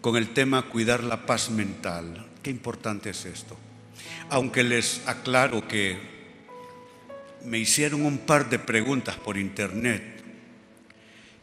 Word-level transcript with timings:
con 0.00 0.16
el 0.16 0.30
tema 0.30 0.62
cuidar 0.62 1.04
la 1.04 1.26
paz 1.26 1.50
mental. 1.50 2.26
Qué 2.42 2.50
importante 2.50 3.10
es 3.10 3.24
esto. 3.24 3.56
Aunque 4.30 4.64
les 4.64 5.06
aclaro 5.06 5.66
que 5.66 5.98
me 7.44 7.58
hicieron 7.58 8.04
un 8.04 8.18
par 8.18 8.48
de 8.48 8.58
preguntas 8.58 9.16
por 9.16 9.36
internet 9.36 10.22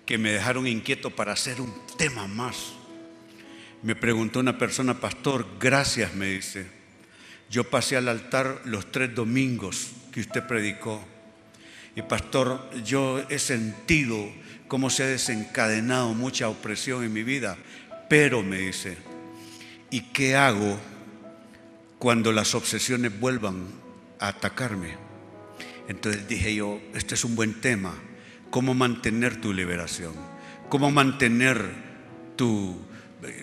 que 0.06 0.18
me 0.18 0.32
dejaron 0.32 0.68
inquieto 0.68 1.10
para 1.10 1.34
hacer 1.34 1.60
un 1.60 1.74
tema 1.98 2.28
más. 2.28 2.74
Me 3.84 3.96
preguntó 3.96 4.40
una 4.40 4.58
persona, 4.58 5.00
pastor, 5.00 5.46
gracias, 5.60 6.16
me 6.16 6.28
dice. 6.28 6.66
Yo 7.50 7.66
pasé 7.66 7.98
al 7.98 8.08
altar 8.08 8.62
los 8.66 8.92
tres 8.92 9.14
domingos 9.14 9.92
que 10.12 10.22
usted 10.22 10.48
predicó. 10.48 11.06
Y 11.96 12.02
pastor, 12.04 12.70
yo 12.84 13.24
he 13.30 13.38
sentido 13.38 14.30
cómo 14.68 14.90
se 14.90 15.04
ha 15.04 15.08
desencadenado 15.08 16.14
mucha 16.14 16.50
opresión 16.50 17.04
en 17.04 17.14
mi 17.14 17.24
vida 17.24 17.58
pero 18.10 18.44
me 18.44 18.58
dice, 18.58 18.98
¿y 19.90 20.02
qué 20.12 20.36
hago 20.36 20.78
cuando 22.00 22.32
las 22.32 22.56
obsesiones 22.56 23.20
vuelvan 23.20 23.68
a 24.20 24.30
atacarme? 24.30 24.96
Entonces 25.88 26.28
dije 26.28 26.56
yo, 26.56 26.80
este 26.94 27.16
es 27.16 27.24
un 27.24 27.36
buen 27.36 27.62
tema, 27.62 27.94
cómo 28.50 28.74
mantener 28.74 29.40
tu 29.40 29.54
liberación, 29.54 30.14
cómo 30.70 30.92
mantener 30.92 31.72
tu, 32.36 32.78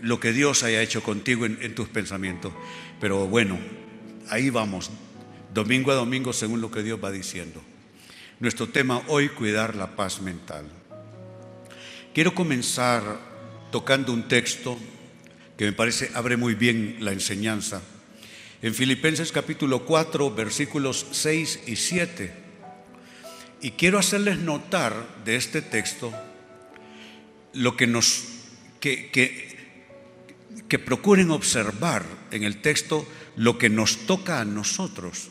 lo 0.02 0.20
que 0.20 0.32
Dios 0.32 0.62
haya 0.62 0.82
hecho 0.82 1.02
contigo 1.02 1.46
en, 1.46 1.58
en 1.62 1.74
tus 1.74 1.88
pensamientos. 1.88 2.52
Pero 3.00 3.26
bueno, 3.26 3.58
ahí 4.28 4.50
vamos, 4.50 4.90
domingo 5.52 5.90
a 5.92 5.94
domingo 5.94 6.32
según 6.32 6.60
lo 6.60 6.70
que 6.70 6.82
Dios 6.82 7.02
va 7.02 7.10
diciendo. 7.10 7.62
Nuestro 8.40 8.68
tema 8.68 9.02
hoy, 9.08 9.28
cuidar 9.28 9.74
la 9.74 9.96
paz 9.96 10.20
mental. 10.20 10.66
Quiero 12.12 12.34
comenzar 12.34 13.33
tocando 13.74 14.12
un 14.12 14.28
texto 14.28 14.78
que 15.58 15.64
me 15.64 15.72
parece 15.72 16.08
abre 16.14 16.36
muy 16.36 16.54
bien 16.54 16.98
la 17.00 17.10
enseñanza. 17.10 17.82
En 18.62 18.72
Filipenses 18.72 19.32
capítulo 19.32 19.84
4, 19.84 20.32
versículos 20.32 21.04
6 21.10 21.62
y 21.66 21.74
7. 21.74 22.32
Y 23.62 23.72
quiero 23.72 23.98
hacerles 23.98 24.38
notar 24.38 24.94
de 25.24 25.34
este 25.34 25.60
texto 25.60 26.14
lo 27.52 27.76
que 27.76 27.88
nos 27.88 28.22
que, 28.78 29.10
que, 29.10 29.58
que 30.68 30.78
procuren 30.78 31.32
observar 31.32 32.04
en 32.30 32.44
el 32.44 32.62
texto 32.62 33.04
lo 33.34 33.58
que 33.58 33.70
nos 33.70 34.06
toca 34.06 34.40
a 34.40 34.44
nosotros 34.44 35.30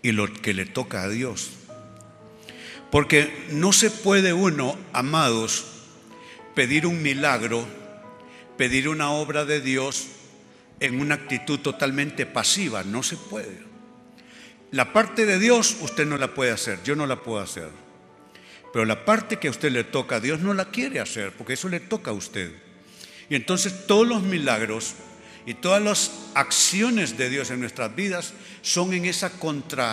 y 0.00 0.12
lo 0.12 0.32
que 0.32 0.54
le 0.54 0.64
toca 0.64 1.02
a 1.02 1.10
Dios. 1.10 1.50
Porque 2.90 3.46
no 3.50 3.74
se 3.74 3.90
puede 3.90 4.32
uno, 4.32 4.78
amados, 4.94 5.66
pedir 6.54 6.86
un 6.86 7.02
milagro, 7.02 7.66
pedir 8.56 8.88
una 8.88 9.10
obra 9.10 9.44
de 9.44 9.60
Dios 9.60 10.06
en 10.80 11.00
una 11.00 11.14
actitud 11.14 11.60
totalmente 11.60 12.26
pasiva. 12.26 12.84
No 12.84 13.02
se 13.02 13.16
puede. 13.16 13.72
La 14.70 14.92
parte 14.92 15.26
de 15.26 15.38
Dios 15.38 15.76
usted 15.80 16.06
no 16.06 16.16
la 16.16 16.34
puede 16.34 16.50
hacer, 16.50 16.78
yo 16.82 16.96
no 16.96 17.06
la 17.06 17.22
puedo 17.22 17.40
hacer. 17.40 17.68
Pero 18.72 18.86
la 18.86 19.04
parte 19.04 19.38
que 19.38 19.48
a 19.48 19.50
usted 19.50 19.70
le 19.70 19.84
toca, 19.84 20.18
Dios 20.18 20.40
no 20.40 20.54
la 20.54 20.70
quiere 20.70 20.98
hacer, 20.98 21.32
porque 21.32 21.52
eso 21.52 21.68
le 21.68 21.80
toca 21.80 22.10
a 22.10 22.14
usted. 22.14 22.52
Y 23.28 23.34
entonces 23.34 23.86
todos 23.86 24.06
los 24.08 24.22
milagros 24.22 24.94
y 25.44 25.54
todas 25.54 25.82
las 25.82 26.10
acciones 26.34 27.18
de 27.18 27.28
Dios 27.28 27.50
en 27.50 27.60
nuestras 27.60 27.94
vidas 27.94 28.32
son 28.62 28.94
en 28.94 29.04
esa 29.04 29.26
eh, 29.28 29.92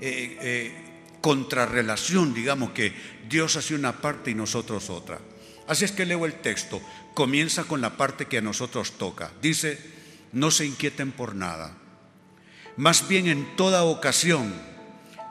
eh, 0.00 0.72
contrarrelación, 1.20 2.34
digamos 2.34 2.70
que 2.70 2.92
Dios 3.28 3.56
hace 3.56 3.74
una 3.74 4.00
parte 4.00 4.32
y 4.32 4.34
nosotros 4.34 4.90
otra. 4.90 5.20
Así 5.68 5.84
es 5.84 5.92
que 5.92 6.06
leo 6.06 6.26
el 6.26 6.34
texto. 6.34 6.80
Comienza 7.14 7.64
con 7.64 7.80
la 7.80 7.96
parte 7.96 8.26
que 8.26 8.38
a 8.38 8.42
nosotros 8.42 8.92
toca. 8.92 9.32
Dice, 9.42 9.78
no 10.32 10.50
se 10.50 10.66
inquieten 10.66 11.12
por 11.12 11.34
nada. 11.34 11.76
Más 12.76 13.08
bien 13.08 13.26
en 13.26 13.56
toda 13.56 13.84
ocasión, 13.84 14.52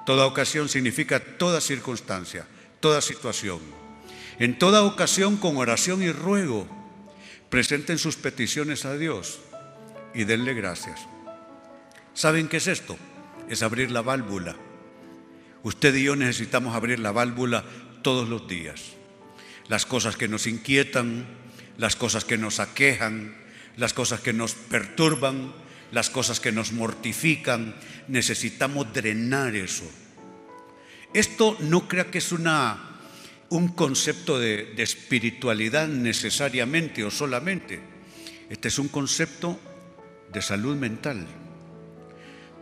toda 0.05 0.25
ocasión 0.25 0.67
significa 0.67 1.19
toda 1.19 1.61
circunstancia, 1.61 2.47
toda 2.79 3.01
situación. 3.01 3.59
En 4.39 4.57
toda 4.57 4.83
ocasión 4.83 5.37
con 5.37 5.57
oración 5.57 6.03
y 6.03 6.11
ruego, 6.11 6.67
presenten 7.49 7.97
sus 7.97 8.17
peticiones 8.17 8.83
a 8.83 8.97
Dios 8.97 9.39
y 10.13 10.25
denle 10.25 10.53
gracias. 10.53 11.01
¿Saben 12.13 12.47
qué 12.47 12.57
es 12.57 12.67
esto? 12.67 12.97
Es 13.47 13.61
abrir 13.61 13.91
la 13.91 14.01
válvula. 14.01 14.55
Usted 15.63 15.95
y 15.95 16.03
yo 16.03 16.15
necesitamos 16.15 16.75
abrir 16.75 16.99
la 16.99 17.11
válvula 17.11 17.63
todos 18.01 18.27
los 18.27 18.47
días 18.47 18.94
las 19.67 19.85
cosas 19.85 20.15
que 20.17 20.27
nos 20.27 20.47
inquietan, 20.47 21.25
las 21.77 21.95
cosas 21.95 22.25
que 22.25 22.37
nos 22.37 22.59
aquejan, 22.59 23.35
las 23.77 23.93
cosas 23.93 24.21
que 24.21 24.33
nos 24.33 24.53
perturban, 24.53 25.53
las 25.91 26.09
cosas 26.09 26.39
que 26.39 26.51
nos 26.51 26.71
mortifican. 26.71 27.75
Necesitamos 28.07 28.93
drenar 28.93 29.55
eso. 29.55 29.89
Esto 31.13 31.57
no 31.61 31.87
crea 31.87 32.11
que 32.11 32.17
es 32.17 32.31
una, 32.31 32.99
un 33.49 33.69
concepto 33.69 34.39
de, 34.39 34.73
de 34.75 34.83
espiritualidad 34.83 35.87
necesariamente 35.87 37.03
o 37.03 37.11
solamente. 37.11 37.79
Este 38.49 38.67
es 38.67 38.79
un 38.79 38.89
concepto 38.89 39.59
de 40.31 40.41
salud 40.41 40.75
mental. 40.75 41.25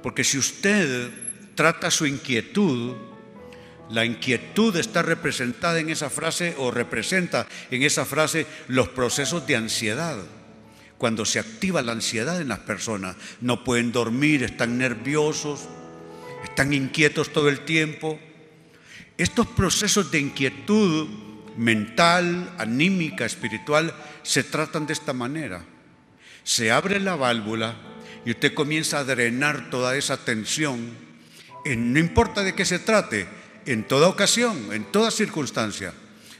Porque 0.01 0.23
si 0.23 0.37
usted 0.37 1.09
trata 1.55 1.91
su 1.91 2.05
inquietud 2.05 2.95
la 3.89 4.05
inquietud 4.05 4.75
está 4.75 5.01
representada 5.01 5.79
en 5.79 5.89
esa 5.89 6.09
frase 6.09 6.55
o 6.57 6.71
representa 6.71 7.47
en 7.69 7.83
esa 7.83 8.05
frase 8.05 8.47
los 8.67 8.89
procesos 8.89 9.45
de 9.45 9.55
ansiedad. 9.55 10.17
Cuando 10.97 11.25
se 11.25 11.39
activa 11.39 11.81
la 11.81 11.91
ansiedad 11.91 12.39
en 12.39 12.47
las 12.47 12.59
personas, 12.59 13.15
no 13.41 13.63
pueden 13.63 13.91
dormir, 13.91 14.43
están 14.43 14.77
nerviosos, 14.77 15.67
están 16.43 16.73
inquietos 16.73 17.33
todo 17.33 17.49
el 17.49 17.61
tiempo. 17.61 18.19
Estos 19.17 19.47
procesos 19.47 20.11
de 20.11 20.19
inquietud 20.19 21.07
mental, 21.57 22.53
anímica, 22.57 23.25
espiritual, 23.25 23.93
se 24.23 24.43
tratan 24.43 24.87
de 24.87 24.93
esta 24.93 25.13
manera. 25.13 25.63
Se 26.43 26.71
abre 26.71 26.99
la 26.99 27.15
válvula 27.15 27.75
y 28.25 28.31
usted 28.31 28.53
comienza 28.53 28.99
a 28.99 29.03
drenar 29.03 29.69
toda 29.69 29.95
esa 29.97 30.17
tensión. 30.17 30.97
no 31.65 31.99
importa 31.99 32.43
de 32.43 32.55
qué 32.55 32.65
se 32.65 32.79
trate, 32.79 33.27
en 33.65 33.83
toda 33.87 34.07
ocasión, 34.07 34.71
en 34.71 34.85
toda 34.85 35.11
circunstancia. 35.11 35.93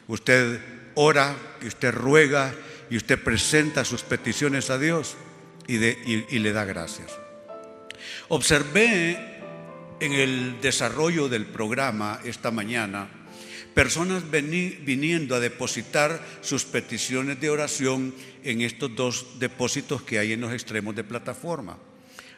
Usted 0.08 0.60
ora 0.96 1.36
usted 1.68 1.94
ruega 1.94 2.54
y 2.90 2.98
usted 2.98 3.22
presenta 3.22 3.86
sus 3.86 4.02
peticiones 4.02 4.70
a 4.70 4.78
Dios 4.78 5.16
y, 5.68 5.78
le 5.78 6.54
da 6.54 6.66
gracias. 6.66 7.12
Observé 8.28 9.18
en 10.00 10.14
el 10.14 10.62
desarrollo 10.62 11.30
del 11.30 11.46
programa 11.46 12.20
esta 12.24 12.52
mañana 12.52 13.10
personas 13.74 14.24
viniendo 14.30 15.36
a 15.36 15.40
depositar 15.40 16.22
sus 16.42 16.64
peticiones 16.64 17.40
de 17.40 17.50
oración 17.50 18.14
en 18.44 18.62
estos 18.62 18.96
dos 18.96 19.40
depósitos 19.40 20.04
que 20.04 20.20
hay 20.20 20.34
en 20.34 20.42
los 20.42 20.54
extremos 20.54 20.96
de 20.96 21.04
plataforma. 21.04 21.78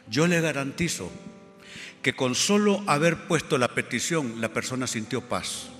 Yo 0.08 0.26
le 0.26 0.40
garantizo 0.40 1.10
que 2.06 2.14
con 2.14 2.36
solo 2.36 2.84
haber 2.86 3.26
puesto 3.26 3.58
la 3.58 3.66
petición 3.66 4.40
la 4.40 4.52
persona 4.52 4.86
sintió 4.86 5.22
paz. 5.22 5.70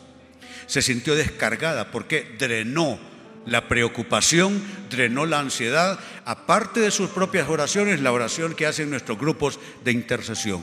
Se 0.66 0.82
sintió 0.82 1.14
descargada 1.14 1.92
porque 1.92 2.34
drenó 2.36 2.98
la 3.46 3.68
preocupación, 3.68 4.60
drenó 4.90 5.24
la 5.24 5.38
ansiedad, 5.38 6.00
aparte 6.24 6.80
de 6.80 6.90
sus 6.90 7.10
propias 7.10 7.48
oraciones, 7.48 8.00
la 8.00 8.10
oración 8.10 8.56
que 8.56 8.66
hacen 8.66 8.90
nuestros 8.90 9.20
grupos 9.20 9.60
de 9.84 9.92
intercesión. 9.92 10.62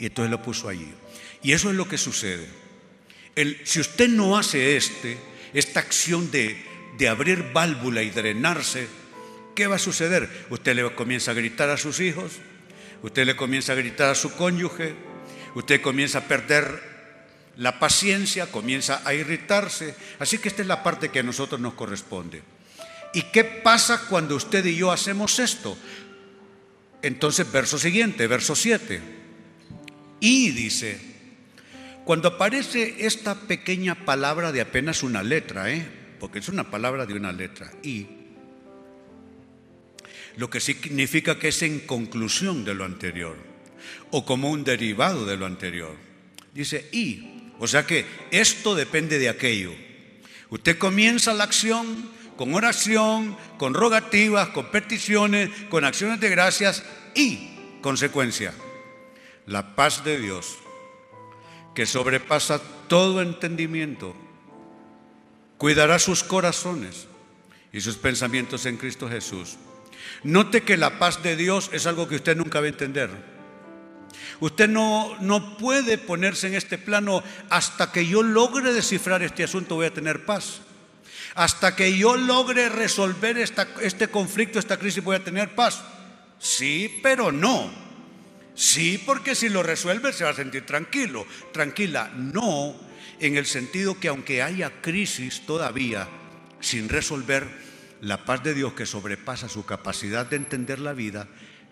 Y 0.00 0.06
entonces 0.06 0.32
lo 0.32 0.42
puso 0.42 0.68
allí. 0.68 0.92
Y 1.40 1.52
eso 1.52 1.70
es 1.70 1.76
lo 1.76 1.86
que 1.86 1.96
sucede. 1.96 2.48
si 3.62 3.78
usted 3.78 4.08
no 4.08 4.36
hace 4.36 4.76
este, 4.76 5.18
esta 5.54 5.78
acción 5.78 6.32
de, 6.32 6.64
de 6.98 7.08
abrir 7.08 7.52
válvula 7.52 8.02
y 8.02 8.10
drenarse, 8.10 8.88
¿qué 9.54 9.68
va 9.68 9.76
a 9.76 9.78
suceder? 9.78 10.48
Usted 10.50 10.74
le 10.74 10.92
comienza 10.96 11.30
a 11.30 11.34
gritar 11.34 11.70
a 11.70 11.76
sus 11.76 12.00
hijos, 12.00 12.40
usted 13.02 13.26
le 13.26 13.36
comienza 13.36 13.72
a 13.72 13.76
gritar 13.76 14.10
a 14.10 14.14
su 14.14 14.32
cónyuge, 14.32 14.94
usted 15.54 15.80
comienza 15.80 16.18
a 16.18 16.24
perder 16.24 16.90
la 17.56 17.78
paciencia, 17.78 18.50
comienza 18.50 19.02
a 19.04 19.14
irritarse. 19.14 19.94
Así 20.18 20.38
que 20.38 20.48
esta 20.48 20.62
es 20.62 20.68
la 20.68 20.82
parte 20.82 21.10
que 21.10 21.20
a 21.20 21.22
nosotros 21.22 21.60
nos 21.60 21.74
corresponde. 21.74 22.42
¿Y 23.12 23.22
qué 23.22 23.44
pasa 23.44 24.06
cuando 24.08 24.36
usted 24.36 24.64
y 24.64 24.76
yo 24.76 24.92
hacemos 24.92 25.38
esto? 25.38 25.76
Entonces, 27.02 27.50
verso 27.50 27.78
siguiente, 27.78 28.26
verso 28.26 28.54
7. 28.54 29.00
Y 30.20 30.50
dice, 30.50 31.00
cuando 32.04 32.28
aparece 32.28 33.06
esta 33.06 33.34
pequeña 33.34 34.04
palabra 34.04 34.52
de 34.52 34.60
apenas 34.60 35.02
una 35.02 35.22
letra, 35.22 35.70
¿eh? 35.70 35.86
porque 36.18 36.38
es 36.38 36.48
una 36.48 36.70
palabra 36.70 37.06
de 37.06 37.14
una 37.14 37.32
letra, 37.32 37.72
y, 37.82 38.06
lo 40.36 40.50
que 40.50 40.60
significa 40.60 41.38
que 41.38 41.48
es 41.48 41.62
en 41.62 41.80
conclusión 41.80 42.64
de 42.64 42.74
lo 42.74 42.84
anterior, 42.84 43.36
o 44.10 44.24
como 44.24 44.50
un 44.50 44.64
derivado 44.64 45.26
de 45.26 45.36
lo 45.36 45.46
anterior. 45.46 45.96
Dice 46.54 46.88
y, 46.92 47.52
o 47.58 47.66
sea 47.66 47.86
que 47.86 48.04
esto 48.30 48.74
depende 48.74 49.18
de 49.18 49.28
aquello. 49.28 49.72
Usted 50.50 50.78
comienza 50.78 51.32
la 51.32 51.44
acción 51.44 52.10
con 52.36 52.54
oración, 52.54 53.36
con 53.58 53.74
rogativas, 53.74 54.48
con 54.48 54.70
peticiones, 54.70 55.50
con 55.68 55.84
acciones 55.84 56.20
de 56.20 56.30
gracias 56.30 56.82
y, 57.14 57.50
consecuencia, 57.82 58.54
la 59.46 59.76
paz 59.76 60.04
de 60.04 60.18
Dios, 60.18 60.56
que 61.74 61.86
sobrepasa 61.86 62.60
todo 62.88 63.20
entendimiento, 63.20 64.16
cuidará 65.58 65.98
sus 65.98 66.24
corazones 66.24 67.06
y 67.72 67.82
sus 67.82 67.96
pensamientos 67.96 68.64
en 68.66 68.76
Cristo 68.76 69.08
Jesús. 69.08 69.58
Note 70.22 70.62
que 70.62 70.76
la 70.76 70.98
paz 70.98 71.22
de 71.22 71.36
Dios 71.36 71.70
es 71.72 71.86
algo 71.86 72.08
que 72.08 72.16
usted 72.16 72.36
nunca 72.36 72.60
va 72.60 72.66
a 72.66 72.70
entender. 72.70 73.10
Usted 74.40 74.68
no, 74.68 75.16
no 75.20 75.58
puede 75.58 75.98
ponerse 75.98 76.46
en 76.46 76.54
este 76.54 76.78
plano 76.78 77.22
hasta 77.50 77.92
que 77.92 78.06
yo 78.06 78.22
logre 78.22 78.72
descifrar 78.72 79.22
este 79.22 79.44
asunto 79.44 79.74
voy 79.76 79.86
a 79.86 79.94
tener 79.94 80.24
paz. 80.24 80.60
Hasta 81.34 81.76
que 81.76 81.96
yo 81.96 82.16
logre 82.16 82.68
resolver 82.68 83.38
este 83.38 84.08
conflicto, 84.08 84.58
esta 84.58 84.78
crisis, 84.78 85.04
voy 85.04 85.16
a 85.16 85.24
tener 85.24 85.54
paz. 85.54 85.82
Sí, 86.38 87.00
pero 87.02 87.30
no. 87.30 87.70
Sí, 88.54 89.02
porque 89.04 89.34
si 89.34 89.48
lo 89.48 89.62
resuelve 89.62 90.12
se 90.12 90.24
va 90.24 90.30
a 90.30 90.34
sentir 90.34 90.66
tranquilo. 90.66 91.26
Tranquila, 91.52 92.10
no, 92.16 92.74
en 93.20 93.36
el 93.36 93.46
sentido 93.46 94.00
que 94.00 94.08
aunque 94.08 94.42
haya 94.42 94.82
crisis 94.82 95.46
todavía 95.46 96.08
sin 96.60 96.88
resolver, 96.88 97.46
la 98.00 98.24
paz 98.24 98.42
de 98.42 98.54
Dios 98.54 98.72
que 98.72 98.86
sobrepasa 98.86 99.48
su 99.48 99.64
capacidad 99.64 100.26
de 100.26 100.36
entender 100.36 100.78
la 100.78 100.92
vida, 100.92 101.28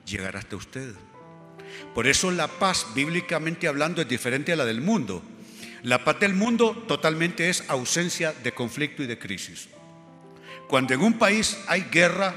llegará 0.06 0.38
hasta 0.38 0.56
usted. 0.56 0.94
Por 1.94 2.06
eso 2.06 2.30
la 2.30 2.48
paz, 2.48 2.86
bíblicamente 2.94 3.68
hablando, 3.68 4.02
es 4.02 4.08
diferente 4.08 4.52
a 4.52 4.56
la 4.56 4.64
del 4.64 4.80
mundo. 4.80 5.22
La 5.82 6.04
paz 6.04 6.20
del 6.20 6.34
mundo 6.34 6.84
totalmente 6.88 7.48
es 7.48 7.64
ausencia 7.68 8.32
de 8.32 8.52
conflicto 8.52 9.02
y 9.02 9.06
de 9.06 9.18
crisis. 9.18 9.68
Cuando 10.68 10.94
en 10.94 11.00
un 11.00 11.18
país 11.18 11.58
hay 11.66 11.82
guerra, 11.90 12.34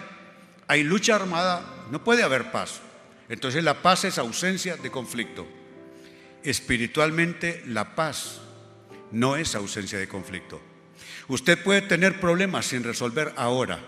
hay 0.68 0.84
lucha 0.84 1.16
armada, 1.16 1.86
no 1.92 2.04
puede 2.04 2.24
haber 2.24 2.52
paz. 2.52 2.82
Entonces 3.30 3.64
la 3.64 3.82
paz 3.82 4.06
es 4.06 4.18
ausencia 4.18 4.78
de 4.78 4.92
conflicto. 4.92 5.48
Espiritualmente 6.44 7.64
la 7.68 7.96
paz 7.96 8.42
no 9.12 9.36
es 9.36 9.56
ausencia 9.56 10.00
de 10.00 10.08
conflicto. 10.08 10.62
Usted 11.32 11.64
puede 11.64 11.82
tener 11.82 12.20
problemas 12.20 12.66
sin 12.66 12.84
resolver 12.84 13.34
ahora. 13.38 13.80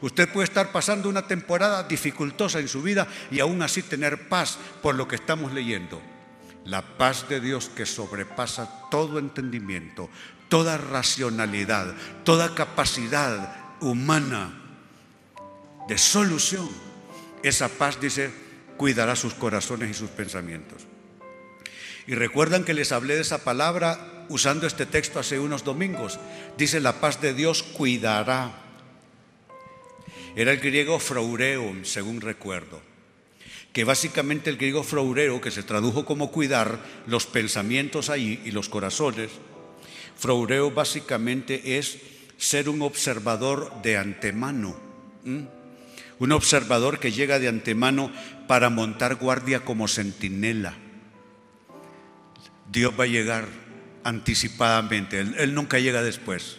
Usted 0.00 0.28
puede 0.28 0.46
estar 0.46 0.72
pasando 0.72 1.08
una 1.08 1.28
temporada 1.28 1.84
dificultosa 1.84 2.58
en 2.58 2.66
su 2.66 2.82
vida 2.82 3.06
y 3.30 3.38
aún 3.38 3.62
así 3.62 3.80
tener 3.80 4.28
paz 4.28 4.58
por 4.82 4.96
lo 4.96 5.06
que 5.06 5.14
estamos 5.14 5.52
leyendo. 5.52 6.02
La 6.64 6.82
paz 6.82 7.28
de 7.28 7.40
Dios 7.40 7.70
que 7.76 7.86
sobrepasa 7.86 8.88
todo 8.90 9.20
entendimiento, 9.20 10.10
toda 10.48 10.76
racionalidad, 10.76 11.94
toda 12.24 12.56
capacidad 12.56 13.54
humana 13.80 14.60
de 15.86 15.96
solución. 15.96 16.68
Esa 17.44 17.68
paz, 17.68 18.00
dice, 18.00 18.32
cuidará 18.76 19.14
sus 19.14 19.34
corazones 19.34 19.90
y 19.92 19.94
sus 19.94 20.10
pensamientos. 20.10 20.82
Y 22.08 22.16
recuerdan 22.16 22.64
que 22.64 22.74
les 22.74 22.90
hablé 22.90 23.14
de 23.14 23.20
esa 23.20 23.44
palabra 23.44 24.13
usando 24.28 24.66
este 24.66 24.86
texto 24.86 25.18
hace 25.18 25.38
unos 25.38 25.64
domingos. 25.64 26.18
Dice, 26.56 26.80
la 26.80 27.00
paz 27.00 27.20
de 27.20 27.34
Dios 27.34 27.62
cuidará. 27.62 28.52
Era 30.36 30.52
el 30.52 30.58
griego 30.58 30.98
fraureum, 30.98 31.84
según 31.84 32.20
recuerdo. 32.20 32.80
Que 33.72 33.84
básicamente 33.84 34.50
el 34.50 34.56
griego 34.56 34.82
fraureo, 34.82 35.40
que 35.40 35.50
se 35.50 35.62
tradujo 35.62 36.04
como 36.04 36.30
cuidar 36.30 36.78
los 37.06 37.26
pensamientos 37.26 38.10
ahí 38.10 38.40
y 38.44 38.50
los 38.50 38.68
corazones, 38.68 39.30
fraureo 40.16 40.70
básicamente 40.70 41.78
es 41.78 41.98
ser 42.36 42.68
un 42.68 42.82
observador 42.82 43.82
de 43.82 43.96
antemano. 43.96 44.76
Un 45.24 46.32
observador 46.32 46.98
que 46.98 47.12
llega 47.12 47.38
de 47.38 47.48
antemano 47.48 48.12
para 48.46 48.70
montar 48.70 49.16
guardia 49.16 49.64
como 49.64 49.88
centinela. 49.88 50.74
Dios 52.70 52.92
va 52.98 53.04
a 53.04 53.08
llegar 53.08 53.46
anticipadamente, 54.04 55.20
él, 55.20 55.54
nunca 55.54 55.78
llega 55.78 56.02
después, 56.02 56.58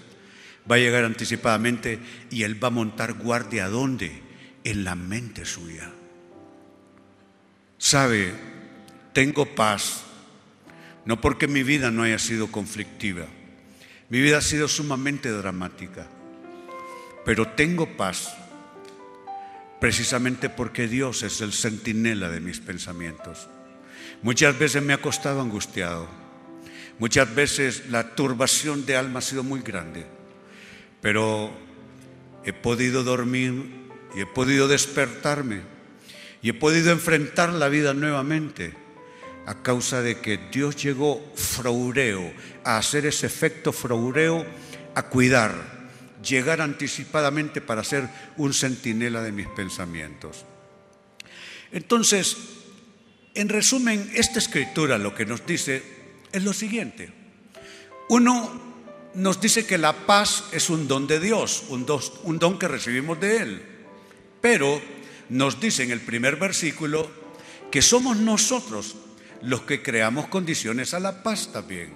va 0.70 0.76
a 0.76 0.80
llegar 0.80 1.06
anticipadamente 1.06 2.00
y 2.32 2.44
Él 2.44 2.62
va 2.62 2.68
a 2.70 2.72
montar 2.72 3.14
guardia 3.14 3.70
¿dónde? 3.70 4.24
En 4.64 4.84
la 4.84 4.96
mente 4.96 5.46
suya. 5.46 5.92
Sabe, 7.78 8.34
tengo 9.14 9.46
paz, 9.54 10.04
no 11.06 11.22
porque 11.22 11.48
mi 11.48 11.62
vida 11.62 11.92
no 11.92 12.04
haya 12.04 12.18
sido 12.18 12.52
conflictiva, 12.52 13.28
mi 14.10 14.22
vida 14.22 14.40
ha 14.40 14.42
sido 14.42 14.68
sumamente 14.68 15.30
dramática, 15.30 16.08
pero 17.26 17.48
tengo 17.50 17.96
paz 17.96 18.36
precisamente 19.80 20.50
porque 20.50 20.88
Dios 20.88 21.22
es 21.22 21.42
el 21.42 21.54
centinela 21.54 22.30
de 22.30 22.40
mis 22.40 22.60
pensamientos. 22.60 23.48
Muchas 24.24 24.58
veces 24.58 24.82
me 24.82 24.94
ha 24.94 25.02
costado 25.02 25.42
angustiado, 25.42 26.08
muchas 27.00 27.34
veces 27.34 27.90
la 27.90 28.16
turbación 28.16 28.86
de 28.86 28.96
alma 28.98 29.20
ha 29.20 29.22
sido 29.22 29.44
muy 29.44 29.62
grande, 29.62 30.06
pero 31.02 31.52
he 32.44 32.54
podido 32.54 33.04
dormir 33.04 33.86
y 34.16 34.22
he 34.22 34.26
podido 34.26 34.68
despertarme 34.68 35.62
y 36.42 36.50
he 36.50 36.54
podido 36.54 36.92
enfrentar 36.92 37.54
la 37.54 37.70
vida 37.70 37.94
nuevamente 37.94 38.74
a 39.46 39.62
causa 39.62 40.02
de 40.02 40.20
que 40.22 40.40
Dios 40.52 40.76
llegó 40.76 41.34
fraureo, 41.36 42.34
a 42.64 42.78
hacer 42.78 43.06
ese 43.06 43.28
efecto 43.28 43.72
fraureo, 43.72 44.46
a 44.96 45.04
cuidar, 45.04 45.54
llegar 46.24 46.62
anticipadamente 46.62 47.62
para 47.62 47.84
ser 47.84 48.10
un 48.38 48.54
centinela 48.54 49.22
de 49.22 49.32
mis 49.32 49.48
pensamientos. 49.48 50.46
Entonces, 51.72 52.38
en 53.36 53.50
resumen, 53.50 54.12
esta 54.16 54.40
escritura 54.40 54.98
lo 54.98 55.14
que 55.14 55.26
nos 55.26 55.46
dice 55.46 55.84
es 56.36 56.44
lo 56.44 56.54
siguiente. 56.54 57.10
Uno 58.10 58.62
nos 59.16 59.40
dice 59.40 59.66
que 59.66 59.78
la 59.78 59.94
paz 59.94 60.46
es 60.52 60.70
un 60.70 60.88
don 60.88 61.08
de 61.08 61.20
Dios, 61.20 61.64
un, 61.70 61.86
un 62.24 62.40
don 62.40 62.60
que 62.60 62.68
recibimos 62.68 63.20
de 63.20 63.38
Él. 63.38 63.62
Pero 64.42 64.82
nos 65.30 65.60
dice 65.60 65.84
en 65.84 65.92
el 65.92 66.02
primer 66.02 66.36
versículo 66.36 67.10
que 67.72 67.82
somos 67.82 68.18
nosotros 68.18 68.96
los 69.42 69.62
que 69.62 69.82
creamos 69.82 70.28
condiciones 70.28 70.94
a 70.94 71.00
la 71.00 71.24
paz 71.24 71.52
también. 71.52 71.94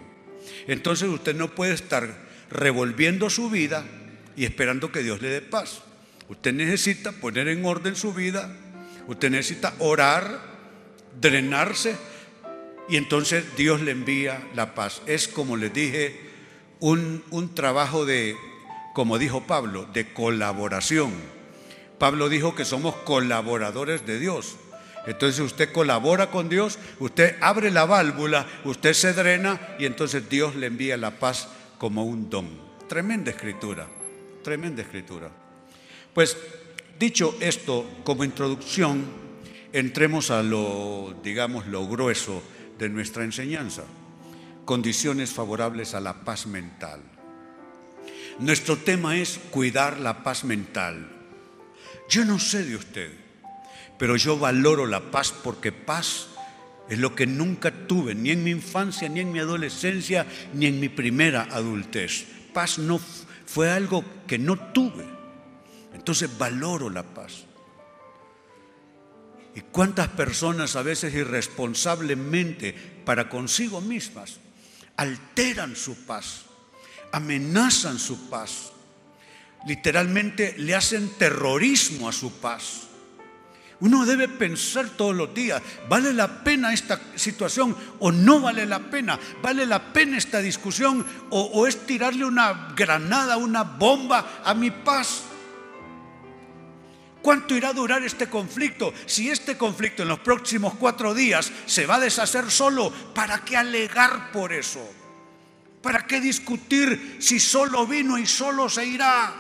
Entonces 0.68 1.10
usted 1.10 1.36
no 1.36 1.54
puede 1.54 1.74
estar 1.74 2.28
revolviendo 2.50 3.30
su 3.30 3.50
vida 3.50 3.86
y 4.36 4.46
esperando 4.46 4.92
que 4.92 5.04
Dios 5.04 5.22
le 5.22 5.30
dé 5.30 5.42
paz. 5.42 5.82
Usted 6.30 6.54
necesita 6.54 7.12
poner 7.12 7.48
en 7.48 7.66
orden 7.66 7.96
su 7.96 8.14
vida, 8.14 8.56
usted 9.08 9.32
necesita 9.32 9.74
orar, 9.80 10.40
drenarse 11.20 11.96
y 12.90 12.98
entonces 12.98 13.56
Dios 13.56 13.82
le 13.82 13.92
envía 13.92 14.42
la 14.56 14.74
paz. 14.74 15.02
Es 15.06 15.28
como 15.28 15.58
les 15.58 15.72
dije, 15.74 16.20
un, 16.80 17.24
un 17.30 17.54
trabajo 17.54 18.06
de, 18.06 18.36
como 18.94 19.18
dijo 19.20 19.44
Pablo, 19.44 19.88
de 19.94 20.12
colaboración. 20.12 21.14
Pablo 22.00 22.30
dijo 22.30 22.56
que 22.56 22.66
somos 22.66 22.96
colaboradores 22.96 24.06
de 24.08 24.20
Dios. 24.20 24.56
Entonces 25.06 25.40
usted 25.40 25.72
colabora 25.72 26.32
con 26.32 26.50
Dios, 26.50 26.80
usted 27.00 27.36
abre 27.42 27.72
la 27.72 27.86
válvula, 27.86 28.48
usted 28.66 28.94
se 28.94 29.14
drena 29.14 29.60
y 29.78 29.86
entonces 29.86 30.28
Dios 30.30 30.56
le 30.56 30.68
envía 30.68 30.98
la 30.98 31.12
paz 31.12 31.48
como 31.78 32.06
un 32.06 32.30
don. 32.30 32.48
Tremenda 32.88 33.32
escritura. 33.32 33.88
Tremenda 34.44 34.82
escritura. 34.82 35.30
Pues 36.14 36.38
dicho 36.98 37.36
esto 37.40 37.88
como 38.04 38.24
introducción, 38.24 39.06
entremos 39.74 40.32
a 40.32 40.42
lo, 40.42 41.16
digamos, 41.24 41.68
lo 41.68 41.88
grueso 41.88 42.42
de 42.80 42.90
nuestra 42.90 43.24
enseñanza. 43.24 43.84
Condiciones 44.66 45.32
favorables 45.32 45.94
a 45.94 46.00
la 46.00 46.22
paz 46.24 46.48
mental. 46.48 47.02
Nuestro 48.40 48.78
tema 48.78 49.18
es 49.18 49.40
cuidar 49.52 50.00
la 50.00 50.24
paz 50.24 50.46
mental. 50.46 51.08
Yo 52.10 52.24
no 52.26 52.40
sé 52.40 52.64
de 52.64 52.78
usted, 52.78 53.12
pero 53.98 54.16
yo 54.16 54.40
valoro 54.40 54.86
la 54.86 55.12
paz 55.12 55.34
porque 55.44 55.72
paz 55.72 56.28
es 56.90 56.98
lo 56.98 57.14
que 57.14 57.28
nunca 57.28 57.72
tuve, 57.72 58.16
ni 58.16 58.32
en 58.32 58.44
mi 58.44 58.52
infancia, 58.52 59.10
ni 59.10 59.20
en 59.20 59.32
mi 59.32 59.40
adolescencia, 59.40 60.26
ni 60.54 60.66
en 60.66 60.80
mi 60.80 60.90
primera 60.90 61.48
adultez. 61.52 62.26
Paz 62.54 62.80
no 62.80 63.00
fue 63.46 63.70
algo 63.70 64.04
que 64.26 64.40
no 64.40 64.58
tuve. 64.58 65.06
Entonces 65.94 66.36
valoro 66.38 66.90
la 66.90 67.04
paz. 67.04 67.49
¿Y 69.56 69.62
cuántas 69.62 70.08
personas 70.10 70.76
a 70.76 70.84
veces 70.84 71.14
irresponsablemente 71.14 72.74
para 73.06 73.30
consigo 73.30 73.82
mismas 73.82 74.38
alteran 74.98 75.76
su 75.76 76.06
paz, 76.06 76.44
amenazan 77.12 77.98
su 77.98 78.30
paz, 78.30 78.72
literalmente 79.68 80.56
le 80.58 80.76
hacen 80.76 81.10
terrorismo 81.18 82.08
a 82.08 82.12
su 82.12 82.34
paz? 82.40 82.90
Uno 83.82 84.06
debe 84.06 84.28
pensar 84.28 84.90
todos 84.90 85.16
los 85.16 85.34
días, 85.34 85.62
¿vale 85.88 86.12
la 86.12 86.44
pena 86.44 86.74
esta 86.74 87.00
situación 87.16 87.76
o 88.00 88.12
no 88.12 88.42
vale 88.42 88.66
la 88.66 88.80
pena? 88.80 89.18
¿Vale 89.42 89.66
la 89.66 89.94
pena 89.94 90.18
esta 90.18 90.40
discusión 90.40 91.06
o, 91.30 91.66
es 91.66 91.86
tirarle 91.86 92.26
una 92.26 92.74
granada, 92.76 93.38
una 93.38 93.64
bomba 93.64 94.42
a 94.44 94.54
mi 94.54 94.70
paz? 94.70 95.24
¿Cuánto 97.22 97.56
irá 97.56 97.70
a 97.70 97.74
durar 97.74 98.02
este 98.04 98.28
conflicto? 98.30 98.94
Si 99.06 99.30
este 99.30 99.58
conflicto 99.58 100.04
en 100.04 100.10
los 100.10 100.20
próximos 100.20 100.76
cuatro 100.76 101.14
días 101.14 101.52
se 101.66 101.86
va 101.86 101.96
a 101.96 102.00
deshacer 102.00 102.50
solo, 102.50 102.92
¿para 103.14 103.44
qué 103.44 103.58
alegar 103.58 104.32
por 104.32 104.54
eso? 104.54 104.88
¿Para 105.82 106.06
qué 106.06 106.22
discutir 106.22 107.18
si 107.20 107.40
solo 107.40 107.86
vino 107.86 108.18
y 108.18 108.26
solo 108.26 108.70
se 108.70 108.86
irá? 108.86 109.34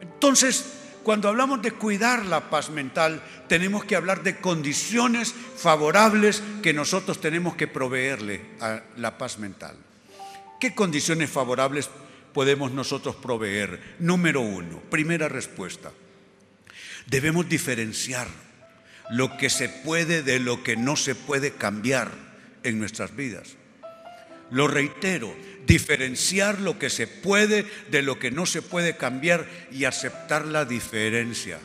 Entonces, 0.00 0.64
cuando 1.02 1.28
hablamos 1.28 1.62
de 1.62 1.72
cuidar 1.72 2.26
la 2.26 2.50
paz 2.50 2.68
mental, 2.68 3.22
tenemos 3.48 3.84
que 3.84 3.96
hablar 3.96 4.22
de 4.22 4.38
condiciones 4.40 5.34
favorables 5.56 6.42
que 6.62 6.74
nosotros 6.74 7.20
tenemos 7.20 7.56
que 7.56 7.66
proveerle 7.66 8.42
a 8.60 8.82
la 8.96 9.16
paz 9.16 9.38
mental. 9.38 9.76
¿Qué 10.60 10.74
condiciones 10.74 11.30
favorables 11.30 11.88
podemos 12.34 12.72
nosotros 12.72 13.16
proveer? 13.16 13.96
Número 13.98 14.42
uno, 14.42 14.80
primera 14.90 15.26
respuesta. 15.28 15.90
Debemos 17.06 17.48
diferenciar 17.48 18.28
lo 19.10 19.36
que 19.36 19.50
se 19.50 19.68
puede 19.68 20.22
de 20.22 20.38
lo 20.38 20.62
que 20.62 20.76
no 20.76 20.96
se 20.96 21.14
puede 21.14 21.52
cambiar 21.52 22.12
en 22.62 22.78
nuestras 22.78 23.14
vidas. 23.14 23.56
Lo 24.50 24.66
reitero, 24.68 25.34
diferenciar 25.66 26.60
lo 26.60 26.78
que 26.78 26.90
se 26.90 27.06
puede 27.06 27.64
de 27.90 28.02
lo 28.02 28.18
que 28.18 28.30
no 28.30 28.46
se 28.46 28.62
puede 28.62 28.96
cambiar 28.96 29.46
y 29.70 29.84
aceptar 29.84 30.46
la 30.46 30.64
diferencia. 30.64 31.58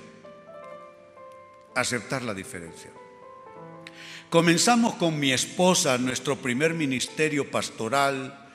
Aceptar 1.76 2.22
la 2.24 2.34
diferencia. 2.34 2.92
Comenzamos 4.30 4.96
con 4.96 5.20
mi 5.20 5.32
esposa 5.32 5.98
nuestro 5.98 6.36
primer 6.38 6.74
ministerio 6.74 7.50
pastoral, 7.50 8.48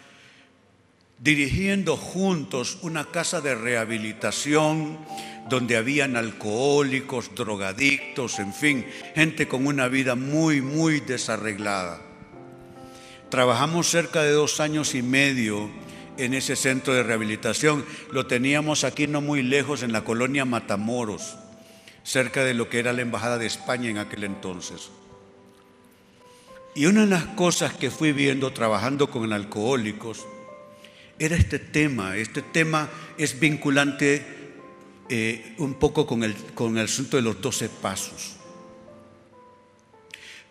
dirigiendo 1.19 1.97
juntos 1.97 2.79
una 2.83 3.07
casa 3.07 3.41
de 3.41 3.55
rehabilitación 3.55 4.99
donde 5.50 5.76
habían 5.76 6.16
alcohólicos, 6.16 7.35
drogadictos, 7.35 8.38
en 8.38 8.54
fin, 8.54 8.87
gente 9.14 9.49
con 9.49 9.66
una 9.66 9.88
vida 9.88 10.14
muy, 10.14 10.62
muy 10.62 11.00
desarreglada. 11.00 12.00
Trabajamos 13.28 13.88
cerca 13.88 14.23
de 14.23 14.30
dos 14.30 14.61
años 14.61 14.95
y 14.95 15.02
medio 15.02 15.69
en 16.16 16.35
ese 16.35 16.57
centro 16.57 16.95
de 16.95 17.02
rehabilitación. 17.02 17.85
Lo 18.12 18.26
teníamos 18.26 18.85
aquí 18.85 19.07
no 19.07 19.21
muy 19.21 19.42
lejos, 19.42 19.83
en 19.83 19.92
la 19.92 20.04
colonia 20.04 20.45
Matamoros, 20.45 21.37
cerca 22.04 22.45
de 22.45 22.54
lo 22.54 22.69
que 22.69 22.78
era 22.78 22.92
la 22.92 23.02
Embajada 23.02 23.37
de 23.37 23.47
España 23.47 23.90
en 23.90 23.99
aquel 23.99 24.25
entonces. 24.25 24.90
Y 26.75 26.87
una 26.87 27.02
de 27.02 27.09
las 27.09 27.25
cosas 27.25 27.75
que 27.75 27.90
fui 27.90 28.12
viendo 28.12 28.52
trabajando 28.52 29.11
con 29.11 29.33
alcohólicos 29.33 30.25
era 31.19 31.37
este 31.37 31.59
tema. 31.59 32.16
Este 32.16 32.42
tema 32.42 32.88
es 33.19 33.38
vinculante 33.38 34.40
eh, 35.12 35.57
un 35.59 35.75
poco 35.75 36.07
con 36.07 36.23
el, 36.23 36.37
con 36.55 36.79
el 36.79 36.85
asunto 36.85 37.17
de 37.17 37.25
los 37.25 37.40
doce 37.40 37.69
pasos. 37.69 38.37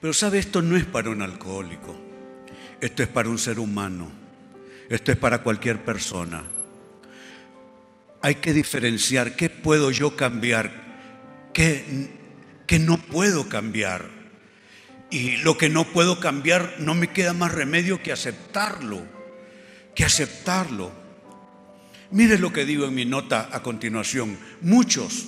Pero 0.02 0.12
sabe, 0.14 0.40
esto 0.40 0.62
no 0.62 0.76
es 0.76 0.84
para 0.84 1.10
un 1.10 1.22
alcohólico, 1.22 1.96
esto 2.82 3.02
es 3.02 3.08
para 3.08 3.30
un 3.30 3.38
ser 3.38 3.58
humano, 3.58 4.12
esto 4.90 5.14
es 5.14 5.18
para 5.18 5.44
cualquier 5.44 5.86
persona. 5.86 6.44
Hay 8.22 8.36
que 8.36 8.52
diferenciar 8.52 9.38
qué 9.38 9.50
puedo 9.50 9.92
yo 9.92 10.18
cambiar, 10.18 10.72
qué, 11.54 12.10
qué 12.68 12.80
no 12.80 12.98
puedo 12.98 13.48
cambiar. 13.48 14.10
Y 15.10 15.38
lo 15.38 15.58
que 15.58 15.70
no 15.70 15.86
puedo 15.86 16.20
cambiar 16.20 16.76
no 16.80 16.96
me 16.96 17.08
queda 17.14 17.32
más 17.32 17.54
remedio 17.54 18.04
que 18.04 18.12
aceptarlo, 18.12 19.08
que 19.96 20.04
aceptarlo. 20.04 20.92
Mire 22.12 22.40
lo 22.40 22.52
que 22.52 22.66
digo 22.66 22.86
en 22.86 22.96
mi 22.96 23.06
nota 23.06 23.50
a 23.52 23.62
continuación. 23.62 24.38
Muchos 24.62 25.26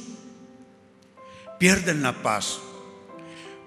pierden 1.59 2.01
la 2.01 2.23
paz 2.23 2.59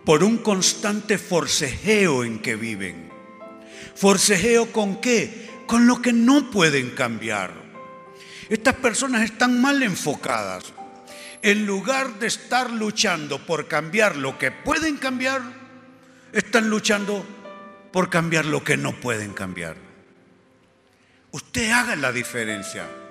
por 0.04 0.24
un 0.24 0.38
constante 0.38 1.16
forcejeo 1.16 2.24
en 2.24 2.40
que 2.40 2.56
viven. 2.56 3.10
¿Forcejeo 3.94 4.72
con 4.72 5.00
qué? 5.00 5.48
Con 5.66 5.86
lo 5.86 6.02
que 6.02 6.12
no 6.12 6.50
pueden 6.50 6.90
cambiar. 6.90 7.52
Estas 8.48 8.74
personas 8.74 9.22
están 9.22 9.60
mal 9.60 9.82
enfocadas. 9.82 10.64
En 11.40 11.66
lugar 11.66 12.18
de 12.18 12.26
estar 12.26 12.70
luchando 12.70 13.38
por 13.46 13.68
cambiar 13.68 14.16
lo 14.16 14.38
que 14.38 14.50
pueden 14.50 14.96
cambiar, 14.96 15.42
están 16.32 16.68
luchando 16.68 17.24
por 17.92 18.10
cambiar 18.10 18.44
lo 18.44 18.64
que 18.64 18.76
no 18.76 18.98
pueden 18.98 19.32
cambiar. 19.32 19.76
Usted 21.30 21.70
haga 21.70 21.96
la 21.96 22.12
diferencia. 22.12 23.03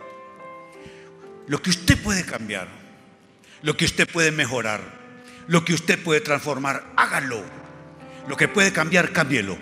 Lo 1.47 1.61
que 1.61 1.69
usted 1.69 2.01
puede 2.01 2.25
cambiar, 2.25 2.67
lo 3.61 3.75
que 3.75 3.85
usted 3.85 4.09
puede 4.09 4.31
mejorar, 4.31 4.81
lo 5.47 5.65
que 5.65 5.73
usted 5.73 6.01
puede 6.01 6.21
transformar, 6.21 6.85
hágalo. 6.95 7.43
Lo 8.27 8.37
que 8.37 8.47
puede 8.47 8.71
cambiar, 8.71 9.11
cámbielo. 9.11 9.57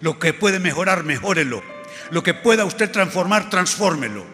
Lo 0.00 0.18
que 0.18 0.32
puede 0.32 0.58
mejorar, 0.60 1.04
mejórelo. 1.04 1.62
Lo 2.10 2.22
que 2.22 2.32
pueda 2.32 2.64
usted 2.64 2.90
transformar, 2.90 3.50
transfórmelo. 3.50 4.24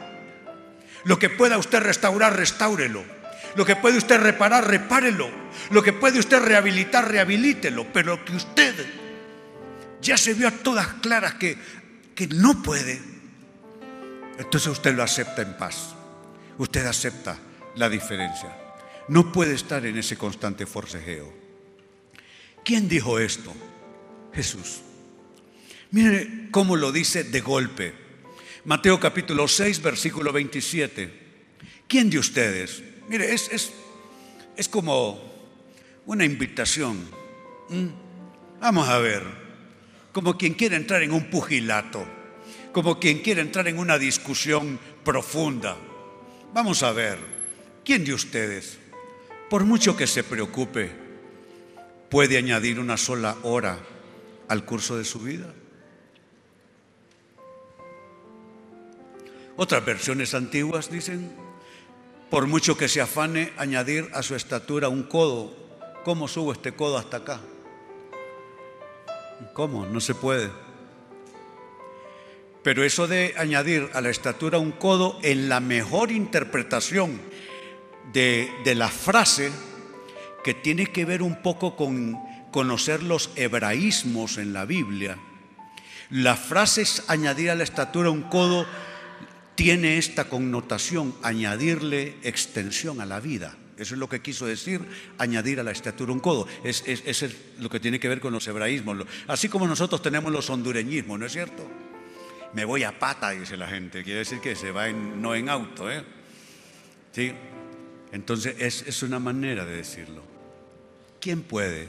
Lo 1.05 1.19
que 1.19 1.29
pueda 1.29 1.59
usted 1.59 1.81
restaurar, 1.81 2.37
restáurelo. 2.37 3.05
Lo 3.57 3.65
que 3.65 3.75
puede 3.75 3.99
usted 3.99 4.21
reparar, 4.21 4.69
repárelo. 4.69 5.29
Lo 5.71 5.83
que 5.83 5.93
puede 5.93 6.21
usted 6.21 6.41
rehabilitar, 6.41 7.11
rehabilítelo. 7.11 7.93
Pero 7.93 8.25
que 8.25 8.37
usted 8.37 8.75
ya 10.01 10.17
se 10.17 10.35
vio 10.35 10.47
a 10.47 10.53
todas 10.53 10.87
claras 11.03 11.35
que, 11.35 11.59
que 12.15 12.29
no 12.29 12.63
puede, 12.63 13.01
entonces 14.39 14.69
usted 14.69 14.95
lo 14.95 15.03
acepta 15.03 15.43
en 15.43 15.57
paz 15.57 15.96
usted 16.59 16.87
acepta 16.87 17.39
la 17.77 17.89
diferencia. 17.89 18.57
No 19.09 19.33
puede 19.33 19.55
estar 19.55 19.85
en 19.87 19.97
ese 19.99 20.17
constante 20.17 20.67
forcejeo. 20.67 21.33
¿Quién 22.65 22.89
dijo 22.89 23.19
esto? 23.19 23.55
Jesús. 24.35 24.81
Mire 25.93 26.49
cómo 26.51 26.77
lo 26.77 26.91
dice 26.91 27.25
de 27.25 27.41
golpe. 27.41 27.95
Mateo 28.65 28.99
capítulo 28.99 29.47
6, 29.47 29.81
versículo 29.83 30.33
27. 30.33 31.27
¿Quién 31.87 32.11
de 32.11 32.19
ustedes? 32.19 32.83
Mire, 33.09 33.33
es, 33.33 33.49
es, 33.53 33.73
es 34.57 34.69
como 34.69 35.21
una 36.07 36.25
invitación. 36.25 36.99
Vamos 38.61 38.89
a 38.89 38.99
ver, 38.99 39.23
como 40.13 40.37
quien 40.37 40.55
quiere 40.55 40.77
entrar 40.77 41.03
en 41.03 41.13
un 41.13 41.31
pugilato, 41.31 42.05
como 42.73 42.99
quien 42.99 43.21
quiere 43.21 43.43
entrar 43.43 43.69
en 43.69 43.79
una 43.79 43.99
discusión 43.99 44.81
profunda. 45.05 45.77
Vamos 46.53 46.83
a 46.83 46.93
ver, 46.93 47.19
¿quién 47.85 48.05
de 48.05 48.15
ustedes, 48.15 48.79
por 49.51 49.65
mucho 49.65 49.97
que 49.97 50.07
se 50.07 50.25
preocupe, 50.25 50.91
puede 52.09 52.39
añadir 52.39 52.81
una 52.81 52.97
sola 52.97 53.37
hora 53.43 53.79
al 54.49 54.65
curso 54.65 54.97
de 54.97 55.05
su 55.05 55.21
vida? 55.21 55.53
Otras 59.57 59.85
versiones 59.85 60.35
antiguas 60.35 60.91
dicen, 60.91 61.33
por 62.31 62.47
mucho 62.47 62.77
que 62.77 62.89
se 62.89 63.01
afane 63.01 63.53
añadir 63.57 64.11
a 64.13 64.23
su 64.23 64.35
estatura 64.35 64.89
un 64.89 65.05
codo, 65.05 65.55
¿cómo 66.05 66.29
subo 66.29 66.53
este 66.53 66.73
codo 66.73 66.99
hasta 66.99 67.19
acá? 67.19 67.41
¿Cómo? 69.53 69.87
No 69.87 70.01
se 70.01 70.15
puede. 70.15 70.51
Pero 72.67 72.83
eso 72.83 73.07
de 73.07 73.33
añadir 73.39 73.91
a 73.95 74.01
la 74.01 74.11
estatura 74.11 74.59
un 74.59 74.73
codo 74.73 75.21
en 75.23 75.49
la 75.49 75.61
mejor 75.61 76.11
interpretación 76.11 77.21
de, 78.13 78.51
la 78.75 78.89
frase, 78.89 79.53
que 80.43 80.53
tiene 80.53 80.89
que 80.89 81.05
ver 81.05 81.23
un 81.23 81.43
poco 81.43 81.77
con 81.77 82.19
conocer 82.51 83.05
los 83.05 83.31
hebraísmos 83.37 84.37
en 84.39 84.53
la 84.53 84.65
Biblia, 84.65 85.17
la 86.11 86.35
frase 86.35 86.83
es 86.83 87.05
añadir 87.07 87.51
a 87.51 87.55
la 87.55 87.63
estatura 87.63 88.11
un 88.11 88.23
codo 88.23 88.67
tiene 89.55 89.99
esta 89.99 90.25
connotación, 90.25 91.15
añadirle 91.23 92.17
extensión 92.25 93.01
a 93.01 93.07
la 93.07 93.21
vida. 93.21 93.57
Eso 93.79 93.95
es 93.95 94.01
lo 94.01 94.09
que 94.09 94.23
quiso 94.23 94.45
decir, 94.45 94.81
añadir 95.19 95.61
a 95.61 95.63
la 95.63 95.71
estatura 95.71 96.11
un 96.11 96.19
codo. 96.19 96.49
Es, 96.65 96.83
es 96.85 97.37
lo 97.61 97.71
que 97.71 97.79
tiene 97.79 98.01
que 98.01 98.09
ver 98.09 98.19
con 98.19 98.33
los 98.33 98.49
hebraísmos. 98.49 99.07
Así 99.29 99.49
como 99.49 99.69
nosotros 99.69 100.03
tenemos 100.03 100.33
los 100.33 100.51
hondureñismos, 100.51 101.17
¿no 101.17 101.27
es 101.27 101.33
cierto? 101.33 101.86
Me 102.53 102.65
voy 102.65 102.85
a 102.85 102.99
pata, 102.99 103.31
dice 103.31 103.57
la 103.57 103.67
gente. 103.67 104.03
Quiere 104.03 104.21
decir 104.21 104.41
que 104.41 104.57
se 104.57 104.71
va 104.71 104.89
no 104.89 105.35
en 105.35 105.49
auto. 105.49 105.91
¿eh? 105.91 106.03
¿Sí? 107.13 107.33
Entonces 108.13 108.57
es, 108.59 108.83
es 108.83 109.03
una 109.03 109.19
manera 109.19 109.65
de 109.65 109.77
decirlo. 109.77 110.23
¿Quién 111.21 111.43
puede? 111.43 111.89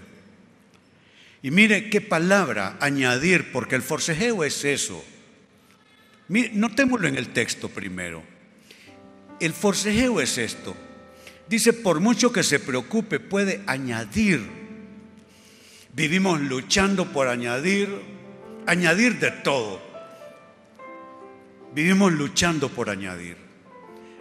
Y 1.42 1.52
mire 1.52 1.90
qué 1.90 2.02
palabra 2.02 2.78
añadir, 2.80 3.52
porque 3.52 3.76
el 3.76 3.82
forcejeo 3.82 4.44
es 4.44 4.66
eso. 4.66 5.04
Notémoslo 6.28 7.08
en 7.08 7.18
el 7.18 7.30
texto 7.30 7.70
primero. 7.70 8.24
El 9.40 9.54
forcejeo 9.54 10.20
es 10.20 10.38
esto. 10.38 10.76
Dice, 11.48 11.72
por 11.72 12.00
mucho 12.00 12.34
que 12.34 12.44
se 12.44 12.60
preocupe, 12.60 13.20
puede 13.20 13.62
añadir. 13.68 14.42
Vivimos 15.94 16.42
luchando 16.42 17.06
por 17.14 17.28
añadir, 17.28 17.90
añadir 18.66 19.20
de 19.20 19.32
todo. 19.32 19.82
Vivimos 21.74 22.12
luchando 22.12 22.70
por 22.70 22.90
añadir. 22.90 23.38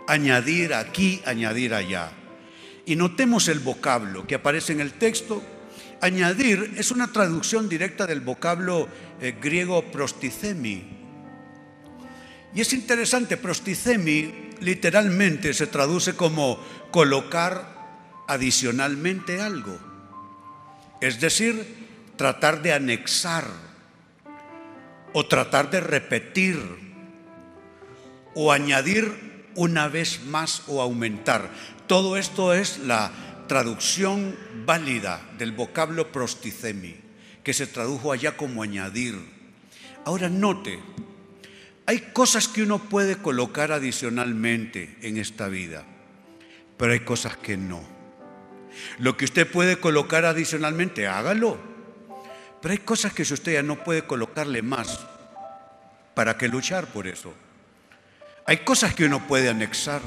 Añadir 0.09 0.75
aquí, 0.75 1.23
añadir 1.25 1.75
allá. 1.75 2.13
Y 2.85 2.97
notemos 2.97 3.49
el 3.49 3.61
vocablo 3.61 4.27
que 4.27 4.37
aparece 4.37 4.73
en 4.73 4.81
el 4.81 4.93
texto. 4.93 5.43
Añadir 6.01 6.75
es 6.77 6.91
una 6.91 7.13
traducción 7.13 7.69
directa 7.69 8.07
del 8.07 8.21
vocablo 8.21 8.89
eh, 9.21 9.35
griego 9.41 9.83
prosticemi. 9.91 10.85
Y 12.55 12.61
es 12.61 12.73
interesante, 12.73 13.37
prosticemi 13.37 14.47
literalmente 14.61 15.53
se 15.53 15.67
traduce 15.67 16.15
como 16.15 16.59
colocar 16.91 18.25
adicionalmente 18.29 19.41
algo. 19.41 19.79
Es 21.01 21.21
decir, 21.21 21.87
tratar 22.17 22.63
de 22.63 22.73
anexar 22.73 23.45
o 25.13 25.27
tratar 25.27 25.71
de 25.71 25.81
repetir 25.81 26.86
o 28.39 28.53
añadir 28.53 29.51
una 29.55 29.89
vez 29.89 30.21
más 30.27 30.63
o 30.69 30.83
aumentar. 30.83 31.51
Todo 31.87 32.19
esto 32.19 32.53
es 32.53 32.79
la 32.81 33.11
traducción 33.49 34.37
válida 34.67 35.23
del 35.39 35.53
vocablo 35.53 36.13
prosticemi, 36.13 36.97
que 37.43 37.55
se 37.55 37.67
tradujo 37.67 38.13
allá 38.13 38.37
como 38.37 38.63
añadir. 38.63 39.19
Ahora 40.05 40.29
note, 40.29 40.79
hay 41.87 41.99
cosas 42.13 42.47
que 42.47 42.63
uno 42.63 42.79
puede 42.79 43.17
colocar 43.17 43.73
adicionalmente 43.73 44.99
en 45.01 45.17
esta 45.17 45.49
vida, 45.49 45.85
pero 46.77 46.93
hay 46.93 47.01
cosas 47.01 47.39
que 47.39 47.57
no. 47.57 47.83
Lo 48.99 49.17
que 49.17 49.25
usted 49.25 49.51
puede 49.51 49.79
colocar 49.79 50.27
adicionalmente, 50.27 51.07
hágalo. 51.07 51.57
Pero 52.61 52.73
hay 52.73 52.79
cosas 52.79 53.15
que 53.15 53.25
si 53.25 53.33
usted 53.33 53.55
ya 53.55 53.63
no 53.63 53.83
puede 53.83 54.03
colocarle 54.03 54.61
más, 54.61 55.07
¿para 56.15 56.37
qué 56.37 56.49
luchar 56.49 56.87
por 56.89 57.07
eso? 57.07 57.33
Hay 58.47 58.59
cosas 58.59 58.95
que 58.95 59.05
uno 59.05 59.27
puede 59.27 59.49
anexar. 59.49 60.01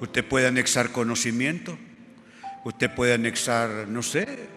Usted 0.00 0.24
puede 0.24 0.46
anexar 0.46 0.92
conocimiento, 0.92 1.76
usted 2.64 2.90
puede 2.94 3.12
anexar, 3.12 3.86
no 3.86 4.02
sé, 4.02 4.48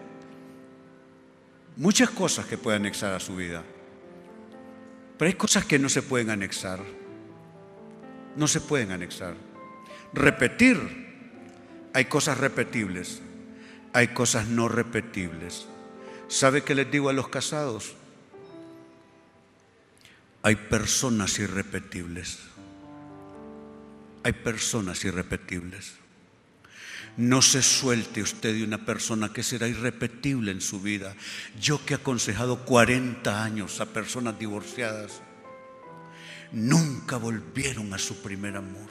muchas 1.76 2.08
cosas 2.10 2.46
que 2.46 2.56
puede 2.56 2.76
anexar 2.76 3.12
a 3.12 3.20
su 3.20 3.36
vida. 3.36 3.62
Pero 5.18 5.28
hay 5.28 5.34
cosas 5.34 5.64
que 5.64 5.78
no 5.78 5.88
se 5.88 6.00
pueden 6.02 6.30
anexar. 6.30 6.80
No 8.36 8.48
se 8.48 8.60
pueden 8.60 8.92
anexar. 8.92 9.34
Repetir. 10.12 10.78
Hay 11.92 12.06
cosas 12.06 12.38
repetibles. 12.38 13.20
Hay 13.92 14.08
cosas 14.08 14.48
no 14.48 14.68
repetibles. 14.68 15.66
¿Sabe 16.28 16.62
qué 16.62 16.74
les 16.74 16.90
digo 16.90 17.10
a 17.10 17.12
los 17.12 17.28
casados? 17.28 17.94
Hay 20.44 20.56
personas 20.56 21.38
irrepetibles. 21.38 22.38
Hay 24.24 24.34
personas 24.34 25.02
irrepetibles. 25.02 25.94
No 27.16 27.40
se 27.40 27.62
suelte 27.62 28.20
usted 28.20 28.52
de 28.52 28.62
una 28.62 28.84
persona 28.84 29.32
que 29.32 29.42
será 29.42 29.68
irrepetible 29.68 30.50
en 30.50 30.60
su 30.60 30.82
vida. 30.82 31.16
Yo 31.58 31.82
que 31.86 31.94
he 31.94 31.96
aconsejado 31.96 32.66
40 32.66 33.42
años 33.42 33.80
a 33.80 33.86
personas 33.86 34.38
divorciadas, 34.38 35.22
nunca 36.52 37.16
volvieron 37.16 37.94
a 37.94 37.98
su 37.98 38.20
primer 38.20 38.58
amor. 38.58 38.90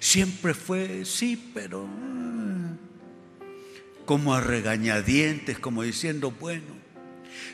Siempre 0.00 0.54
fue, 0.54 1.04
sí, 1.04 1.50
pero 1.52 1.86
ah, 1.86 2.76
como 4.06 4.34
a 4.34 4.40
regañadientes, 4.40 5.58
como 5.58 5.82
diciendo, 5.82 6.30
bueno, 6.30 6.74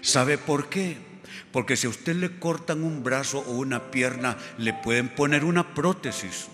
¿sabe 0.03 0.38
por 0.38 0.69
qué? 0.69 1.08
Porque 1.53 1.77
si 1.77 1.87
a 1.87 1.91
usted 1.91 2.17
le 2.17 2.39
cortan 2.39 2.83
un 2.83 3.03
brazo 3.03 3.39
o 3.41 3.53
una 3.53 3.91
pierna, 3.91 4.37
le 4.59 4.75
pueden 4.75 5.09
poner 5.09 5.45
una 5.45 5.75
prótesis 5.75 6.49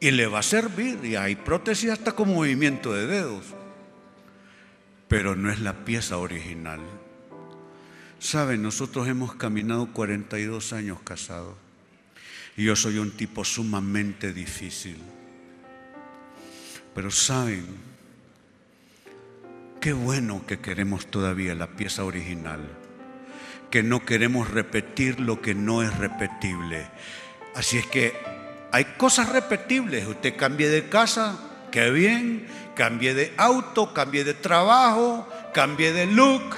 y 0.00 0.10
le 0.12 0.26
va 0.26 0.40
a 0.40 0.42
servir. 0.42 1.04
Y 1.04 1.16
hay 1.16 1.36
prótesis 1.36 1.90
hasta 1.90 2.12
con 2.12 2.32
movimiento 2.32 2.92
de 2.92 3.06
dedos. 3.06 3.44
Pero 5.08 5.34
no 5.34 5.50
es 5.50 5.60
la 5.60 5.84
pieza 5.84 6.18
original. 6.18 6.80
Saben, 8.20 8.62
nosotros 8.62 9.08
hemos 9.08 9.34
caminado 9.34 9.92
42 9.92 10.72
años 10.72 10.98
casados. 11.02 11.54
Y 12.56 12.64
yo 12.64 12.76
soy 12.76 12.98
un 12.98 13.12
tipo 13.12 13.44
sumamente 13.44 14.32
difícil. 14.32 14.98
Pero 16.94 17.10
saben, 17.10 17.64
qué 19.80 19.92
bueno 19.92 20.44
que 20.46 20.58
queremos 20.58 21.06
todavía 21.06 21.54
la 21.54 21.68
pieza 21.68 22.04
original. 22.04 22.77
Que 23.70 23.82
no 23.82 24.04
queremos 24.04 24.50
repetir 24.50 25.20
lo 25.20 25.42
que 25.42 25.54
no 25.54 25.82
es 25.82 25.96
repetible. 25.98 26.88
Así 27.54 27.78
es 27.78 27.86
que 27.86 28.14
hay 28.70 28.84
cosas 28.96 29.28
repetibles. 29.30 30.06
Usted 30.06 30.36
cambie 30.36 30.68
de 30.68 30.88
casa, 30.88 31.38
qué 31.70 31.90
bien. 31.90 32.46
Cambie 32.74 33.12
de 33.14 33.32
auto, 33.36 33.92
cambie 33.92 34.22
de 34.22 34.34
trabajo, 34.34 35.28
cambie 35.52 35.92
de 35.92 36.06
look. 36.06 36.56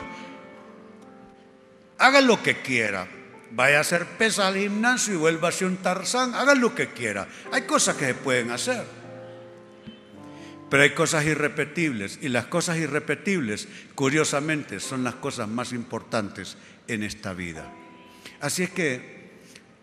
Haga 1.99 2.20
lo 2.20 2.42
que 2.42 2.61
quiera. 2.61 3.09
Vaya 3.53 3.79
a 3.79 3.81
hacer 3.81 4.07
pesa 4.07 4.46
al 4.46 4.57
gimnasio 4.57 5.14
y 5.14 5.16
vuelva 5.16 5.49
a 5.49 5.53
ser 5.53 5.68
un 5.68 5.79
tarzán. 5.79 6.35
Haga 6.35 6.55
lo 6.55 6.75
que 6.75 6.88
quiera. 6.88 7.27
Hay 7.53 7.62
cosas 7.62 7.96
que 7.96 8.07
se 8.07 8.14
pueden 8.14 8.51
hacer. 8.51 8.85
Pero 10.68 10.83
hay 10.83 10.90
cosas 10.90 11.25
irrepetibles. 11.25 12.18
Y 12.23 12.29
las 12.29 12.46
cosas 12.46 12.77
irrepetibles, 12.79 13.66
curiosamente, 13.94 14.79
son 14.79 15.03
las 15.03 15.16
cosas 15.16 15.49
más 15.49 15.73
importantes 15.73 16.57
en 16.92 17.03
esta 17.03 17.33
vida. 17.33 17.72
Así 18.40 18.64
es 18.64 18.70
que 18.70 19.20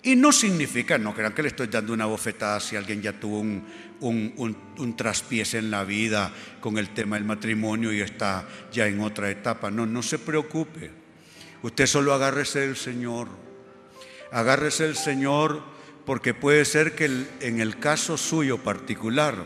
y 0.08 0.15
no 0.15 0.32
significa, 0.32 0.98
no 0.98 1.13
crean 1.13 1.34
que 1.34 1.41
le 1.41 1.50
estoy 1.50 1.67
dando 1.67 1.91
una 1.91 2.06
bofetada 2.06 2.62
si 2.62 2.78
alguien 2.78 3.02
ya 3.02 3.12
tuvo 3.12 3.39
un, 3.39 3.65
un, 4.00 4.96
traspiés 4.96 5.54
en 5.56 5.70
la 5.70 5.84
vida 5.84 6.32
con 6.62 6.78
el 6.78 6.93
tema 6.93 7.17
del 7.17 7.26
matrimonio 7.26 7.91
y 7.91 8.00
está 8.00 8.48
ya 8.72 8.88
en 8.88 9.02
otra 9.02 9.30
etapa. 9.30 9.70
No, 9.70 9.86
no 9.86 10.02
se 10.02 10.17
preocupe. 10.17 10.91
Usted 11.62 11.88
solo 11.88 12.13
agárrese 12.13 12.60
del 12.60 12.78
Señor. 12.78 13.28
Agárrese 14.32 14.84
del 14.84 14.96
Señor 14.96 15.62
porque 16.06 16.34
puede 16.34 16.63
ser 16.63 16.96
que 16.96 17.28
en 17.41 17.60
el 17.60 17.80
caso 17.80 18.17
suyo 18.17 18.60
particular, 18.60 19.46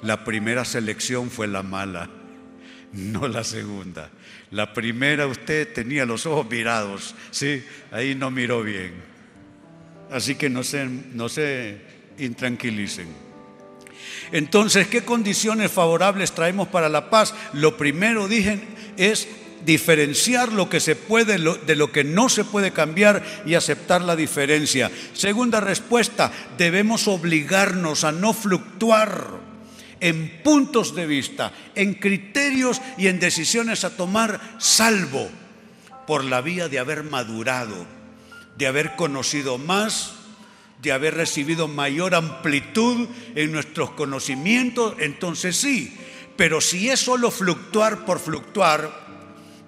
la 0.00 0.24
primera 0.24 0.64
selección 0.64 1.30
fue 1.30 1.48
la 1.48 1.62
mala, 1.62 2.08
no 2.94 3.28
la 3.28 3.44
segunda. 3.44 4.10
La 4.52 4.74
primera 4.74 5.26
usted 5.26 5.72
tenía 5.72 6.04
los 6.04 6.26
ojos 6.26 6.46
mirados, 6.48 7.14
sí, 7.30 7.64
ahí 7.90 8.14
no 8.14 8.30
miró 8.30 8.62
bien. 8.62 8.92
Así 10.10 10.34
que 10.34 10.50
no 10.50 10.62
se, 10.62 10.84
no 10.84 11.30
se 11.30 11.80
intranquilicen. 12.18 13.08
Entonces, 14.30 14.88
¿qué 14.88 15.04
condiciones 15.04 15.72
favorables 15.72 16.32
traemos 16.32 16.68
para 16.68 16.90
la 16.90 17.08
paz? 17.08 17.34
Lo 17.54 17.78
primero, 17.78 18.28
dije, 18.28 18.60
es 18.98 19.26
diferenciar 19.64 20.52
lo 20.52 20.68
que 20.68 20.80
se 20.80 20.96
puede 20.96 21.38
de 21.38 21.76
lo 21.76 21.92
que 21.92 22.04
no 22.04 22.28
se 22.28 22.44
puede 22.44 22.72
cambiar 22.72 23.22
y 23.46 23.54
aceptar 23.54 24.02
la 24.02 24.16
diferencia. 24.16 24.90
Segunda 25.14 25.60
respuesta, 25.60 26.30
debemos 26.58 27.08
obligarnos 27.08 28.04
a 28.04 28.12
no 28.12 28.34
fluctuar 28.34 29.51
en 30.02 30.42
puntos 30.42 30.94
de 30.94 31.06
vista, 31.06 31.52
en 31.74 31.94
criterios 31.94 32.82
y 32.98 33.06
en 33.06 33.18
decisiones 33.18 33.84
a 33.84 33.96
tomar 33.96 34.38
salvo 34.58 35.30
por 36.06 36.24
la 36.24 36.42
vía 36.42 36.68
de 36.68 36.78
haber 36.78 37.04
madurado 37.04 38.02
de 38.56 38.66
haber 38.66 38.96
conocido 38.96 39.58
más, 39.58 40.12
de 40.80 40.92
haber 40.92 41.14
recibido 41.14 41.68
mayor 41.68 42.14
amplitud 42.14 43.08
en 43.34 43.52
nuestros 43.52 43.90
conocimientos, 43.92 44.94
entonces 44.98 45.56
sí. 45.56 45.96
Pero 46.36 46.60
si 46.60 46.90
es 46.90 47.00
solo 47.00 47.30
fluctuar 47.30 48.04
por 48.04 48.18
fluctuar, 48.18 48.90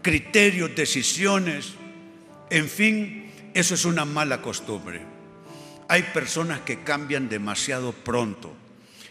criterios, 0.03 0.75
decisiones, 0.75 1.75
en 2.51 2.68
fin, 2.68 3.33
eso 3.55 3.75
es 3.75 3.85
una 3.85 4.05
mala 4.05 4.42
costumbre. 4.42 5.03
Hay 5.88 6.03
personas 6.03 6.61
que 6.61 6.83
cambian 6.83 7.29
demasiado 7.29 7.92
pronto 7.92 8.53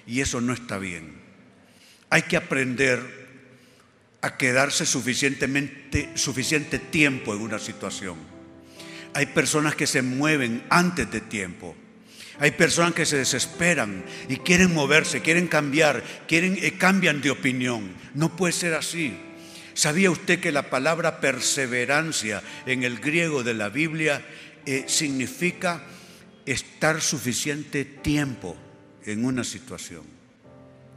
y 0.06 0.22
eso 0.22 0.42
no 0.42 0.54
está 0.54 0.78
bien. 0.78 1.22
Hay 2.10 2.24
que 2.24 2.38
aprender 2.38 3.24
a 4.22 4.38
quedarse 4.38 4.86
suficientemente, 4.86 6.10
suficiente 6.16 6.80
tiempo 6.80 7.34
en 7.34 7.42
una 7.42 7.60
situación. 7.60 8.18
Hay 9.14 9.28
personas 9.28 9.76
que 9.76 9.88
se 9.88 10.02
mueven 10.02 10.64
antes 10.70 11.12
de 11.12 11.22
tiempo. 11.22 11.76
Hay 12.40 12.52
personas 12.52 12.94
que 12.94 13.06
se 13.06 13.18
desesperan 13.18 14.04
y 14.28 14.38
quieren 14.38 14.74
moverse, 14.74 15.22
quieren 15.22 15.48
cambiar, 15.48 16.04
quieren, 16.28 16.58
eh, 16.62 16.78
cambian 16.78 17.22
de 17.22 17.32
opinión. 17.32 17.94
No 18.16 18.36
puede 18.36 18.54
ser 18.54 18.74
así. 18.74 19.16
¿Sabía 19.76 20.12
usted 20.12 20.40
que 20.40 20.52
la 20.52 20.70
palabra 20.70 21.20
perseverancia 21.20 22.42
en 22.66 22.84
el 22.84 23.00
griego 23.00 23.44
de 23.44 23.54
la 23.54 23.70
Biblia 23.70 24.26
eh, 24.66 24.86
significa 24.88 25.84
estar 26.46 27.02
suficiente 27.02 27.86
tiempo 27.86 28.58
en 29.06 29.26
una 29.26 29.44
situación? 29.44 30.04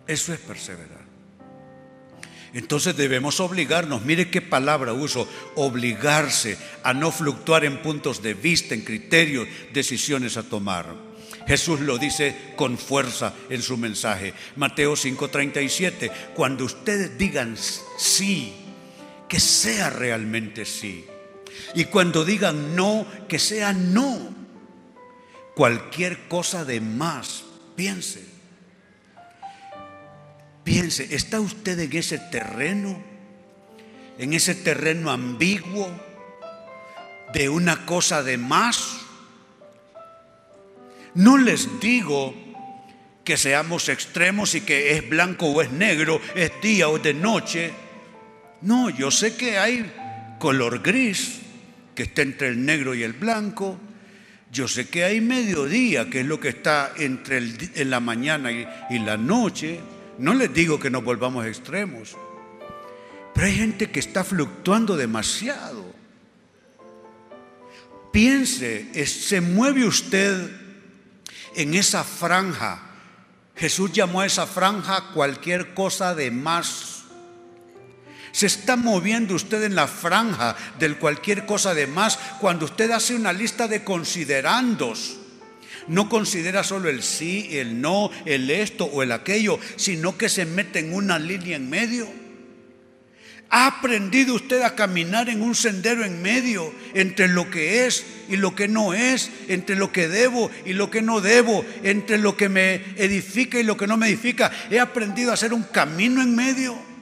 Eso 0.06 0.32
es 0.32 0.40
perseverar. 0.40 1.06
Entonces 2.52 2.96
debemos 2.96 3.40
obligarnos, 3.40 4.04
mire 4.04 4.30
qué 4.30 4.40
palabra 4.40 4.92
uso, 4.92 5.28
obligarse 5.56 6.56
a 6.82 6.94
no 6.94 7.12
fluctuar 7.12 7.64
en 7.64 7.82
puntos 7.82 8.22
de 8.22 8.34
vista, 8.34 8.74
en 8.74 8.82
criterios, 8.82 9.46
decisiones 9.72 10.36
a 10.36 10.42
tomar. 10.42 10.86
Jesús 11.46 11.80
lo 11.80 11.98
dice 11.98 12.34
con 12.56 12.78
fuerza 12.78 13.34
en 13.50 13.62
su 13.62 13.76
mensaje. 13.76 14.32
Mateo 14.56 14.96
5:37, 14.96 16.10
cuando 16.34 16.64
ustedes 16.64 17.18
digan 17.18 17.56
sí, 17.98 18.52
que 19.28 19.38
sea 19.38 19.90
realmente 19.90 20.64
sí. 20.64 21.04
Y 21.74 21.84
cuando 21.86 22.24
digan 22.24 22.74
no, 22.74 23.06
que 23.28 23.38
sea 23.38 23.72
no. 23.72 24.34
Cualquier 25.54 26.28
cosa 26.28 26.64
de 26.64 26.80
más, 26.80 27.44
piense 27.76 28.36
Piense, 30.66 31.14
¿está 31.14 31.38
usted 31.38 31.78
en 31.78 31.96
ese 31.96 32.18
terreno? 32.18 33.00
En 34.18 34.32
ese 34.32 34.52
terreno 34.56 35.12
ambiguo 35.12 35.88
de 37.32 37.48
una 37.48 37.86
cosa 37.86 38.24
de 38.24 38.36
más. 38.36 38.96
No 41.14 41.38
les 41.38 41.78
digo 41.78 42.34
que 43.22 43.36
seamos 43.36 43.88
extremos 43.88 44.56
y 44.56 44.62
que 44.62 44.96
es 44.96 45.08
blanco 45.08 45.46
o 45.46 45.62
es 45.62 45.70
negro, 45.70 46.20
es 46.34 46.50
día 46.60 46.88
o 46.88 46.98
de 46.98 47.14
noche. 47.14 47.70
No, 48.62 48.90
yo 48.90 49.12
sé 49.12 49.36
que 49.36 49.58
hay 49.58 50.36
color 50.40 50.82
gris 50.82 51.42
que 51.94 52.02
está 52.02 52.22
entre 52.22 52.48
el 52.48 52.66
negro 52.66 52.92
y 52.92 53.04
el 53.04 53.12
blanco. 53.12 53.78
Yo 54.52 54.68
sé 54.68 54.88
que 54.88 55.04
hay 55.04 55.20
mediodía, 55.20 56.09
que 56.09 56.20
es 56.20 56.26
lo 56.26 56.40
que 56.40 56.48
está 56.48 56.92
entre 56.96 57.38
en 57.38 57.90
la 57.90 58.00
mañana 58.00 58.52
y, 58.52 58.66
y 58.90 58.98
la 59.00 59.16
noche. 59.16 59.80
No 60.18 60.35
les 60.35 60.52
digo 60.54 60.78
que 60.78 60.90
nos 60.90 61.04
volvamos 61.04 61.44
extremos, 61.46 62.16
pero 63.35 63.46
hay 63.46 63.54
gente 63.54 63.90
que 63.90 64.00
está 64.00 64.24
fluctuando 64.24 64.96
demasiado. 64.96 65.94
Piense, 68.12 69.04
se 69.04 69.42
mueve 69.42 69.85
usted 69.85 70.50
en 71.54 71.74
esa 71.74 72.02
franja. 72.02 72.80
Jesús 73.54 73.92
llamó 73.92 74.22
a 74.22 74.26
esa 74.26 74.46
franja 74.46 75.11
cualquier 75.12 75.74
cosa 75.74 76.14
de 76.14 76.30
más. 76.30 76.95
Se 78.37 78.44
está 78.44 78.77
moviendo 78.77 79.35
usted 79.35 79.62
en 79.62 79.75
la 79.75 79.88
franja 79.88 80.57
del 80.79 80.99
cualquier 80.99 81.46
cosa 81.46 81.72
de 81.72 81.87
más 81.87 82.18
cuando 82.38 82.66
usted 82.66 82.90
hace 82.90 83.14
una 83.14 83.33
lista 83.33 83.66
de 83.66 83.83
considerandos 83.83 85.16
no 85.88 86.11
considera 86.11 86.62
solo 86.62 86.90
el 86.90 87.03
sí, 87.03 87.49
el 87.53 87.81
no, 87.81 88.11
el 88.27 88.51
esto 88.51 88.85
o 88.85 89.03
el 89.03 89.12
aquello, 89.12 89.59
sino 89.77 90.18
que 90.18 90.29
se 90.29 90.44
mete 90.44 90.81
en 90.81 90.92
una 90.92 91.18
línea 91.18 91.57
en 91.57 91.70
medio. 91.70 92.07
¿Ha 93.49 93.68
aprendido 93.68 94.35
usted 94.35 94.61
a 94.61 94.75
caminar 94.75 95.31
en 95.31 95.40
un 95.40 95.55
sendero 95.55 96.05
en 96.05 96.20
medio 96.20 96.75
entre 96.92 97.29
lo 97.29 97.49
que 97.49 97.87
es 97.87 98.05
y 98.29 98.37
lo 98.37 98.55
que 98.55 98.68
no 98.68 98.92
es, 98.92 99.31
entre 99.49 99.77
lo 99.77 99.92
que 99.92 100.09
debo 100.09 100.51
y 100.66 100.75
lo 100.75 100.90
que 100.90 101.01
no 101.01 101.22
debo, 101.22 101.64
entre 101.85 102.18
lo 102.18 102.37
que 102.37 102.51
me 102.51 102.75
edifica 102.99 103.59
y 103.59 103.62
lo 103.62 103.79
que 103.79 103.87
no 103.87 103.96
me 103.96 104.09
edifica? 104.09 104.53
He 104.70 104.79
aprendido 104.79 105.31
a 105.31 105.35
hacer 105.35 105.55
un 105.55 105.62
camino 105.62 106.20
en 106.20 106.37
medio. 106.37 106.95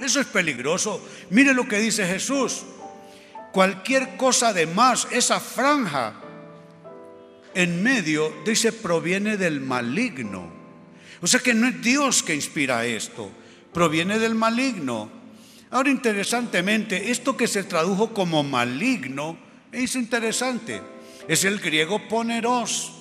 Eso 0.00 0.20
es 0.20 0.26
peligroso. 0.26 1.06
Mire 1.30 1.54
lo 1.54 1.66
que 1.66 1.78
dice 1.78 2.06
Jesús. 2.06 2.64
Cualquier 3.52 4.16
cosa 4.16 4.52
de 4.52 4.66
más, 4.66 5.08
esa 5.10 5.40
franja 5.40 6.14
en 7.54 7.82
medio, 7.82 8.32
dice, 8.44 8.72
proviene 8.72 9.36
del 9.36 9.60
maligno. 9.60 10.52
O 11.20 11.26
sea 11.26 11.40
que 11.40 11.54
no 11.54 11.66
es 11.66 11.82
Dios 11.82 12.22
que 12.22 12.34
inspira 12.34 12.84
esto, 12.84 13.30
proviene 13.72 14.18
del 14.18 14.34
maligno. 14.34 15.10
Ahora, 15.70 15.90
interesantemente, 15.90 17.10
esto 17.10 17.36
que 17.36 17.48
se 17.48 17.64
tradujo 17.64 18.14
como 18.14 18.42
maligno 18.44 19.36
es 19.72 19.96
interesante. 19.96 20.80
Es 21.26 21.44
el 21.44 21.58
griego 21.58 22.06
poneros, 22.08 22.92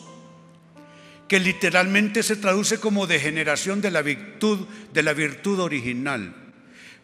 que 1.27 1.39
literalmente 1.39 2.23
se 2.23 2.35
traduce 2.35 2.79
como 2.79 3.05
degeneración 3.05 3.81
de 3.81 3.91
la 3.91 4.01
virtud, 4.01 4.65
de 4.93 5.03
la 5.03 5.13
virtud 5.13 5.59
original. 5.59 6.46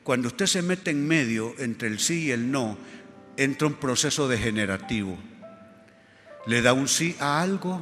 Cuando 0.04 0.28
usted 0.28 0.46
se 0.46 0.62
mete 0.62 0.92
en 0.92 1.08
medio 1.08 1.54
entre 1.60 1.88
el 1.88 2.00
sí 2.00 2.26
y 2.26 2.32
el 2.32 2.52
no, 2.52 2.78
entra 3.38 3.68
un 3.68 3.76
proceso 3.76 4.28
degenerativo 4.28 5.18
le 6.46 6.62
da 6.62 6.74
un 6.74 6.88
sí 6.88 7.16
a 7.20 7.42
algo 7.42 7.82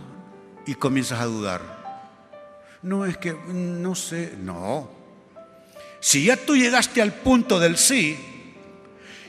y 0.65 0.75
comienzas 0.75 1.19
a 1.21 1.25
dudar. 1.25 1.81
No 2.83 3.05
es 3.05 3.17
que, 3.17 3.33
no 3.33 3.95
sé, 3.95 4.33
no. 4.41 4.89
Si 5.99 6.25
ya 6.25 6.37
tú 6.37 6.55
llegaste 6.55 7.01
al 7.01 7.13
punto 7.13 7.59
del 7.59 7.77
sí 7.77 8.17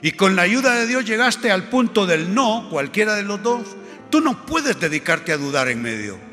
y 0.01 0.13
con 0.13 0.37
la 0.37 0.43
ayuda 0.43 0.75
de 0.75 0.87
Dios 0.87 1.05
llegaste 1.05 1.51
al 1.51 1.69
punto 1.69 2.07
del 2.07 2.35
no, 2.35 2.69
cualquiera 2.71 3.15
de 3.15 3.23
los 3.23 3.43
dos, 3.43 3.77
tú 4.11 4.21
no 4.21 4.47
puedes 4.47 4.81
dedicarte 4.81 5.33
a 5.33 5.37
dudar 5.37 5.69
en 5.69 5.83
medio. 5.83 6.32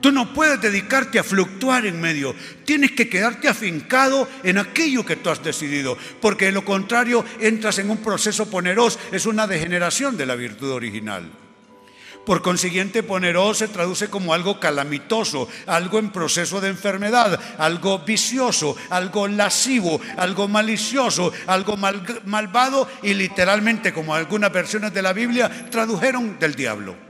Tú 0.00 0.12
no 0.12 0.32
puedes 0.32 0.60
dedicarte 0.60 1.18
a 1.18 1.24
fluctuar 1.24 1.86
en 1.86 2.00
medio. 2.00 2.34
Tienes 2.64 2.92
que 2.92 3.08
quedarte 3.08 3.48
afincado 3.48 4.28
en 4.44 4.58
aquello 4.58 5.04
que 5.04 5.16
tú 5.16 5.30
has 5.30 5.42
decidido, 5.42 5.98
porque 6.20 6.46
de 6.46 6.52
lo 6.52 6.64
contrario 6.64 7.24
entras 7.40 7.78
en 7.78 7.90
un 7.90 7.98
proceso 7.98 8.48
poneroso, 8.48 8.98
es 9.10 9.26
una 9.26 9.46
degeneración 9.46 10.16
de 10.16 10.26
la 10.26 10.36
virtud 10.36 10.70
original. 10.70 11.30
Por 12.24 12.42
consiguiente, 12.42 13.02
poneros 13.02 13.56
se 13.56 13.68
traduce 13.68 14.10
como 14.10 14.34
algo 14.34 14.60
calamitoso, 14.60 15.48
algo 15.66 15.98
en 15.98 16.10
proceso 16.10 16.60
de 16.60 16.68
enfermedad, 16.68 17.40
algo 17.56 18.00
vicioso, 18.00 18.76
algo 18.90 19.26
lascivo, 19.26 19.98
algo 20.18 20.46
malicioso, 20.46 21.32
algo 21.46 21.78
malvado 21.78 22.86
y 23.02 23.14
literalmente, 23.14 23.94
como 23.94 24.14
algunas 24.14 24.52
versiones 24.52 24.92
de 24.92 25.00
la 25.00 25.14
Biblia, 25.14 25.70
tradujeron 25.70 26.38
del 26.38 26.54
diablo. 26.54 27.07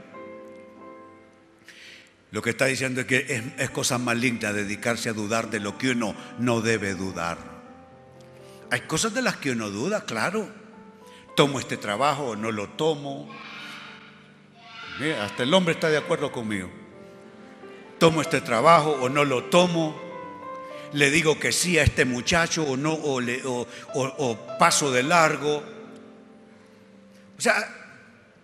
Lo 2.31 2.41
que 2.41 2.51
está 2.51 2.65
diciendo 2.65 3.01
es 3.01 3.07
que 3.07 3.25
es, 3.27 3.43
es 3.57 3.69
cosa 3.71 3.97
maligna 3.97 4.53
dedicarse 4.53 5.09
a 5.09 5.13
dudar 5.13 5.49
de 5.49 5.59
lo 5.59 5.77
que 5.77 5.91
uno 5.91 6.15
no 6.37 6.61
debe 6.61 6.93
dudar. 6.93 7.37
Hay 8.71 8.81
cosas 8.81 9.13
de 9.13 9.21
las 9.21 9.37
que 9.37 9.51
uno 9.51 9.69
duda, 9.71 10.05
claro. 10.05 10.47
¿Tomo 11.35 11.59
este 11.59 11.77
trabajo 11.77 12.29
o 12.29 12.35
no 12.35 12.51
lo 12.51 12.69
tomo? 12.69 13.29
hasta 15.21 15.43
el 15.43 15.53
hombre 15.53 15.73
está 15.73 15.89
de 15.89 15.97
acuerdo 15.97 16.31
conmigo. 16.31 16.69
¿Tomo 17.97 18.21
este 18.21 18.41
trabajo 18.41 18.91
o 19.01 19.09
no 19.09 19.23
lo 19.23 19.45
tomo? 19.45 19.99
¿Le 20.93 21.09
digo 21.09 21.39
que 21.39 21.51
sí 21.51 21.79
a 21.79 21.83
este 21.83 22.03
muchacho 22.03 22.63
o 22.63 22.75
no? 22.75 22.93
¿O, 22.93 23.67
o 23.93 24.57
paso 24.57 24.91
de 24.91 25.03
largo? 25.03 25.63
O 27.37 27.41
sea, 27.41 27.55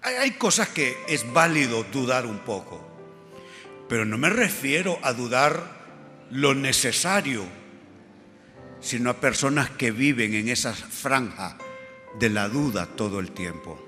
hay 0.01 0.31
cosas 0.31 0.69
que 0.69 0.97
es 1.07 1.31
válido 1.33 1.83
dudar 1.91 2.25
un 2.25 2.39
poco. 2.39 2.84
Pero 3.87 4.05
no 4.05 4.17
me 4.17 4.29
refiero 4.29 4.99
a 5.03 5.13
dudar 5.13 5.75
lo 6.31 6.55
necesario, 6.55 7.45
sino 8.81 9.09
a 9.09 9.19
personas 9.19 9.69
que 9.71 9.91
viven 9.91 10.33
en 10.33 10.49
esa 10.49 10.73
franja 10.73 11.57
de 12.19 12.29
la 12.29 12.49
duda 12.49 12.87
todo 12.87 13.19
el 13.19 13.31
tiempo. 13.31 13.81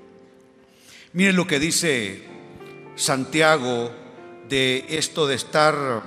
Miren 1.12 1.36
lo 1.36 1.46
que 1.46 1.58
dice 1.58 2.22
Santiago 2.96 3.92
de 4.48 4.84
esto 4.88 5.26
de 5.26 5.34
estar 5.34 6.02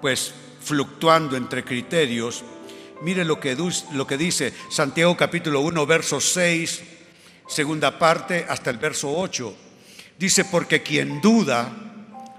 pues 0.00 0.34
fluctuando 0.60 1.36
entre 1.36 1.64
criterios, 1.64 2.44
mire 3.02 3.24
lo 3.24 3.38
que, 3.40 3.56
lo 3.92 4.06
que 4.06 4.16
dice 4.16 4.52
Santiago 4.70 5.16
capítulo 5.16 5.60
1, 5.60 5.86
verso 5.86 6.20
6, 6.20 6.82
segunda 7.46 7.98
parte 7.98 8.46
hasta 8.48 8.70
el 8.70 8.78
verso 8.78 9.12
8. 9.14 9.54
Dice, 10.18 10.44
porque 10.44 10.82
quien 10.82 11.20
duda 11.20 11.93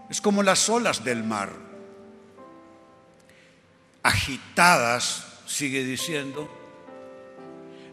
es 0.10 0.22
como 0.22 0.44
las 0.44 0.70
olas 0.70 1.04
del 1.04 1.24
mar, 1.24 1.52
agitadas, 4.04 5.26
sigue 5.46 5.84
diciendo, 5.84 6.50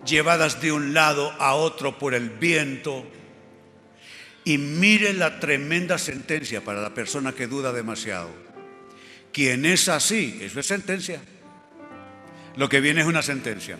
llevadas 0.04 0.60
de 0.60 0.72
un 0.72 0.94
lado 0.94 1.32
a 1.38 1.54
otro 1.54 1.98
por 1.98 2.14
el 2.14 2.30
viento 2.30 3.06
y 4.44 4.58
mire 4.58 5.12
la 5.12 5.40
tremenda 5.40 5.98
sentencia 5.98 6.62
para 6.62 6.82
la 6.82 6.94
persona 6.94 7.32
que 7.32 7.46
duda 7.46 7.72
demasiado. 7.72 8.30
Quien 9.32 9.64
es 9.64 9.88
así, 9.88 10.38
eso 10.42 10.60
es 10.60 10.66
sentencia. 10.66 11.20
Lo 12.56 12.68
que 12.68 12.80
viene 12.80 13.00
es 13.00 13.06
una 13.06 13.22
sentencia. 13.22 13.78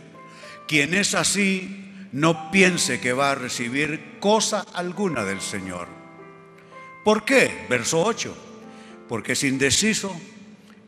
Quien 0.66 0.95
es 0.95 1.14
así, 1.14 2.09
no 2.12 2.51
piense 2.51 3.01
que 3.01 3.12
va 3.12 3.33
a 3.33 3.35
recibir 3.35 4.18
cosa 4.21 4.64
alguna 4.73 5.25
del 5.25 5.40
Señor. 5.40 6.02
¿Por 7.05 7.25
qué? 7.25 7.67
Verso 7.69 8.03
8. 8.03 8.37
porque 9.09 9.33
es 9.33 9.45
indeciso 9.45 10.19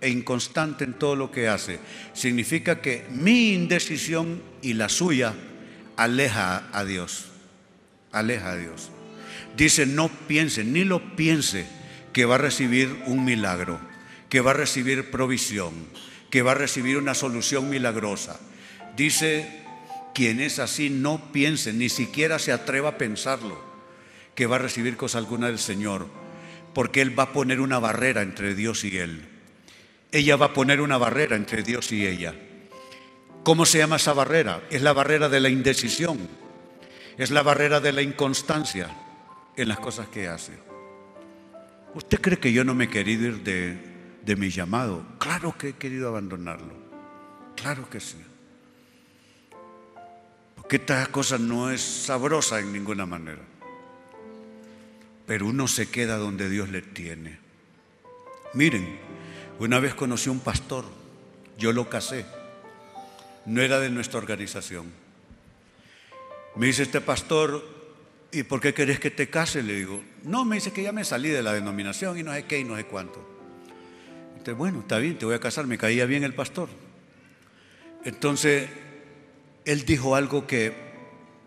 e 0.01 0.09
inconstante 0.09 0.85
en 0.85 0.95
todo 0.95 1.15
lo 1.15 1.31
que 1.31 1.49
hace. 1.49 1.79
Significa 2.15 2.81
que 2.81 3.05
mi 3.11 3.53
indecisión 3.53 4.43
y 4.63 4.75
la 4.75 4.89
suya 4.89 5.35
aleja 5.97 6.69
a 6.73 6.85
Dios. 6.85 7.27
Aleja 8.13 8.53
a 8.53 8.57
Dios. 8.57 8.91
Dice, 9.57 9.87
no 9.87 10.09
piense, 10.09 10.65
ni 10.65 10.85
lo 10.85 11.17
piense, 11.17 11.67
que 12.13 12.25
va 12.25 12.37
a 12.37 12.39
recibir 12.39 13.03
un 13.07 13.25
milagro, 13.25 13.81
que 14.29 14.41
va 14.41 14.53
a 14.53 14.55
recibir 14.55 15.11
provisión, 15.11 15.75
que 16.31 16.43
va 16.43 16.53
a 16.53 16.57
recibir 16.57 16.97
una 16.97 17.15
solución 17.15 17.69
milagrosa. 17.69 18.41
Dice, 18.97 19.63
quien 20.15 20.41
es 20.41 20.59
así, 20.59 20.91
no 20.91 21.33
piense, 21.33 21.73
ni 21.73 21.89
siquiera 21.89 22.39
se 22.39 22.53
atreva 22.53 22.91
a 22.91 22.99
pensarlo, 22.99 23.74
que 24.35 24.47
va 24.47 24.57
a 24.57 24.61
recibir 24.61 24.97
cosa 24.97 25.19
alguna 25.19 25.47
del 25.47 25.59
Señor, 25.59 26.09
porque 26.73 27.01
Él 27.01 27.19
va 27.19 27.25
a 27.25 27.33
poner 27.33 27.61
una 27.61 27.79
barrera 27.79 28.23
entre 28.23 28.55
Dios 28.55 28.85
y 28.85 28.99
Él. 28.99 29.35
Ella 30.15 30.37
va 30.37 30.47
a 30.47 30.53
poner 30.53 30.81
una 30.81 30.97
barrera 30.97 31.35
entre 31.35 31.65
Dios 31.65 31.91
y 31.91 32.07
ella. 32.07 32.37
¿Cómo 33.43 33.67
se 33.67 33.79
llama 33.79 33.97
esa 33.97 34.13
barrera? 34.13 34.63
Es 34.71 34.81
la 34.81 34.93
barrera 34.93 35.29
de 35.29 35.41
la 35.41 35.49
indecisión, 35.49 36.29
es 37.19 37.33
la 37.33 37.43
barrera 37.43 37.81
de 37.81 37.93
la 37.93 38.01
inconstancia 38.01 38.95
en 39.57 39.67
las 39.67 39.81
cosas 39.81 40.07
que 40.07 40.29
hace. 40.29 40.53
¿Usted 41.95 42.21
cree 42.21 42.39
que 42.39 42.53
yo 42.53 42.63
no 42.63 42.77
me 42.77 42.85
he 42.85 42.89
querido 42.89 43.27
ir 43.27 43.43
de, 43.43 43.77
de 44.23 44.37
mi 44.37 44.51
llamado? 44.51 45.05
Claro 45.19 45.59
que 45.59 45.71
he 45.71 45.73
querido 45.73 46.07
abandonarlo. 46.07 46.75
Claro 47.57 47.91
que 47.91 47.99
sí. 47.99 48.23
Porque 50.55 50.77
esta 50.77 51.07
cosa 51.07 51.39
no 51.39 51.71
es 51.71 51.81
sabrosa 51.81 52.61
en 52.61 52.73
ninguna 52.73 53.05
manera. 53.05 53.43
Pero 55.27 55.47
uno 55.47 55.69
se 55.69 55.89
queda 55.89 56.17
donde 56.17 56.49
Dios 56.49 56.69
le 56.69 56.83
tiene. 56.83 57.39
Miren, 58.53 58.99
una 59.59 59.81
vez 59.81 59.95
conocí 59.95 60.29
a 60.29 60.33
un 60.33 60.41
pastor, 60.41 60.85
yo 61.59 61.73
lo 61.73 61.89
casé, 61.89 62.27
no 63.47 63.63
era 63.63 63.81
de 63.81 63.91
nuestra 63.91 64.19
organización. 64.19 64.87
Me 66.57 66.67
dice 66.67 66.85
este 66.85 67.01
pastor, 67.01 67.65
¿y 68.31 68.43
por 68.45 68.61
qué 68.61 68.75
querés 68.75 69.01
que 69.01 69.11
te 69.11 69.29
case? 69.29 69.63
Le 69.63 69.75
digo, 69.75 70.03
no, 70.23 70.45
me 70.45 70.57
dice 70.57 70.73
que 70.73 70.83
ya 70.83 70.93
me 70.93 71.05
salí 71.05 71.31
de 71.31 71.43
la 71.43 71.53
denominación 71.53 72.19
y 72.19 72.23
no 72.23 72.33
sé 72.33 72.45
qué 72.45 72.61
y 72.61 72.65
no 72.65 72.77
sé 72.77 72.85
cuánto. 72.85 73.27
Entonces, 74.33 74.57
bueno, 74.57 74.81
está 74.81 74.99
bien, 74.99 75.19
te 75.19 75.25
voy 75.25 75.35
a 75.35 75.41
casar, 75.41 75.67
me 75.67 75.79
caía 75.79 76.07
bien 76.07 76.23
el 76.23 76.35
pastor. 76.35 76.69
Entonces, 78.05 78.69
él 79.65 79.85
dijo 79.85 80.15
algo 80.15 80.47
que 80.47 80.75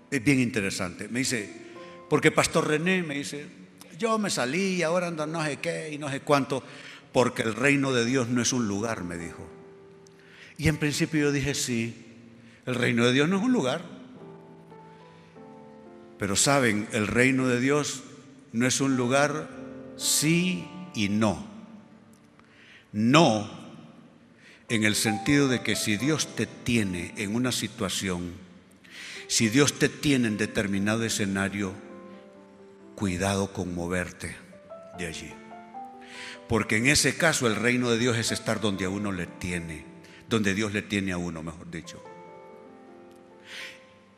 es 0.09 0.23
bien 0.23 0.39
interesante. 0.39 1.07
Me 1.07 1.19
dice, 1.19 1.49
porque 2.09 2.31
Pastor 2.31 2.67
René 2.67 3.03
me 3.03 3.15
dice, 3.15 3.45
yo 3.97 4.17
me 4.17 4.29
salí 4.29 4.75
y 4.75 4.83
ahora 4.83 5.07
ando 5.07 5.25
no 5.25 5.43
sé 5.43 5.57
qué 5.57 5.91
y 5.91 5.97
no 5.97 6.10
sé 6.10 6.21
cuánto, 6.21 6.63
porque 7.12 7.41
el 7.41 7.55
reino 7.55 7.91
de 7.91 8.05
Dios 8.05 8.27
no 8.27 8.41
es 8.41 8.53
un 8.53 8.67
lugar, 8.67 9.03
me 9.03 9.17
dijo. 9.17 9.47
Y 10.57 10.67
en 10.67 10.77
principio 10.77 11.21
yo 11.21 11.31
dije, 11.31 11.53
sí, 11.53 12.05
el 12.65 12.75
reino 12.75 13.05
de 13.05 13.13
Dios 13.13 13.29
no 13.29 13.38
es 13.38 13.43
un 13.43 13.53
lugar. 13.53 13.81
Pero 16.17 16.36
saben, 16.36 16.88
el 16.91 17.07
reino 17.07 17.47
de 17.47 17.60
Dios 17.60 18.03
no 18.53 18.65
es 18.65 18.81
un 18.81 18.97
lugar 18.97 19.49
sí 19.97 20.67
y 20.95 21.10
no. 21.10 21.45
No 22.91 23.49
en 24.69 24.83
el 24.83 24.95
sentido 24.95 25.47
de 25.47 25.62
que 25.62 25.75
si 25.75 25.97
Dios 25.97 26.36
te 26.36 26.45
tiene 26.45 27.13
en 27.17 27.36
una 27.36 27.51
situación, 27.51 28.33
si 29.27 29.49
Dios 29.49 29.79
te 29.79 29.89
tiene 29.89 30.27
en 30.27 30.38
determinado 30.38 31.03
escenario, 31.03 31.73
cuidado 32.97 33.53
con 33.53 33.75
moverte 33.75 34.36
de 34.97 35.05
allí. 35.05 35.31
Porque 36.49 36.77
en 36.77 36.88
ese 36.88 37.15
caso 37.15 37.45
el 37.45 37.55
reino 37.55 37.91
de 37.91 37.99
Dios 37.99 38.17
es 38.17 38.31
estar 38.31 38.60
donde 38.60 38.86
a 38.86 38.89
uno 38.89 39.12
le 39.12 39.27
tiene, 39.27 39.86
donde 40.27 40.55
Dios 40.55 40.73
le 40.73 40.81
tiene 40.81 41.12
a 41.12 41.19
uno, 41.19 41.43
mejor 41.43 41.69
dicho. 41.69 42.03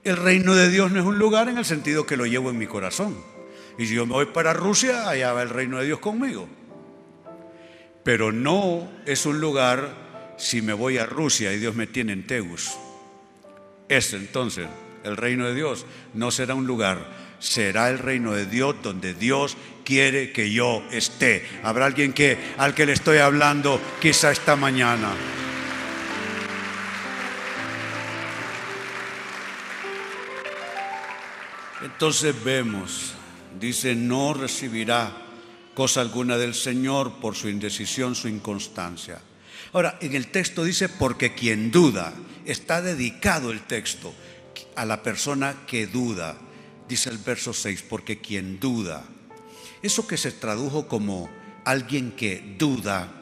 El 0.05 0.15
reino 0.15 0.55
de 0.55 0.69
Dios 0.69 0.93
no 0.93 1.01
es 1.01 1.05
un 1.05 1.19
lugar 1.19 1.49
en 1.49 1.57
el 1.57 1.65
sentido 1.65 2.05
que 2.05 2.15
lo 2.15 2.25
llevo 2.25 2.51
en 2.51 2.57
mi 2.57 2.67
corazón. 2.67 3.17
Y 3.77 3.85
si 3.85 3.95
yo 3.95 4.05
me 4.05 4.13
voy 4.13 4.27
para 4.27 4.53
Rusia, 4.53 5.09
allá 5.09 5.33
va 5.33 5.41
el 5.41 5.49
reino 5.49 5.79
de 5.79 5.85
Dios 5.85 5.99
conmigo. 5.99 6.47
Pero 8.05 8.31
no 8.31 8.89
es 9.05 9.25
un 9.25 9.41
lugar 9.41 10.35
si 10.37 10.61
me 10.61 10.71
voy 10.71 10.99
a 10.99 11.05
Rusia 11.05 11.51
y 11.51 11.59
Dios 11.59 11.75
me 11.75 11.85
tiene 11.85 12.13
en 12.13 12.25
Teus. 12.25 12.77
Es 13.89 14.13
entonces 14.13 14.69
el 15.03 15.17
reino 15.17 15.45
de 15.47 15.53
Dios 15.53 15.85
no 16.13 16.31
será 16.31 16.55
un 16.55 16.65
lugar, 16.65 17.28
será 17.39 17.89
el 17.89 17.99
reino 17.99 18.33
de 18.33 18.45
Dios 18.45 18.75
donde 18.81 19.13
Dios 19.13 19.57
quiere 19.83 20.31
que 20.31 20.51
yo 20.51 20.83
esté. 20.91 21.47
Habrá 21.63 21.87
alguien 21.87 22.13
que 22.13 22.37
al 22.57 22.73
que 22.75 22.85
le 22.85 22.93
estoy 22.93 23.17
hablando 23.17 23.81
quizá 24.01 24.31
esta 24.31 24.55
mañana. 24.55 25.11
Entonces 31.81 32.35
vemos, 32.43 33.13
dice, 33.59 33.95
no 33.95 34.33
recibirá 34.33 35.11
cosa 35.73 36.01
alguna 36.01 36.37
del 36.37 36.53
Señor 36.53 37.19
por 37.21 37.35
su 37.35 37.47
indecisión, 37.47 38.15
su 38.15 38.27
inconstancia. 38.27 39.21
Ahora, 39.71 39.97
en 40.01 40.13
el 40.13 40.27
texto 40.27 40.63
dice, 40.63 40.89
porque 40.89 41.33
quien 41.33 41.71
duda, 41.71 42.13
está 42.45 42.81
dedicado 42.81 43.51
el 43.51 43.61
texto 43.61 44.13
a 44.75 44.85
la 44.85 45.01
persona 45.03 45.55
que 45.67 45.87
duda. 45.87 46.35
Dice 46.89 47.11
el 47.11 47.19
verso 47.19 47.53
6, 47.53 47.85
porque 47.87 48.19
quien 48.19 48.59
duda. 48.59 49.05
Eso 49.83 50.07
que 50.07 50.17
se 50.17 50.31
tradujo 50.31 50.87
como 50.87 51.29
alguien 51.63 52.11
que 52.11 52.55
duda, 52.57 53.13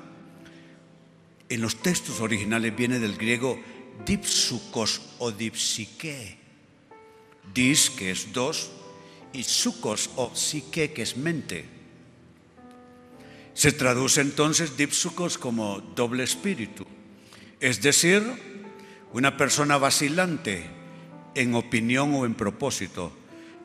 en 1.49 1.62
los 1.62 1.75
textos 1.75 2.21
originales 2.21 2.75
viene 2.75 2.99
del 2.99 3.17
griego 3.17 3.60
dipsukos 4.06 5.01
o 5.19 5.32
dipsike. 5.32 6.38
Dis, 7.53 7.89
que 7.89 8.12
es 8.12 8.32
dos, 8.32 8.71
y 9.34 9.43
sukos 9.43 10.12
o 10.15 10.34
psique, 10.34 10.93
que 10.93 11.01
es 11.01 11.17
mente. 11.17 11.65
Se 13.53 13.71
traduce 13.71 14.21
entonces 14.21 14.77
dipsukos 14.77 15.38
como 15.38 15.82
doble 15.82 16.23
espíritu, 16.23 16.86
es 17.60 17.82
decir, 17.82 18.23
una 19.13 19.36
persona 19.36 19.77
vacilante 19.77 20.69
en 21.36 21.56
opinión 21.56 22.13
o 22.15 22.25
en 22.25 22.34
propósito. 22.34 23.12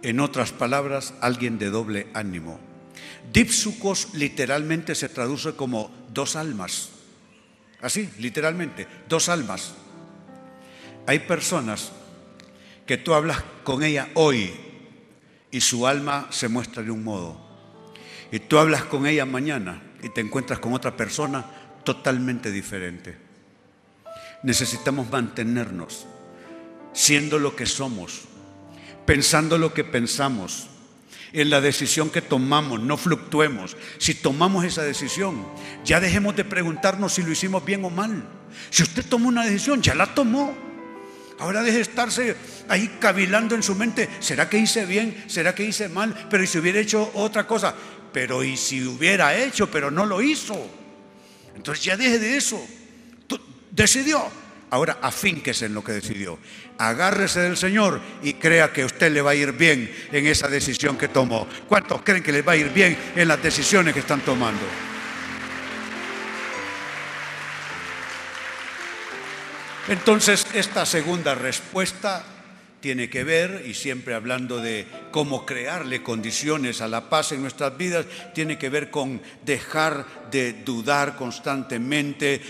En 0.03 0.21
otras 0.21 0.53
palabras, 0.53 1.15
alguien 1.21 1.59
de 1.59 1.71
doble 1.71 2.09
ánimo. 2.15 2.59
Dipsukos 3.33 4.15
literalmente 4.15 4.95
se 4.95 5.09
traduce 5.09 5.55
como 5.55 5.91
dos 6.13 6.37
almas. 6.37 6.91
Así, 7.81 8.11
literalmente, 8.19 8.87
dos 9.09 9.29
almas. 9.29 9.75
Hay 11.07 11.21
personas 11.21 11.93
que 12.87 12.97
tú 12.97 13.15
hablas 13.15 13.43
con 13.65 13.83
ella 13.83 14.09
hoy 14.15 14.53
y 15.51 15.61
su 15.61 15.87
alma 15.87 16.29
se 16.31 16.49
muestra 16.49 16.83
de 16.83 16.91
un 16.91 17.05
modo 17.05 17.53
y 18.33 18.41
tú 18.41 18.59
hablas 18.59 18.85
con 18.85 19.07
ella 19.07 19.27
mañana 19.27 19.83
y 20.03 20.09
te 20.09 20.23
encuentras 20.23 20.59
con 20.59 20.73
otra 20.73 20.97
persona 20.97 21.45
totalmente 21.85 22.51
diferente. 22.51 23.17
Necesitamos 24.43 25.11
mantenernos 25.11 26.07
siendo 26.95 27.39
lo 27.39 27.55
que 27.55 27.67
somos, 27.67 28.23
pensando 29.07 29.59
lo 29.59 29.75
que 29.75 29.85
pensamos, 29.85 30.69
en 31.33 31.51
la 31.51 31.61
decisión 31.61 32.11
que 32.11 32.23
tomamos, 32.23 32.81
no 32.81 32.97
fluctuemos. 32.97 33.77
Si 33.99 34.15
tomamos 34.15 34.65
esa 34.65 34.83
decisión, 34.83 35.47
ya 35.85 36.01
dejemos 36.01 36.37
de 36.37 36.45
preguntarnos 36.45 37.15
si 37.15 37.23
lo 37.23 37.33
hicimos 37.33 37.65
bien 37.65 37.85
o 37.85 37.91
mal. 37.91 38.23
Si 38.71 38.83
usted 38.83 39.05
tomó 39.07 39.29
una 39.29 39.45
decisión, 39.45 39.81
ya 39.83 39.95
la 39.95 40.15
tomó. 40.15 40.55
Ahora 41.39 41.63
deje 41.63 41.77
de 41.77 41.83
estarse 41.83 42.37
ahí 42.69 42.99
cavilando 43.01 43.55
en 43.55 43.63
su 43.63 43.75
mente, 43.75 44.09
¿será 44.21 44.49
que 44.49 44.59
hice 44.59 44.87
bien? 44.87 45.25
¿Será 45.27 45.55
que 45.55 45.65
hice 45.65 45.89
mal? 45.89 46.15
Pero 46.31 46.47
si 46.47 46.59
hubiera 46.59 46.79
hecho 46.79 47.11
otra 47.15 47.47
cosa, 47.47 47.75
pero 48.13 48.45
y 48.45 48.57
si 48.57 48.87
hubiera 48.87 49.37
hecho, 49.37 49.71
pero 49.71 49.91
no 49.91 50.07
lo 50.07 50.23
hizo. 50.23 50.55
Entonces 51.57 51.85
ya 51.85 51.97
deje 51.97 52.19
de 52.19 52.37
eso. 52.37 52.65
decidió. 53.71 54.23
Ahora 54.71 54.99
afínquese 55.03 55.67
en 55.67 55.75
lo 55.75 55.85
que 55.85 55.93
decidió. 55.93 56.39
Agárrese 56.83 57.39
del 57.39 57.57
Señor 57.57 58.01
y 58.25 58.35
crea 58.35 58.73
que 58.73 58.85
usted 58.85 59.13
le 59.13 59.23
va 59.23 59.31
a 59.31 59.35
ir 59.37 59.53
bien 59.53 59.89
en 60.11 60.27
esa 60.27 60.49
decisión 60.49 60.99
que 60.99 61.07
tomó. 61.07 61.47
¿Cuántos 61.69 62.03
creen 62.03 62.25
que 62.25 62.33
les 62.33 62.47
va 62.47 62.53
a 62.53 62.57
ir 62.57 62.71
bien 62.71 62.99
en 63.15 63.29
las 63.29 63.41
decisiones 63.41 63.95
que 63.95 64.01
están 64.01 64.21
tomando? 64.23 64.65
Entonces, 69.87 70.45
esta 70.55 70.85
segunda 70.85 71.37
respuesta 71.37 72.25
tiene 72.83 73.09
que 73.09 73.25
ver, 73.25 73.65
y 73.67 73.73
siempre 73.73 74.13
hablando 74.13 74.59
de 74.59 74.87
cómo 75.11 75.47
crearle 75.47 76.03
condiciones 76.03 76.83
a 76.83 76.89
la 76.89 77.09
paz 77.09 77.33
en 77.33 77.41
nuestras 77.41 77.79
vidas, 77.79 78.05
tiene 78.35 78.59
que 78.59 78.69
ver 78.69 78.91
con 78.91 79.23
dejar 79.43 80.05
de 80.31 80.53
dudar 80.53 81.17
constantemente, 81.17 82.43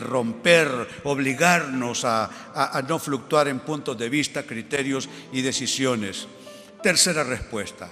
romper, 0.00 0.68
obligarnos 1.04 2.04
a 2.04 2.84
no 2.86 2.98
fluctuar 2.98 3.48
en 3.48 3.60
puntos 3.60 3.96
de 3.96 4.10
vista, 4.10 4.42
criterios 4.42 5.08
y 5.32 5.40
decisiones. 5.40 6.26
Tercera 6.82 7.24
respuesta, 7.24 7.88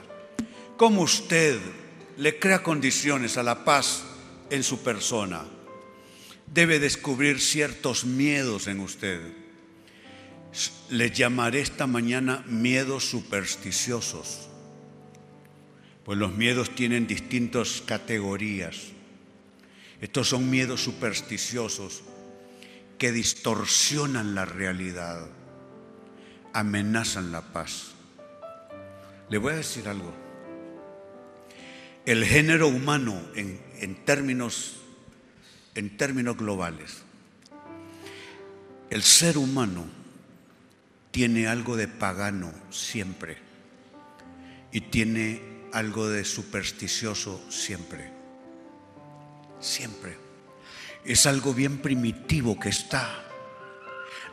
¿cómo 0.77 1.01
usted 1.01 1.59
le 2.17 2.39
crea 2.39 2.63
condiciones 2.63 3.37
a 3.37 3.43
la 3.43 3.65
paz 3.65 4.03
en 4.51 4.63
su 4.63 4.83
persona. 4.83 5.45
Debe 6.47 6.79
descubrir 6.79 7.41
ciertos 7.41 8.05
miedos 8.05 8.67
en 8.67 8.81
usted. 8.81 9.21
Les 10.91 11.13
llamaré 11.13 11.61
esta 11.61 11.87
mañana 11.87 12.45
miedos 12.47 13.11
supersticiosos. 13.11 14.49
Pues 16.05 16.19
los 16.19 16.35
miedos 16.35 16.75
tienen 16.75 17.07
distintas 17.07 17.83
categorías. 17.85 18.77
Estos 20.01 20.29
son 20.29 20.49
miedos 20.49 20.83
supersticiosos 20.83 22.03
que 22.99 23.13
distorsionan 23.13 24.35
la 24.35 24.45
realidad, 24.45 25.27
amenazan 26.53 27.33
la 27.33 27.43
paz. 27.53 27.93
Le 29.29 29.39
voy 29.39 29.55
a 29.55 29.57
decir 29.57 29.89
algo. 29.89 30.15
El 32.05 32.25
género 32.25 32.69
humano 32.69 33.21
en, 33.35 33.61
en 33.81 33.97
términos, 34.05 34.77
en 35.75 35.97
términos 35.97 36.37
globales, 36.37 37.03
el 38.91 39.03
ser 39.03 39.37
humano 39.39 40.06
tiene 41.17 41.47
algo 41.47 41.77
de 41.77 41.89
pagano 41.89 42.53
siempre 42.69 43.39
y 44.71 44.83
tiene 44.83 45.41
algo 45.73 46.11
de 46.11 46.27
supersticioso 46.27 47.43
siempre. 47.51 48.13
Siempre. 49.59 50.19
Es 51.07 51.25
algo 51.25 51.55
bien 51.55 51.79
primitivo 51.79 52.61
que 52.61 52.69
está 52.69 53.25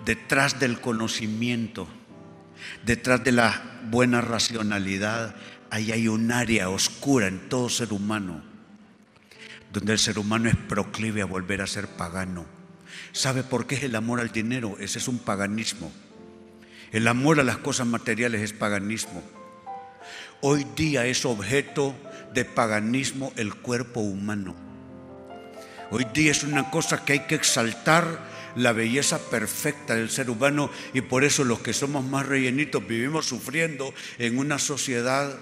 detrás 0.04 0.60
del 0.60 0.82
conocimiento, 0.82 1.88
detrás 2.86 3.24
de 3.24 3.32
la 3.32 3.80
buena 3.89 4.19
racionalidad. 4.19 5.36
Ahí 5.69 5.93
hay 5.93 6.10
un 6.10 6.34
área 6.34 6.67
oscura 6.67 7.28
en 7.28 7.48
todo 7.48 7.69
ser 7.69 7.93
humano, 7.93 8.43
donde 9.72 9.93
el 9.93 10.00
ser 10.00 10.19
humano 10.19 10.50
es 10.50 10.58
proclive 10.58 11.22
a 11.22 11.26
volver 11.28 11.62
a 11.62 11.67
ser 11.67 11.88
pagano. 11.88 12.46
¿Sabe 13.13 13.43
por 13.43 13.67
qué 13.67 13.76
es 13.76 13.84
el 13.84 13.96
amor 13.96 14.19
al 14.19 14.34
dinero? 14.34 14.76
Ese 14.82 15.00
es 15.00 15.08
un 15.08 15.19
paganismo. 15.19 15.89
El 16.93 17.08
amor 17.08 17.39
a 17.39 17.43
las 17.43 17.58
cosas 17.58 17.88
materiales 17.88 18.41
es 18.43 18.53
paganismo. 18.53 19.23
Hoy 20.41 20.63
día 20.75 21.08
es 21.08 21.25
objeto 21.25 21.95
de 22.36 22.45
paganismo 22.45 23.34
el 23.36 23.56
cuerpo 23.56 23.99
humano. 23.99 24.56
Hoy 25.89 26.06
día 26.13 26.29
es 26.29 26.43
una 26.43 26.69
cosa 26.69 27.03
que 27.03 27.13
hay 27.13 27.19
que 27.21 27.34
exaltar 27.34 28.19
la 28.56 28.73
belleza 28.73 29.17
perfecta 29.17 29.95
del 29.95 30.12
ser 30.12 30.29
humano 30.29 30.69
y 30.93 31.01
por 31.01 31.23
eso 31.23 31.43
los 31.43 31.62
que 31.62 31.73
somos 31.73 32.06
más 32.06 32.27
rellenitos 32.27 32.88
vivimos 32.88 33.25
sufriendo 33.25 33.91
en 34.19 34.38
una 34.38 34.60
sociedad 34.60 35.36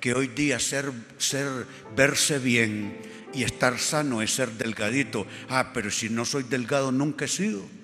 que 0.00 0.12
hoy 0.12 0.26
día 0.26 0.58
ser, 0.58 0.90
ser 1.18 1.46
verse 1.96 2.40
bien 2.40 2.98
y 3.32 3.44
estar 3.44 3.78
sano 3.78 4.22
es 4.22 4.34
ser 4.34 4.50
delgadito. 4.50 5.24
Ah, 5.48 5.70
pero 5.72 5.88
si 5.92 6.08
no 6.08 6.24
soy 6.24 6.42
delgado 6.42 6.90
nunca 6.90 7.26
he 7.26 7.28
sido. 7.28 7.75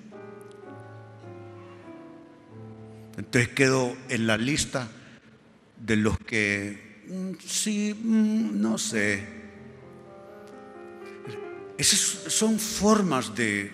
Entonces 3.17 3.49
quedo 3.49 3.95
en 4.09 4.27
la 4.27 4.37
lista 4.37 4.89
de 5.77 5.95
los 5.95 6.17
que, 6.19 7.03
mm, 7.07 7.31
sí, 7.45 7.93
mm, 7.93 8.61
no 8.61 8.77
sé. 8.77 9.23
Esas 11.77 11.99
son 12.33 12.59
formas 12.59 13.35
de, 13.35 13.71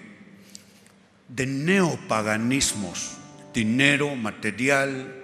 de 1.28 1.46
neopaganismos, 1.46 3.18
dinero, 3.54 4.16
material, 4.16 5.16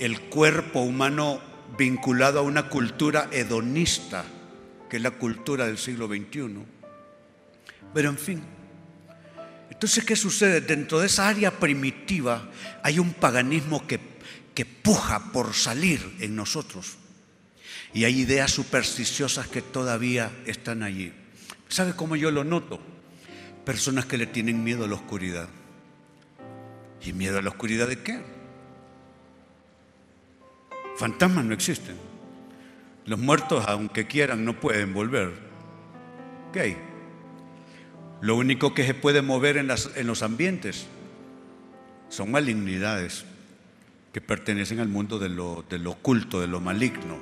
el 0.00 0.20
cuerpo 0.22 0.80
humano 0.80 1.40
vinculado 1.76 2.40
a 2.40 2.42
una 2.42 2.68
cultura 2.68 3.28
hedonista, 3.32 4.24
que 4.88 4.96
es 4.96 5.02
la 5.02 5.12
cultura 5.12 5.66
del 5.66 5.78
siglo 5.78 6.06
XXI. 6.08 6.64
Pero 7.92 8.08
en 8.08 8.18
fin, 8.18 8.42
entonces, 9.74 10.04
¿qué 10.04 10.16
sucede? 10.16 10.62
Dentro 10.62 10.98
de 10.98 11.06
esa 11.06 11.28
área 11.28 11.50
primitiva 11.60 12.48
hay 12.82 12.98
un 12.98 13.12
paganismo 13.12 13.86
que 13.86 14.14
que 14.54 14.64
puja 14.64 15.32
por 15.32 15.52
salir 15.52 16.16
en 16.20 16.36
nosotros. 16.36 16.96
Y 17.92 18.04
hay 18.04 18.20
ideas 18.20 18.52
supersticiosas 18.52 19.48
que 19.48 19.62
todavía 19.62 20.30
están 20.46 20.82
allí. 20.82 21.12
¿Sabe 21.68 21.94
cómo 21.94 22.16
yo 22.16 22.30
lo 22.30 22.44
noto? 22.44 22.80
Personas 23.64 24.06
que 24.06 24.18
le 24.18 24.26
tienen 24.26 24.62
miedo 24.62 24.84
a 24.84 24.88
la 24.88 24.94
oscuridad. 24.94 25.48
¿Y 27.04 27.12
miedo 27.12 27.38
a 27.38 27.42
la 27.42 27.50
oscuridad 27.50 27.88
de 27.88 28.02
qué? 28.02 28.22
Fantasmas 30.96 31.44
no 31.44 31.54
existen. 31.54 31.96
Los 33.06 33.18
muertos, 33.18 33.64
aunque 33.66 34.06
quieran, 34.06 34.44
no 34.44 34.58
pueden 34.58 34.94
volver. 34.94 35.32
¿Qué 36.52 36.60
hay? 36.60 36.93
Lo 38.24 38.36
único 38.36 38.72
que 38.72 38.86
se 38.86 38.94
puede 38.94 39.20
mover 39.20 39.58
en, 39.58 39.68
en 39.70 40.06
los 40.06 40.22
ambientes 40.22 40.86
son 42.08 42.30
malignidades 42.30 43.26
que 44.14 44.22
pertenecen 44.22 44.80
al 44.80 44.88
mundo 44.88 45.18
de 45.18 45.28
lo, 45.28 45.62
oculto, 45.90 46.40
de 46.40 46.46
lo 46.46 46.58
maligno, 46.58 47.18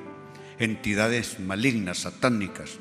entidades 0.60 1.40
malignas, 1.40 1.98
satánicas. 1.98 2.78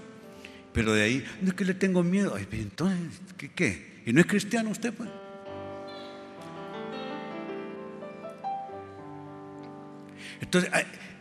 Pero 0.71 0.93
de 0.93 1.01
ahí, 1.01 1.25
no 1.41 1.49
es 1.49 1.55
que 1.55 1.65
le 1.65 1.73
tengo 1.73 2.03
miedo. 2.03 2.37
Entonces, 2.37 2.99
¿qué, 3.37 3.49
¿qué? 3.53 4.03
¿Y 4.05 4.13
no 4.13 4.21
es 4.21 4.27
cristiano 4.27 4.69
usted? 4.69 4.93
Pues? 4.93 5.09
Entonces, 10.41 10.69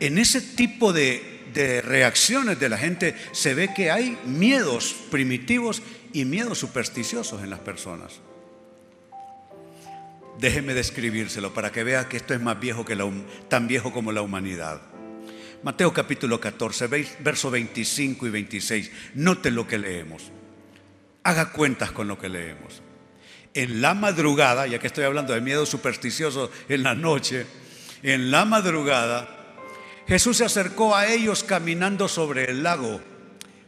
en 0.00 0.18
ese 0.18 0.42
tipo 0.42 0.92
de, 0.92 1.46
de 1.54 1.80
reacciones 1.80 2.60
de 2.60 2.68
la 2.68 2.76
gente 2.76 3.16
se 3.32 3.54
ve 3.54 3.72
que 3.74 3.90
hay 3.90 4.18
miedos 4.26 4.94
primitivos 5.10 5.82
y 6.12 6.24
miedos 6.24 6.58
supersticiosos 6.58 7.42
en 7.42 7.50
las 7.50 7.60
personas. 7.60 8.20
Déjeme 10.38 10.74
describírselo 10.74 11.52
para 11.52 11.70
que 11.70 11.84
vea 11.84 12.08
que 12.08 12.16
esto 12.16 12.32
es 12.32 12.40
más 12.40 12.58
viejo 12.58 12.84
que 12.84 12.96
la, 12.96 13.10
tan 13.48 13.68
viejo 13.68 13.92
como 13.92 14.10
la 14.10 14.22
humanidad. 14.22 14.80
Mateo 15.62 15.92
capítulo 15.92 16.40
14, 16.40 16.88
verso 17.20 17.50
25 17.50 18.26
y 18.26 18.30
26. 18.30 18.90
Note 19.14 19.50
lo 19.50 19.66
que 19.66 19.78
leemos. 19.78 20.30
Haga 21.22 21.52
cuentas 21.52 21.92
con 21.92 22.08
lo 22.08 22.18
que 22.18 22.30
leemos. 22.30 22.80
En 23.52 23.82
la 23.82 23.92
madrugada, 23.92 24.66
ya 24.66 24.78
que 24.78 24.86
estoy 24.86 25.04
hablando 25.04 25.34
de 25.34 25.42
miedo 25.42 25.66
supersticioso 25.66 26.50
en 26.68 26.82
la 26.84 26.94
noche, 26.94 27.44
en 28.02 28.30
la 28.30 28.46
madrugada, 28.46 29.28
Jesús 30.06 30.38
se 30.38 30.44
acercó 30.44 30.96
a 30.96 31.06
ellos 31.08 31.44
caminando 31.44 32.08
sobre 32.08 32.50
el 32.50 32.62
lago. 32.62 33.00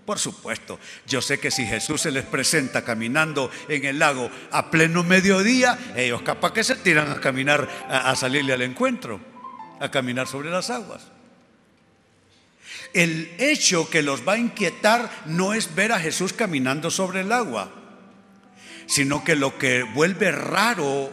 Por 0.05 0.19
supuesto, 0.19 0.81
yo 1.07 1.23
sé 1.23 1.39
que 1.39 1.53
si 1.53 1.65
Jesús 1.65 2.01
se 2.01 2.11
les 2.11 2.25
presenta 2.25 2.83
caminando 2.83 3.51
en 3.69 3.85
el 3.85 4.01
lago 4.01 4.31
a 4.51 4.71
pleno 4.71 5.05
mediodía, 5.05 5.79
ellos 5.95 6.23
capaz 6.23 6.53
que 6.53 6.65
se 6.65 6.75
tiran 6.77 7.11
a 7.11 7.21
caminar, 7.21 7.69
a, 7.89 8.15
salirle 8.17 8.53
al 8.53 8.63
encuentro, 8.63 9.21
a 9.79 9.91
caminar 9.91 10.27
sobre 10.27 10.51
las 10.51 10.71
aguas. 10.71 11.03
El 12.93 13.33
hecho 13.39 13.89
que 13.89 14.03
los 14.03 14.27
va 14.27 14.35
a 14.35 14.39
inquietar 14.39 15.09
no 15.27 15.55
es 15.55 15.75
ver 15.75 15.93
a 15.93 16.01
Jesús 16.01 16.33
caminando 16.33 16.91
sobre 16.91 17.21
el 17.21 17.31
agua, 17.31 17.73
sino 18.87 19.23
que 19.23 19.37
lo 19.37 19.57
que 19.57 19.85
vuelve 19.85 20.33
raro 20.33 21.13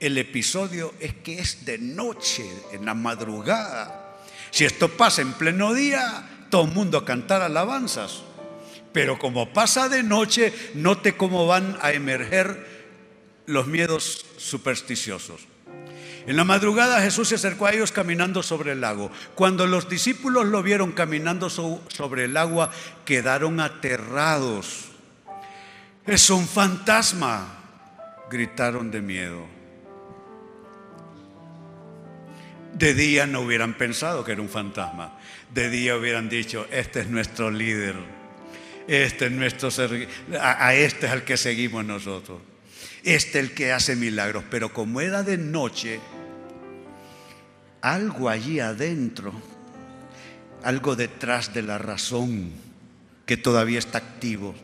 el 0.00 0.18
episodio 0.18 0.94
es 1.00 1.14
que 1.14 1.38
es 1.38 1.64
de 1.64 1.78
noche, 1.78 2.44
en 2.72 2.84
la 2.84 2.94
madrugada. 2.94 4.18
Si 4.50 4.64
esto 4.64 4.88
pasa 4.88 5.22
en 5.22 5.32
pleno 5.32 5.72
día, 5.72 6.37
todo 6.50 6.64
el 6.64 6.72
mundo 6.72 6.98
a 6.98 7.04
cantar 7.04 7.42
alabanzas. 7.42 8.22
Pero 8.92 9.18
como 9.18 9.52
pasa 9.52 9.88
de 9.88 10.02
noche, 10.02 10.52
note 10.74 11.16
cómo 11.16 11.46
van 11.46 11.78
a 11.82 11.92
emerger 11.92 12.66
los 13.46 13.66
miedos 13.66 14.24
supersticiosos. 14.36 15.46
En 16.26 16.36
la 16.36 16.44
madrugada 16.44 17.00
Jesús 17.00 17.28
se 17.28 17.36
acercó 17.36 17.66
a 17.66 17.72
ellos 17.72 17.90
caminando 17.90 18.42
sobre 18.42 18.72
el 18.72 18.82
lago. 18.82 19.10
Cuando 19.34 19.66
los 19.66 19.88
discípulos 19.88 20.46
lo 20.46 20.62
vieron 20.62 20.92
caminando 20.92 21.48
sobre 21.48 22.24
el 22.24 22.36
agua, 22.36 22.70
quedaron 23.06 23.60
aterrados. 23.60 24.88
Es 26.06 26.28
un 26.28 26.46
fantasma, 26.46 27.46
gritaron 28.30 28.90
de 28.90 29.00
miedo. 29.00 29.57
De 32.78 32.94
día 32.94 33.26
no 33.26 33.40
hubieran 33.40 33.74
pensado 33.74 34.24
que 34.24 34.32
era 34.32 34.40
un 34.40 34.48
fantasma. 34.48 35.18
De 35.52 35.68
día 35.68 35.96
hubieran 35.96 36.28
dicho, 36.28 36.66
este 36.70 37.00
es 37.00 37.08
nuestro 37.08 37.50
líder, 37.50 37.96
este 38.86 39.26
es 39.26 39.32
nuestro 39.32 39.70
a, 40.40 40.66
a 40.66 40.74
este 40.74 41.06
es 41.06 41.12
al 41.12 41.24
que 41.24 41.36
seguimos 41.36 41.84
nosotros, 41.84 42.40
este 43.02 43.40
es 43.40 43.44
el 43.46 43.54
que 43.54 43.72
hace 43.72 43.96
milagros, 43.96 44.44
pero 44.48 44.72
como 44.72 45.00
era 45.00 45.24
de 45.24 45.38
noche, 45.38 45.98
algo 47.80 48.28
allí 48.28 48.60
adentro, 48.60 49.32
algo 50.62 50.94
detrás 50.94 51.52
de 51.54 51.62
la 51.62 51.78
razón 51.78 52.52
que 53.26 53.36
todavía 53.36 53.80
está 53.80 53.98
activo, 53.98 54.54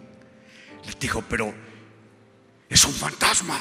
les 0.87 0.99
dijo, 1.01 1.25
pero 1.29 1.53
es 2.69 2.85
un 2.85 2.93
fantasma. 2.93 3.61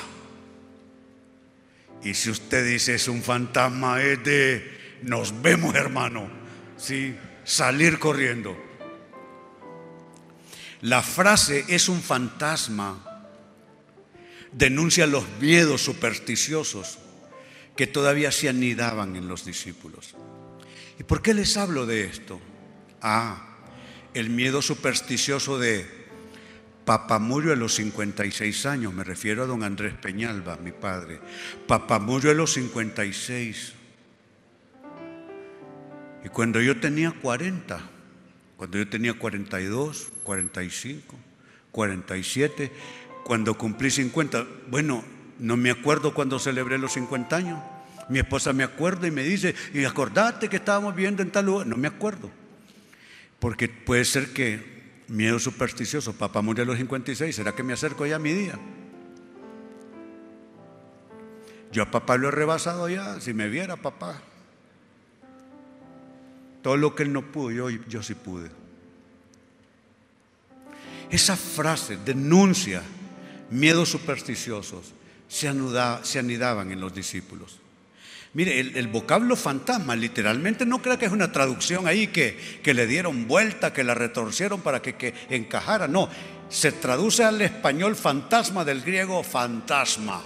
Y 2.03 2.13
si 2.13 2.29
usted 2.29 2.65
dice 2.65 2.95
es 2.95 3.07
un 3.07 3.21
fantasma, 3.21 4.01
es 4.01 4.23
de 4.23 4.99
nos 5.03 5.41
vemos 5.41 5.75
hermano. 5.75 6.29
¿sí? 6.77 7.15
salir 7.43 7.99
corriendo. 7.99 8.57
La 10.81 11.01
frase 11.01 11.65
es 11.67 11.89
un 11.89 12.01
fantasma. 12.01 13.29
Denuncia 14.51 15.07
los 15.07 15.25
miedos 15.39 15.81
supersticiosos 15.81 16.99
que 17.75 17.87
todavía 17.87 18.31
se 18.31 18.49
anidaban 18.49 19.15
en 19.15 19.27
los 19.27 19.45
discípulos. 19.45 20.15
¿Y 20.99 21.03
por 21.03 21.21
qué 21.21 21.33
les 21.33 21.57
hablo 21.57 21.85
de 21.85 22.03
esto? 22.03 22.39
Ah, 23.01 23.57
el 24.13 24.29
miedo 24.29 24.61
supersticioso 24.61 25.57
de 25.57 26.02
Papá 26.85 27.17
murió 27.17 27.53
a 27.53 27.55
los 27.55 27.75
56 27.75 28.65
años, 28.65 28.93
me 28.93 29.03
refiero 29.03 29.43
a 29.43 29.45
don 29.45 29.63
Andrés 29.63 29.93
Peñalba, 29.93 30.57
mi 30.57 30.71
padre. 30.71 31.19
Papá 31.65 31.99
murió 31.99 32.31
a 32.31 32.33
los 32.33 32.53
56. 32.53 33.73
Y 36.25 36.29
cuando 36.29 36.61
yo 36.61 36.79
tenía 36.79 37.11
40, 37.11 37.79
cuando 38.57 38.77
yo 38.77 38.87
tenía 38.87 39.13
42, 39.13 40.11
45, 40.23 41.15
47, 41.71 42.71
cuando 43.23 43.57
cumplí 43.57 43.89
50, 43.89 44.45
bueno, 44.69 45.03
no 45.39 45.55
me 45.55 45.71
acuerdo 45.71 46.13
cuando 46.13 46.37
celebré 46.37 46.77
los 46.77 46.93
50 46.93 47.35
años. 47.35 47.59
Mi 48.09 48.19
esposa 48.19 48.51
me 48.51 48.63
acuerda 48.63 49.07
y 49.07 49.11
me 49.11 49.23
dice, 49.23 49.55
y 49.73 49.85
acordate 49.85 50.49
que 50.49 50.57
estábamos 50.57 50.95
viendo 50.95 51.21
en 51.23 51.31
tal 51.31 51.45
lugar. 51.45 51.67
No 51.67 51.77
me 51.77 51.87
acuerdo. 51.87 52.29
Porque 53.39 53.69
puede 53.69 54.03
ser 54.03 54.33
que 54.33 54.72
miedo 55.13 55.37
supersticioso, 55.37 56.13
papá 56.13 56.41
murió 56.41 56.63
a 56.63 56.67
los 56.67 56.77
56, 56.77 57.35
¿será 57.35 57.53
que 57.53 57.61
me 57.61 57.73
acerco 57.73 58.05
ya 58.05 58.15
a 58.15 58.19
mi 58.19 58.33
día? 58.33 58.59
Yo 61.71 61.83
a 61.83 61.91
papá 61.91 62.17
lo 62.17 62.27
he 62.27 62.31
rebasado 62.31 62.89
ya, 62.89 63.21
si 63.21 63.33
me 63.33 63.47
viera 63.47 63.77
papá. 63.77 64.21
Todo 66.63 66.77
lo 66.77 66.95
que 66.95 67.03
él 67.03 67.13
no 67.13 67.31
pudo, 67.31 67.51
yo, 67.51 67.69
yo 67.69 68.01
sí 68.01 68.15
pude. 68.15 68.49
Esa 71.11 71.37
frase 71.37 71.97
denuncia 71.97 72.81
miedos 73.51 73.89
supersticiosos, 73.89 74.93
se, 75.27 75.51
se 76.03 76.19
anidaban 76.19 76.71
en 76.71 76.79
los 76.79 76.93
discípulos. 76.93 77.59
Mire, 78.33 78.59
el, 78.59 78.87
vocablo 78.87 79.35
fantasma 79.35 79.95
literalmente 79.95 80.65
no 80.65 80.81
crea 80.81 80.97
que 80.97 81.05
es 81.05 81.11
una 81.11 81.31
traducción 81.31 81.85
ahí 81.85 82.07
que, 82.07 82.35
que 82.63 82.73
le 82.73 82.87
dieron 82.87 83.27
vuelta, 83.27 83.73
que 83.73 83.83
la 83.83 83.93
retorcieron 83.93 84.61
para 84.61 84.81
que, 84.81 84.95
que, 84.95 85.13
encajara. 85.29 85.87
No, 85.87 86.09
se 86.49 86.71
traduce 86.71 87.23
al 87.23 87.39
español 87.43 87.95
fantasma 87.95 88.65
del 88.65 88.81
griego 88.81 89.23
fantasma. 89.23 90.23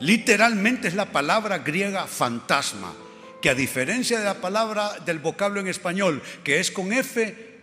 Literalmente 0.00 0.88
es 0.88 0.94
la 0.94 1.12
palabra 1.12 1.58
griega 1.58 2.08
fantasma, 2.08 2.92
que 3.40 3.50
a 3.50 3.54
diferencia 3.54 4.18
de 4.18 4.24
la 4.24 4.40
palabra 4.40 4.98
del 5.06 5.20
vocablo 5.20 5.60
en 5.60 5.68
español, 5.68 6.22
que 6.42 6.58
es 6.58 6.72
con 6.72 6.92
F, 6.92 7.60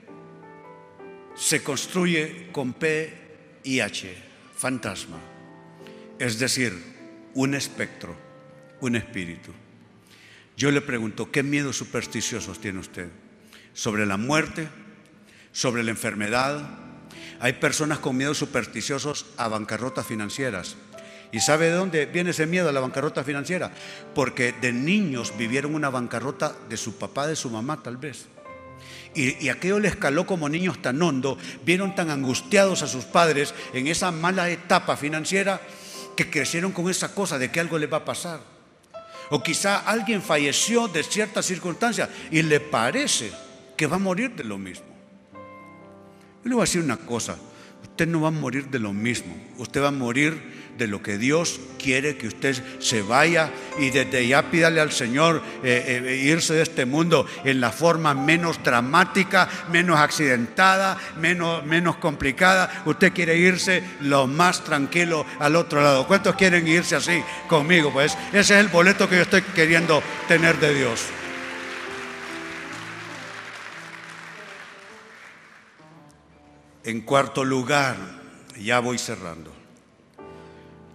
se 1.36 1.64
construye 1.64 2.48
con 2.54 2.72
P 2.74 3.60
y 3.64 3.82
H, 3.82 4.16
fantasma. 4.56 5.37
Es 6.20 6.40
decir, 6.40 6.74
un 7.34 7.54
espectro, 7.54 8.16
un 8.82 8.96
espíritu. 8.96 9.52
Yo 10.56 10.72
le 10.72 10.82
pregunto, 10.82 11.32
¿qué 11.32 11.44
miedos 11.44 11.78
supersticiosos 11.78 12.60
tiene 12.60 12.80
usted? 12.80 13.10
¿Sobre 13.74 14.06
la 14.06 14.18
muerte? 14.18 14.68
¿Sobre 15.52 15.84
la 15.84 15.92
enfermedad? 15.92 16.68
Hay 17.40 17.54
personas 17.54 18.00
con 18.00 18.18
miedos 18.18 18.40
supersticiosos 18.40 19.28
a 19.38 19.48
bancarrotas 19.48 20.08
financieras 20.08 20.78
¿Y 21.32 21.40
sabe 21.40 21.68
de 21.68 21.74
dónde 21.74 22.06
viene 22.06 22.30
ese 22.30 22.46
miedo 22.46 22.70
a 22.70 22.72
la 22.72 22.80
bancarrota 22.80 23.24
financiera? 23.24 23.72
Porque 24.16 24.54
de 24.54 24.72
niños 24.72 25.34
vivieron 25.38 25.76
una 25.76 25.90
bancarrota 25.90 26.56
de 26.70 26.78
su 26.78 26.98
papá, 26.98 27.28
de 27.28 27.36
su 27.36 27.50
mamá 27.50 27.82
tal 27.84 27.98
vez. 27.98 28.26
Y, 29.14 29.50
aquello 29.50 29.80
les 29.80 29.96
caló 29.96 30.26
como 30.26 30.48
niños 30.48 30.82
tan 30.82 31.02
hondo, 31.02 31.38
vieron 31.66 31.96
tan 31.96 32.12
angustiados 32.12 32.84
a 32.84 32.88
sus 32.88 33.06
padres 33.06 33.54
en 33.74 33.88
esa 33.88 34.12
mala 34.12 34.50
etapa 34.50 34.96
financiera 34.96 35.60
que 36.18 36.30
crecieron 36.30 36.74
con 36.74 36.90
esa 36.90 37.14
cosa 37.14 37.40
de 37.40 37.50
que 37.50 37.62
algo 37.62 37.78
les 37.78 37.92
va 37.92 37.98
a 37.98 38.06
pasar. 38.06 38.42
O 39.30 39.42
quizá 39.44 39.78
alguien 39.78 40.22
falleció 40.22 40.90
de 40.90 41.04
cierta 41.04 41.42
circunstancia 41.42 42.10
y 42.32 42.42
le 42.42 42.60
parece 42.60 43.32
que 43.78 43.88
va 43.88 43.96
a 43.96 44.00
morir 44.00 44.36
de 44.36 44.44
lo 44.44 44.58
mismo. 44.58 44.88
Yo 46.44 46.50
le 46.50 46.56
voy 46.56 46.64
a 46.64 46.66
decir 46.66 46.82
una 46.82 46.98
cosa, 46.98 47.38
usted 47.84 48.08
no 48.08 48.22
va 48.22 48.30
a 48.30 48.32
morir 48.32 48.70
de 48.70 48.80
lo 48.80 48.94
mismo, 48.94 49.36
usted 49.58 49.82
va 49.82 49.90
a 49.90 49.92
morir 49.92 50.67
de 50.78 50.88
lo 50.88 51.02
que 51.02 51.18
Dios 51.18 51.60
quiere 51.78 52.18
que 52.18 52.28
usted 52.28 52.56
se 52.80 53.02
vaya 53.02 53.50
y 53.80 53.90
desde 53.90 54.28
ya 54.28 54.50
pídale 54.52 54.80
al 54.82 54.92
Señor 54.92 55.42
eh, 55.64 56.04
eh, 56.06 56.16
irse 56.16 56.54
de 56.54 56.64
este 56.64 56.86
mundo 56.86 57.26
en 57.44 57.60
la 57.60 57.72
forma 57.72 58.14
menos 58.14 58.62
dramática, 58.64 59.50
menos 59.72 60.00
accidentada, 60.00 60.98
menos, 61.20 61.66
menos 61.66 61.98
complicada. 61.98 62.84
Usted 62.86 63.14
quiere 63.14 63.38
irse 63.38 63.84
lo 64.02 64.28
más 64.28 64.64
tranquilo 64.64 65.26
al 65.40 65.56
otro 65.56 65.82
lado. 65.82 66.08
¿Cuántos 66.08 66.36
quieren 66.36 66.68
irse 66.68 66.96
así 66.96 67.24
conmigo? 67.48 67.92
Pues 67.92 68.18
ese 68.30 68.40
es 68.56 68.60
el 68.60 68.68
boleto 68.68 69.10
que 69.10 69.16
yo 69.16 69.22
estoy 69.24 69.42
queriendo 69.42 70.02
tener 70.28 70.60
de 70.60 70.76
Dios. 70.76 71.02
En 76.84 77.02
cuarto 77.02 77.44
lugar, 77.44 77.98
ya 78.58 78.80
voy 78.80 78.98
cerrando. 78.98 79.57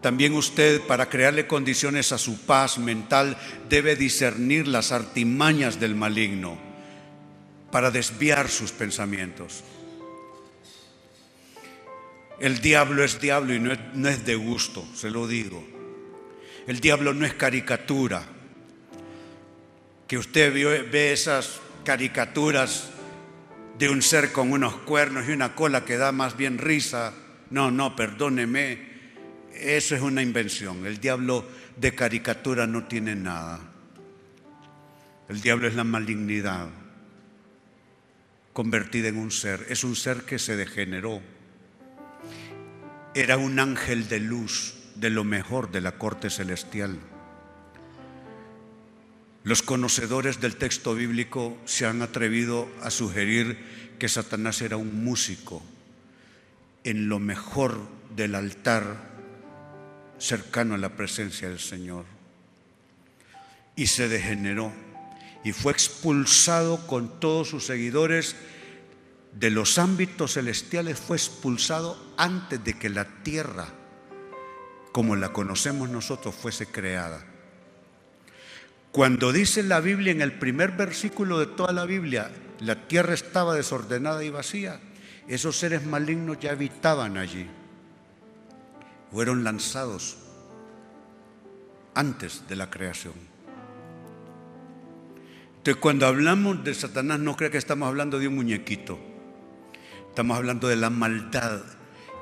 También 0.02 0.34
usted, 0.34 0.80
para 0.80 1.08
crearle 1.08 1.46
condiciones 1.46 2.10
a 2.10 2.18
su 2.18 2.40
paz 2.44 2.76
mental, 2.76 3.36
debe 3.68 3.94
discernir 3.94 4.66
las 4.66 4.90
artimañas 4.90 5.78
del 5.78 5.94
maligno 5.94 6.58
para 7.70 7.92
desviar 7.92 8.48
sus 8.48 8.72
pensamientos. 8.72 9.62
El 12.40 12.60
diablo 12.60 13.04
es 13.04 13.20
diablo 13.20 13.54
y 13.54 13.60
no 13.60 14.08
es, 14.08 14.26
de 14.26 14.34
gusto, 14.34 14.84
se 14.96 15.08
lo 15.08 15.28
digo. 15.28 15.64
El 16.66 16.80
diablo 16.80 17.14
no 17.14 17.24
es 17.24 17.34
caricatura. 17.34 18.24
Que 20.08 20.18
usted 20.18 20.52
ve 20.90 21.12
esas 21.12 21.60
caricaturas 21.84 22.90
de 23.78 23.88
un 23.88 24.02
ser 24.02 24.32
con 24.32 24.50
unos 24.50 24.74
cuernos 24.78 25.28
y 25.28 25.32
una 25.32 25.54
cola 25.54 25.84
que 25.84 25.96
da 25.96 26.10
más 26.10 26.36
bien 26.36 26.58
risa. 26.58 27.14
No, 27.50 27.70
no, 27.70 27.94
perdóneme 27.94 28.91
eso 29.62 29.94
es 29.94 30.02
una 30.02 30.22
invención. 30.22 30.86
El 30.86 30.98
diablo 30.98 31.46
de 31.76 31.94
caricatura 31.94 32.66
no 32.66 32.84
tiene 32.84 33.14
nada. 33.14 33.60
El 35.28 35.40
diablo 35.40 35.68
es 35.68 35.74
la 35.74 35.84
malignidad 35.84 36.68
convertida 38.52 39.08
en 39.08 39.18
un 39.18 39.30
ser. 39.30 39.66
Es 39.68 39.84
un 39.84 39.96
ser 39.96 40.22
que 40.22 40.38
se 40.38 40.56
degeneró. 40.56 41.22
Era 43.14 43.36
un 43.36 43.58
ángel 43.58 44.08
de 44.08 44.20
luz, 44.20 44.74
de 44.94 45.10
lo 45.10 45.24
mejor 45.24 45.70
de 45.70 45.80
la 45.80 45.92
corte 45.92 46.30
celestial. 46.30 46.98
Los 49.44 49.62
conocedores 49.62 50.40
del 50.40 50.56
texto 50.56 50.94
bíblico 50.94 51.58
se 51.64 51.86
han 51.86 52.00
atrevido 52.02 52.68
a 52.80 52.90
sugerir 52.90 53.58
que 53.98 54.08
Satanás 54.08 54.62
era 54.62 54.76
un 54.76 55.04
músico 55.04 55.62
en 56.84 57.08
lo 57.08 57.18
mejor 57.18 57.78
del 58.14 58.34
altar 58.34 59.11
cercano 60.22 60.74
a 60.74 60.78
la 60.78 60.90
presencia 60.90 61.48
del 61.48 61.58
Señor. 61.58 62.04
Y 63.74 63.86
se 63.86 64.08
degeneró 64.08 64.72
y 65.44 65.52
fue 65.52 65.72
expulsado 65.72 66.86
con 66.86 67.18
todos 67.18 67.48
sus 67.48 67.66
seguidores 67.66 68.36
de 69.32 69.50
los 69.50 69.78
ámbitos 69.78 70.34
celestiales, 70.34 71.00
fue 71.00 71.16
expulsado 71.16 71.98
antes 72.16 72.62
de 72.62 72.74
que 72.74 72.90
la 72.90 73.06
tierra, 73.22 73.66
como 74.92 75.16
la 75.16 75.32
conocemos 75.32 75.88
nosotros, 75.88 76.34
fuese 76.34 76.66
creada. 76.66 77.24
Cuando 78.92 79.32
dice 79.32 79.62
la 79.62 79.80
Biblia 79.80 80.12
en 80.12 80.20
el 80.20 80.38
primer 80.38 80.72
versículo 80.72 81.38
de 81.38 81.46
toda 81.46 81.72
la 81.72 81.86
Biblia, 81.86 82.30
la 82.60 82.86
tierra 82.86 83.14
estaba 83.14 83.54
desordenada 83.54 84.22
y 84.22 84.28
vacía, 84.28 84.80
esos 85.26 85.58
seres 85.58 85.84
malignos 85.84 86.38
ya 86.38 86.52
habitaban 86.52 87.16
allí 87.16 87.48
fueron 89.12 89.44
lanzados 89.44 90.16
antes 91.94 92.48
de 92.48 92.56
la 92.56 92.70
creación. 92.70 93.14
Entonces 95.58 95.80
cuando 95.80 96.06
hablamos 96.06 96.64
de 96.64 96.74
Satanás 96.74 97.20
no 97.20 97.36
creo 97.36 97.50
que 97.50 97.58
estamos 97.58 97.86
hablando 97.86 98.18
de 98.18 98.28
un 98.28 98.34
muñequito, 98.36 98.98
estamos 100.08 100.36
hablando 100.36 100.66
de 100.66 100.76
la 100.76 100.90
maldad 100.90 101.62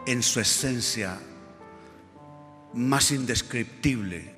en 0.07 0.23
su 0.23 0.41
esencia 0.41 1.19
más 2.75 3.13
indescriptible. 3.13 4.35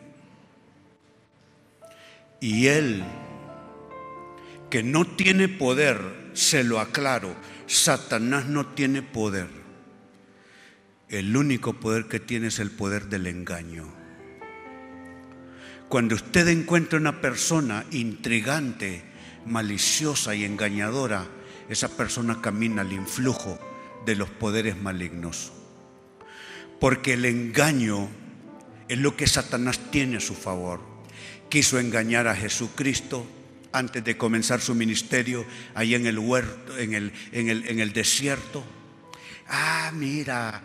Y 2.40 2.66
él, 2.66 3.03
que 4.68 4.82
no 4.82 5.05
tiene 5.05 5.48
poder, 5.48 6.30
se 6.34 6.64
lo 6.64 6.80
aclaro, 6.80 7.34
Satanás 7.66 8.46
no 8.46 8.66
tiene 8.66 9.00
poder 9.03 9.61
el 11.12 11.36
único 11.36 11.74
poder 11.74 12.06
que 12.06 12.20
tiene 12.20 12.46
es 12.46 12.58
el 12.58 12.70
poder 12.70 13.08
del 13.08 13.26
engaño. 13.26 13.86
Cuando 15.88 16.14
usted 16.14 16.48
encuentra 16.48 16.98
una 16.98 17.20
persona 17.20 17.84
intrigante, 17.90 19.02
maliciosa 19.44 20.34
y 20.34 20.44
engañadora, 20.44 21.26
esa 21.68 21.94
persona 21.94 22.40
camina 22.40 22.80
al 22.80 22.94
influjo 22.94 23.58
de 24.06 24.16
los 24.16 24.30
poderes 24.30 24.80
malignos. 24.80 25.52
Porque 26.80 27.12
el 27.12 27.26
engaño 27.26 28.08
es 28.88 28.96
lo 28.96 29.14
que 29.14 29.26
Satanás 29.26 29.80
tiene 29.90 30.16
a 30.16 30.20
su 30.20 30.34
favor. 30.34 30.80
Quiso 31.50 31.78
engañar 31.78 32.26
a 32.26 32.34
Jesucristo 32.34 33.26
antes 33.70 34.02
de 34.02 34.16
comenzar 34.16 34.62
su 34.62 34.74
ministerio 34.74 35.44
ahí 35.74 35.94
en 35.94 36.06
el 36.06 36.18
huerto, 36.18 36.78
en 36.78 36.94
el, 36.94 37.12
en 37.32 37.50
el, 37.50 37.68
en 37.68 37.80
el 37.80 37.92
desierto. 37.92 38.64
Ah, 39.48 39.92
mira, 39.94 40.62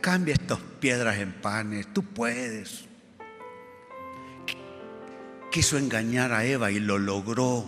cambia 0.00 0.34
estas 0.34 0.58
piedras 0.80 1.18
en 1.18 1.32
panes, 1.32 1.92
tú 1.92 2.02
puedes. 2.02 2.84
Quiso 5.50 5.78
engañar 5.78 6.32
a 6.32 6.44
Eva 6.44 6.70
y 6.70 6.80
lo 6.80 6.98
logró. 6.98 7.66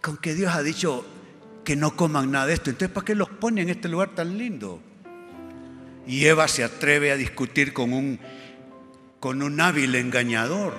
Con 0.00 0.16
que 0.16 0.34
Dios 0.34 0.54
ha 0.54 0.62
dicho 0.62 1.06
que 1.64 1.76
no 1.76 1.94
coman 1.96 2.30
nada 2.30 2.46
de 2.46 2.54
esto, 2.54 2.70
entonces 2.70 2.92
¿para 2.92 3.04
qué 3.04 3.14
los 3.14 3.28
pone 3.28 3.62
en 3.62 3.68
este 3.68 3.88
lugar 3.88 4.14
tan 4.14 4.36
lindo? 4.38 4.80
Y 6.06 6.24
Eva 6.24 6.48
se 6.48 6.64
atreve 6.64 7.12
a 7.12 7.16
discutir 7.16 7.72
con 7.72 7.92
un, 7.92 8.18
con 9.20 9.42
un 9.42 9.60
hábil 9.60 9.94
engañador. 9.94 10.74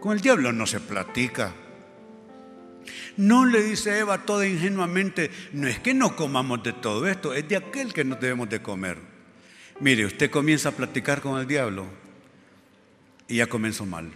Con 0.00 0.12
el 0.12 0.20
diablo 0.20 0.52
no 0.52 0.66
se 0.66 0.80
platica. 0.80 1.54
No 3.16 3.46
le 3.46 3.62
dice 3.62 3.98
Eva 3.98 4.26
toda 4.26 4.46
ingenuamente, 4.46 5.30
no 5.52 5.68
es 5.68 5.78
que 5.78 5.94
no 5.94 6.16
comamos 6.16 6.62
de 6.62 6.72
todo 6.72 7.06
esto, 7.06 7.32
es 7.32 7.48
de 7.48 7.56
aquel 7.56 7.94
que 7.94 8.04
no 8.04 8.16
debemos 8.16 8.48
de 8.50 8.60
comer. 8.60 9.13
Mire, 9.80 10.06
usted 10.06 10.30
comienza 10.30 10.68
a 10.70 10.72
platicar 10.72 11.20
con 11.20 11.40
el 11.40 11.46
diablo 11.46 11.86
y 13.26 13.36
ya 13.36 13.46
comenzó 13.48 13.86
mal, 13.86 14.10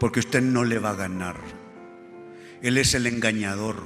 porque 0.00 0.20
usted 0.20 0.42
no 0.42 0.64
le 0.64 0.78
va 0.78 0.90
a 0.90 0.96
ganar. 0.96 1.36
Él 2.62 2.78
es 2.78 2.94
el 2.94 3.06
engañador 3.06 3.76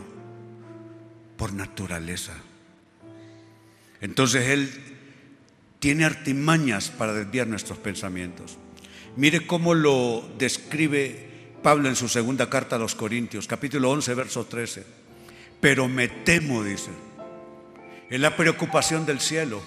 por 1.36 1.52
naturaleza. 1.52 2.34
Entonces 4.00 4.48
Él 4.48 4.70
tiene 5.78 6.04
artimañas 6.04 6.90
para 6.90 7.12
desviar 7.12 7.46
nuestros 7.46 7.78
pensamientos. 7.78 8.56
Mire 9.16 9.46
cómo 9.46 9.74
lo 9.74 10.28
describe 10.38 11.28
Pablo 11.62 11.88
en 11.88 11.96
su 11.96 12.08
segunda 12.08 12.48
carta 12.48 12.76
a 12.76 12.78
los 12.78 12.94
Corintios, 12.94 13.46
capítulo 13.46 13.90
11, 13.90 14.14
verso 14.14 14.46
13. 14.46 14.86
Pero 15.60 15.88
me 15.88 16.08
temo, 16.08 16.62
dice. 16.62 16.90
Es 18.08 18.20
la 18.20 18.36
preocupación 18.36 19.04
del 19.04 19.20
cielo. 19.20 19.60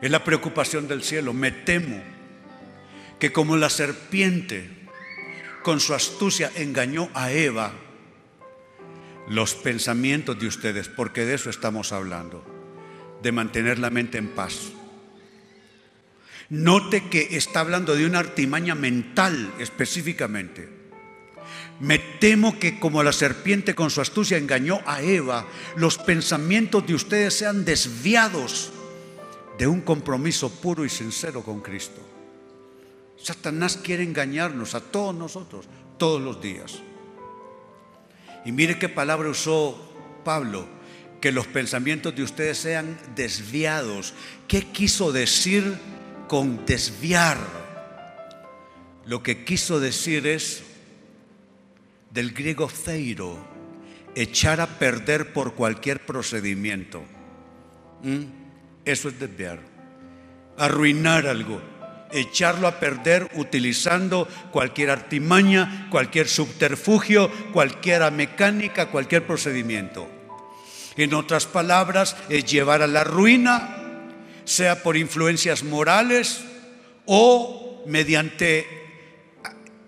Es 0.00 0.10
la 0.10 0.24
preocupación 0.24 0.88
del 0.88 1.02
cielo. 1.02 1.32
Me 1.32 1.50
temo 1.50 2.02
que 3.18 3.32
como 3.32 3.56
la 3.56 3.70
serpiente 3.70 4.68
con 5.62 5.80
su 5.80 5.94
astucia 5.94 6.52
engañó 6.54 7.08
a 7.14 7.32
Eva, 7.32 7.72
los 9.28 9.54
pensamientos 9.54 10.38
de 10.38 10.46
ustedes, 10.46 10.88
porque 10.88 11.24
de 11.24 11.34
eso 11.34 11.50
estamos 11.50 11.92
hablando, 11.92 12.44
de 13.22 13.32
mantener 13.32 13.78
la 13.78 13.90
mente 13.90 14.18
en 14.18 14.28
paz 14.28 14.72
Note 16.48 17.08
que 17.08 17.36
está 17.36 17.60
hablando 17.60 17.96
de 17.96 18.06
una 18.06 18.20
artimaña 18.20 18.76
mental 18.76 19.52
específicamente. 19.58 20.68
Me 21.80 21.98
temo 21.98 22.58
que 22.58 22.78
como 22.78 23.02
la 23.02 23.12
serpiente 23.12 23.74
con 23.74 23.90
su 23.90 24.00
astucia 24.00 24.38
engañó 24.38 24.80
a 24.86 25.02
Eva, 25.02 25.46
los 25.76 25.98
pensamientos 25.98 26.86
de 26.86 26.94
ustedes 26.94 27.36
sean 27.36 27.64
desviados 27.64 28.72
de 29.58 29.66
un 29.66 29.80
compromiso 29.80 30.50
puro 30.50 30.84
y 30.84 30.88
sincero 30.88 31.42
con 31.42 31.60
Cristo. 31.60 32.00
Satanás 33.16 33.78
quiere 33.82 34.02
engañarnos 34.02 34.74
a 34.74 34.80
todos 34.80 35.14
nosotros, 35.14 35.66
todos 35.98 36.20
los 36.20 36.40
días. 36.40 36.80
Y 38.44 38.52
mire 38.52 38.78
qué 38.78 38.88
palabra 38.88 39.28
usó 39.28 39.76
Pablo, 40.24 40.66
que 41.20 41.32
los 41.32 41.46
pensamientos 41.46 42.14
de 42.14 42.22
ustedes 42.22 42.58
sean 42.58 42.98
desviados. 43.14 44.14
¿Qué 44.46 44.62
quiso 44.62 45.12
decir? 45.12 45.78
con 46.28 46.64
desviar. 46.66 47.38
Lo 49.04 49.22
que 49.22 49.44
quiso 49.44 49.80
decir 49.80 50.26
es 50.26 50.62
del 52.10 52.32
griego 52.32 52.68
ceiro, 52.68 53.38
echar 54.14 54.60
a 54.60 54.78
perder 54.78 55.32
por 55.32 55.54
cualquier 55.54 56.04
procedimiento. 56.04 57.04
¿Mm? 58.02 58.45
Eso 58.86 59.08
es 59.08 59.20
desviar. 59.20 59.58
Arruinar 60.56 61.26
algo, 61.26 61.60
echarlo 62.10 62.66
a 62.66 62.80
perder 62.80 63.28
utilizando 63.34 64.26
cualquier 64.50 64.88
artimaña, 64.88 65.88
cualquier 65.90 66.28
subterfugio, 66.28 67.30
cualquier 67.52 68.10
mecánica, 68.12 68.86
cualquier 68.86 69.26
procedimiento. 69.26 70.08
En 70.96 71.12
otras 71.12 71.44
palabras, 71.44 72.16
es 72.30 72.46
llevar 72.46 72.80
a 72.80 72.86
la 72.86 73.04
ruina 73.04 73.76
sea 74.46 74.82
por 74.82 74.96
influencias 74.96 75.64
morales 75.64 76.40
o 77.04 77.82
mediante 77.86 78.66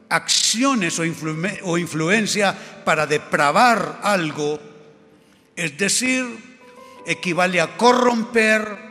acciones 0.09 0.99
o, 0.99 1.78
influencia 1.78 2.57
para 2.84 3.07
depravar 3.07 4.01
algo, 4.03 4.59
es 5.55 5.78
decir, 5.78 6.24
equivale 7.07 7.61
a 7.61 7.76
corromper, 7.76 8.88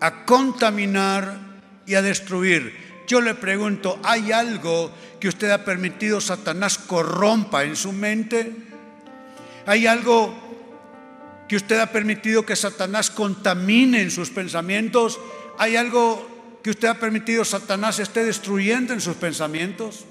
a 0.00 0.24
contaminar 0.24 1.38
y 1.86 1.94
a 1.94 2.02
destruir. 2.02 3.04
Yo 3.06 3.20
le 3.20 3.34
pregunto, 3.34 3.98
¿hay 4.02 4.32
algo 4.32 4.90
que 5.18 5.28
usted 5.28 5.50
ha 5.50 5.64
permitido 5.64 6.20
Satanás 6.20 6.78
corrompa 6.78 7.64
en 7.64 7.74
su 7.74 7.92
mente? 7.92 8.52
¿Hay 9.66 9.86
algo 9.86 10.34
que 11.48 11.56
usted 11.56 11.80
ha 11.80 11.90
permitido 11.90 12.44
que 12.44 12.54
Satanás 12.54 13.10
contamine 13.10 14.02
en 14.02 14.10
sus 14.10 14.30
pensamientos? 14.30 15.18
¿Hay 15.56 15.76
algo 15.76 16.58
que 16.62 16.70
usted 16.70 16.88
ha 16.88 17.00
permitido 17.00 17.44
Satanás 17.44 17.98
esté 17.98 18.24
destruyendo 18.24 18.92
en 18.92 19.00
sus 19.00 19.16
pensamientos? 19.16 20.04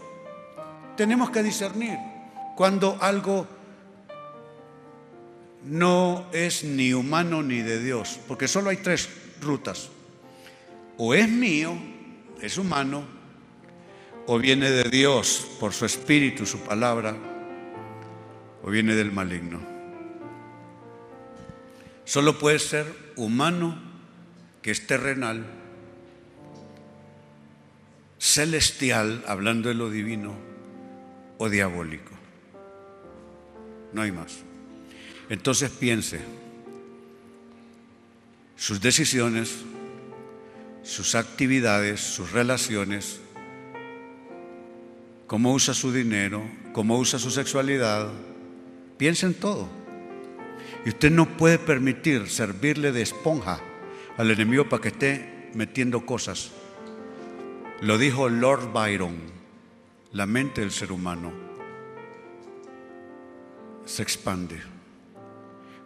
Tenemos 0.95 1.29
que 1.29 1.43
discernir 1.43 1.97
cuando 2.55 2.97
algo 2.99 3.47
no 5.63 6.25
es 6.31 6.63
ni 6.63 6.93
humano 6.93 7.43
ni 7.43 7.61
de 7.61 7.83
Dios, 7.83 8.19
porque 8.27 8.47
solo 8.47 8.71
hay 8.71 8.77
tres 8.77 9.07
rutas. 9.41 9.89
O 10.97 11.13
es 11.13 11.29
mío, 11.29 11.77
es 12.41 12.57
humano, 12.57 13.03
o 14.25 14.37
viene 14.39 14.69
de 14.69 14.83
Dios 14.89 15.47
por 15.59 15.73
su 15.73 15.85
espíritu, 15.85 16.45
su 16.45 16.59
palabra, 16.59 17.15
o 18.63 18.69
viene 18.69 18.95
del 18.95 19.11
maligno. 19.11 19.59
Solo 22.03 22.39
puede 22.39 22.59
ser 22.59 22.85
humano, 23.15 23.77
que 24.61 24.71
es 24.71 24.87
terrenal, 24.87 25.45
celestial, 28.19 29.23
hablando 29.27 29.69
de 29.69 29.75
lo 29.75 29.89
divino, 29.89 30.35
o 31.37 31.49
diabólico. 31.49 32.11
No 33.93 34.01
hay 34.01 34.11
más. 34.11 34.39
Entonces 35.29 35.69
piense, 35.69 36.19
sus 38.57 38.81
decisiones, 38.81 39.63
sus 40.83 41.15
actividades, 41.15 42.01
sus 42.01 42.31
relaciones, 42.31 43.21
cómo 45.27 45.53
usa 45.53 45.73
su 45.73 45.93
dinero, 45.93 46.43
cómo 46.73 46.97
usa 46.97 47.19
su 47.19 47.31
sexualidad, 47.31 48.09
piense 48.97 49.27
en 49.27 49.35
todo. 49.35 49.69
Y 50.85 50.89
usted 50.89 51.11
no 51.11 51.37
puede 51.37 51.59
permitir 51.59 52.29
servirle 52.29 52.91
de 52.91 53.03
esponja 53.03 53.61
al 54.17 54.31
enemigo 54.31 54.67
para 54.67 54.81
que 54.81 54.89
esté 54.89 55.49
metiendo 55.53 56.05
cosas. 56.05 56.51
Lo 57.81 57.97
dijo 57.97 58.27
Lord 58.27 58.73
Byron, 58.73 59.15
la 60.13 60.25
mente 60.25 60.61
del 60.61 60.71
ser 60.71 60.91
humano 60.91 61.31
se 63.85 64.01
expande. 64.01 64.59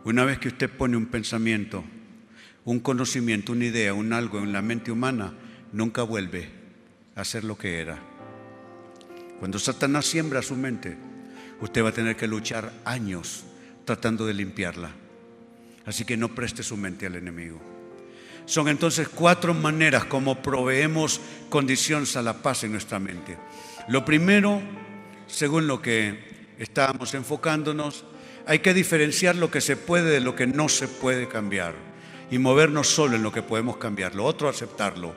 Una 0.04 0.26
vez 0.26 0.40
que 0.40 0.48
usted 0.48 0.70
pone 0.70 0.98
un 0.98 1.06
pensamiento, 1.08 1.84
un 2.66 2.80
conocimiento, 2.80 3.54
una 3.54 3.66
idea, 3.66 3.94
un 3.94 4.14
algo 4.14 4.40
en 4.40 4.54
la 4.54 4.62
mente 4.62 4.92
humana, 4.92 5.34
nunca 5.72 6.04
vuelve 6.04 6.50
a 7.16 7.26
ser 7.26 7.44
lo 7.44 7.58
que 7.58 7.80
era. 7.80 8.00
Cuando 9.40 9.58
Satanás 9.58 10.06
siembra 10.06 10.42
su 10.42 10.56
mente, 10.56 10.96
usted 11.60 11.84
va 11.84 11.90
a 11.90 11.94
tener 11.94 12.16
que 12.16 12.28
luchar 12.28 12.72
años 12.86 13.44
tratando 13.86 14.26
de 14.26 14.36
limpiarla. 14.36 14.92
Así 15.86 16.06
que 16.06 16.18
no 16.18 16.36
preste 16.36 16.62
su 16.62 16.78
mente 16.78 17.08
al 17.08 17.16
enemigo. 17.16 17.60
Son 18.46 18.68
entonces 18.68 19.10
cuatro 19.10 19.54
maneras 19.54 20.06
como 20.06 20.42
proveemos 20.42 21.20
condiciones 21.50 22.16
a 22.16 22.22
la 22.22 22.34
paz 22.34 22.64
en 22.64 22.72
nuestra 22.74 23.00
mente. 23.00 23.38
Lo 23.88 24.06
primero, 24.06 24.62
según 25.26 25.66
lo 25.66 25.82
que 25.82 26.54
estábamos 26.60 27.16
enfocándonos, 27.16 28.06
hay 28.46 28.60
que 28.60 28.74
diferenciar 28.74 29.36
lo 29.36 29.50
que 29.50 29.62
se 29.62 29.76
puede 29.76 30.12
de 30.12 30.20
lo 30.20 30.36
que 30.36 30.46
no 30.46 30.70
se 30.70 30.88
puede 30.88 31.28
cambiar 31.28 31.91
y 32.32 32.40
movernos 32.40 32.88
solo 32.88 33.18
en 33.18 33.24
lo 33.24 33.32
que 33.32 33.44
podemos 33.44 33.78
cambiar. 33.78 34.16
Lo 34.16 34.26
otro, 34.26 34.50
aceptarlo. 34.50 35.14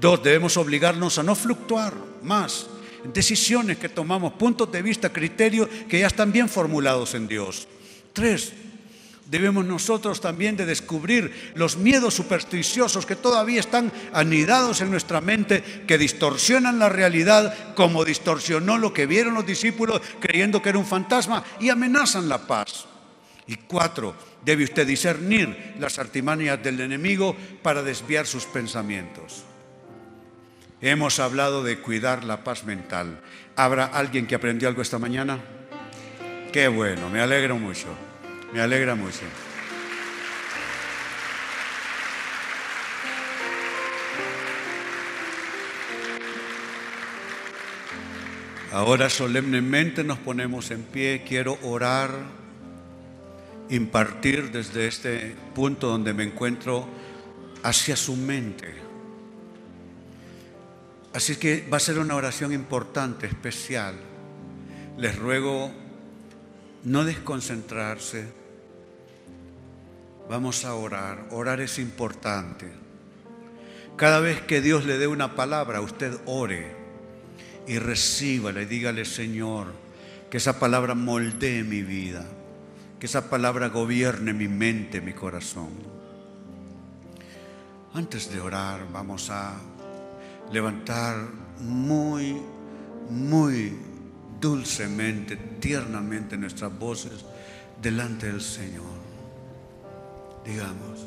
Dos, 0.00 0.22
debemos 0.22 0.56
obligarnos 0.56 1.18
a 1.18 1.22
no 1.22 1.34
fluctuar 1.34 1.94
más 2.22 2.66
decisiones 3.12 3.78
que 3.78 3.88
tomamos, 3.88 4.32
puntos 4.34 4.70
de 4.70 4.82
vista, 4.82 5.12
criterios 5.12 5.68
que 5.88 6.00
ya 6.00 6.06
están 6.06 6.32
bien 6.32 6.48
formulados 6.48 7.14
en 7.14 7.28
Dios. 7.28 7.68
Tres, 8.12 8.52
debemos 9.30 9.64
nosotros 9.64 10.20
también 10.20 10.56
de 10.56 10.66
descubrir 10.66 11.52
los 11.54 11.76
miedos 11.76 12.14
supersticiosos 12.14 13.06
que 13.06 13.16
todavía 13.16 13.60
están 13.60 13.92
anidados 14.12 14.80
en 14.80 14.90
nuestra 14.90 15.20
mente, 15.20 15.62
que 15.86 15.98
distorsionan 15.98 16.78
la 16.78 16.88
realidad 16.88 17.74
como 17.74 18.04
distorsionó 18.04 18.78
lo 18.78 18.92
que 18.92 19.06
vieron 19.06 19.34
los 19.34 19.46
discípulos 19.46 20.00
creyendo 20.20 20.62
que 20.62 20.70
era 20.70 20.78
un 20.78 20.86
fantasma 20.86 21.44
y 21.60 21.68
amenazan 21.68 22.28
la 22.28 22.46
paz. 22.46 22.87
Y 23.48 23.56
cuatro, 23.56 24.14
debe 24.44 24.64
usted 24.64 24.86
discernir 24.86 25.74
las 25.80 25.98
artimañas 25.98 26.62
del 26.62 26.80
enemigo 26.80 27.34
para 27.62 27.82
desviar 27.82 28.26
sus 28.26 28.44
pensamientos. 28.44 29.42
Hemos 30.80 31.18
hablado 31.18 31.64
de 31.64 31.78
cuidar 31.78 32.24
la 32.24 32.44
paz 32.44 32.64
mental. 32.64 33.20
¿Habrá 33.56 33.86
alguien 33.86 34.26
que 34.26 34.34
aprendió 34.36 34.68
algo 34.68 34.82
esta 34.82 34.98
mañana? 34.98 35.40
Qué 36.52 36.68
bueno, 36.68 37.08
me 37.08 37.20
alegro 37.20 37.56
mucho. 37.58 37.88
Me 38.52 38.60
alegra 38.60 38.94
mucho. 38.94 39.22
Ahora 48.70 49.08
solemnemente 49.08 50.04
nos 50.04 50.18
ponemos 50.18 50.70
en 50.70 50.82
pie. 50.82 51.24
Quiero 51.26 51.58
orar, 51.62 52.10
impartir 53.70 54.50
desde 54.50 54.86
este 54.86 55.36
punto 55.54 55.88
donde 55.88 56.14
me 56.14 56.24
encuentro 56.24 56.88
hacia 57.62 57.96
su 57.96 58.16
mente. 58.16 58.74
Así 61.12 61.36
que 61.36 61.66
va 61.72 61.78
a 61.78 61.80
ser 61.80 61.98
una 61.98 62.14
oración 62.14 62.52
importante, 62.52 63.26
especial. 63.26 63.94
Les 64.96 65.16
ruego 65.18 65.70
no 66.84 67.04
desconcentrarse. 67.04 68.26
Vamos 70.28 70.64
a 70.64 70.74
orar. 70.74 71.26
Orar 71.30 71.60
es 71.60 71.78
importante. 71.78 72.70
Cada 73.96 74.20
vez 74.20 74.40
que 74.42 74.60
Dios 74.60 74.84
le 74.84 74.98
dé 74.98 75.06
una 75.06 75.34
palabra, 75.34 75.80
usted 75.80 76.16
ore 76.26 76.76
y 77.66 77.78
recíbala 77.78 78.62
y 78.62 78.66
dígale, 78.66 79.04
Señor, 79.04 79.72
que 80.30 80.36
esa 80.36 80.60
palabra 80.60 80.94
moldee 80.94 81.64
mi 81.64 81.82
vida, 81.82 82.24
que 82.98 83.06
esa 83.06 83.30
palabra 83.30 83.68
gobierne 83.68 84.32
mi 84.32 84.48
mente, 84.48 85.00
mi 85.00 85.12
corazón. 85.12 85.68
Antes 87.94 88.32
de 88.32 88.40
orar, 88.40 88.86
vamos 88.92 89.30
a 89.30 89.54
levantar 90.52 91.16
muy, 91.60 92.36
muy 93.10 93.76
dulcemente, 94.40 95.36
tiernamente 95.36 96.36
nuestras 96.36 96.76
voces 96.76 97.24
delante 97.80 98.26
del 98.26 98.40
Señor. 98.40 98.98
Digamos. 100.44 101.06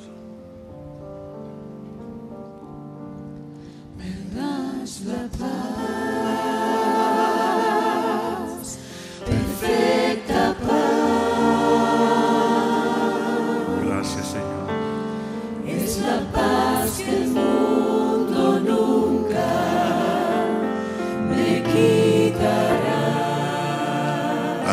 Me 3.97 4.39
das 4.39 5.01
la 5.01 5.27
paz, 5.37 6.10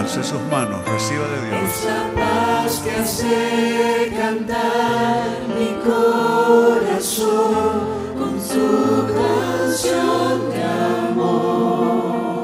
Alce 0.08 0.24
sus 0.24 0.40
manos, 0.50 0.82
reciba 0.86 1.26
de 1.28 1.50
Dios. 1.50 1.60
Es 1.68 1.84
la 1.84 2.04
paz 2.14 2.80
que 2.82 2.90
hace 2.92 4.10
cantar 4.16 5.26
mi 5.48 5.70
corazón 5.84 7.74
con 8.16 8.40
su 8.40 9.04
canción 9.12 10.48
de 10.48 10.62
amor. 11.10 12.40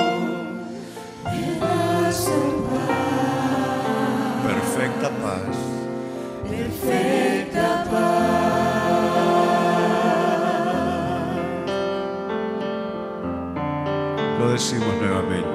Me 1.25 1.59
das 1.59 2.29
la 2.69 2.87
Perfecta 4.47 5.09
paz, 5.23 5.57
perfecta 6.51 7.69
paz. 7.91 8.45
Lo 14.39 14.47
decimos 14.53 14.95
nuevamente. 15.01 15.54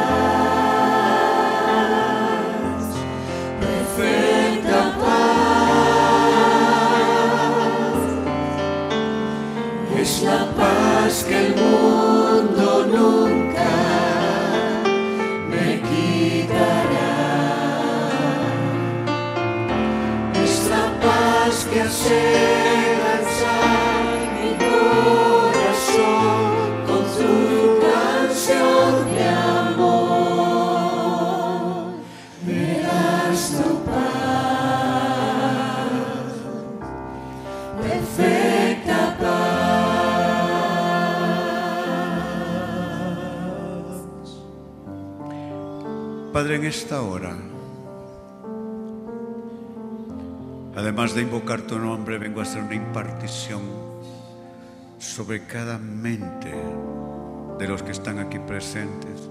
perfecta 3.63 4.81
paz. 5.01 5.23
Es 9.99 10.13
la 10.23 10.43
paz 10.55 11.25
que 11.27 11.37
el 11.47 11.53
mundo 11.57 12.69
nunca 12.95 13.73
me 15.49 15.67
quitará. 15.89 17.15
Es 20.45 20.55
la 20.69 20.87
paz 21.01 21.55
que 21.73 21.79
hace 21.81 22.21
danzar 23.03 23.60
En 46.51 46.65
esta 46.65 47.03
hora, 47.03 47.37
además 50.75 51.15
de 51.15 51.23
invocar 51.23 51.61
tu 51.61 51.79
nombre, 51.79 52.19
vengo 52.19 52.41
a 52.41 52.43
hacer 52.43 52.65
una 52.65 52.75
impartición 52.75 53.61
sobre 54.99 55.47
cada 55.47 55.79
mente 55.79 56.53
de 57.57 57.69
los 57.69 57.85
que 57.85 57.93
están 57.93 58.19
aquí 58.19 58.41
presentes, 58.41 59.29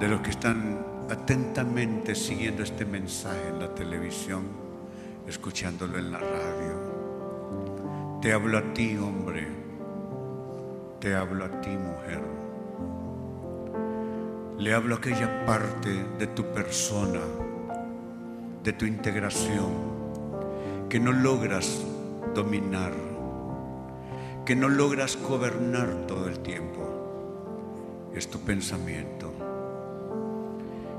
de 0.00 0.08
los 0.08 0.20
que 0.20 0.28
están 0.28 0.84
atentamente 1.08 2.14
siguiendo 2.14 2.62
este 2.62 2.84
mensaje 2.84 3.48
en 3.48 3.60
la 3.60 3.74
televisión, 3.74 4.42
escuchándolo 5.26 5.96
en 5.96 6.12
la 6.12 6.18
radio. 6.18 8.18
Te 8.20 8.34
hablo 8.34 8.58
a 8.58 8.74
ti, 8.74 8.98
hombre, 8.98 9.48
te 11.00 11.14
hablo 11.14 11.46
a 11.46 11.60
ti, 11.62 11.70
mujer. 11.70 12.39
Le 14.60 14.74
hablo 14.74 14.96
a 14.96 14.98
aquella 14.98 15.46
parte 15.46 15.88
de 16.18 16.26
tu 16.26 16.44
persona, 16.52 17.22
de 18.62 18.74
tu 18.74 18.84
integración, 18.84 19.72
que 20.90 21.00
no 21.00 21.12
logras 21.12 21.80
dominar, 22.34 22.92
que 24.44 24.54
no 24.54 24.68
logras 24.68 25.16
gobernar 25.16 26.06
todo 26.06 26.28
el 26.28 26.40
tiempo. 26.40 28.10
Es 28.14 28.28
tu 28.28 28.38
pensamiento. 28.40 29.32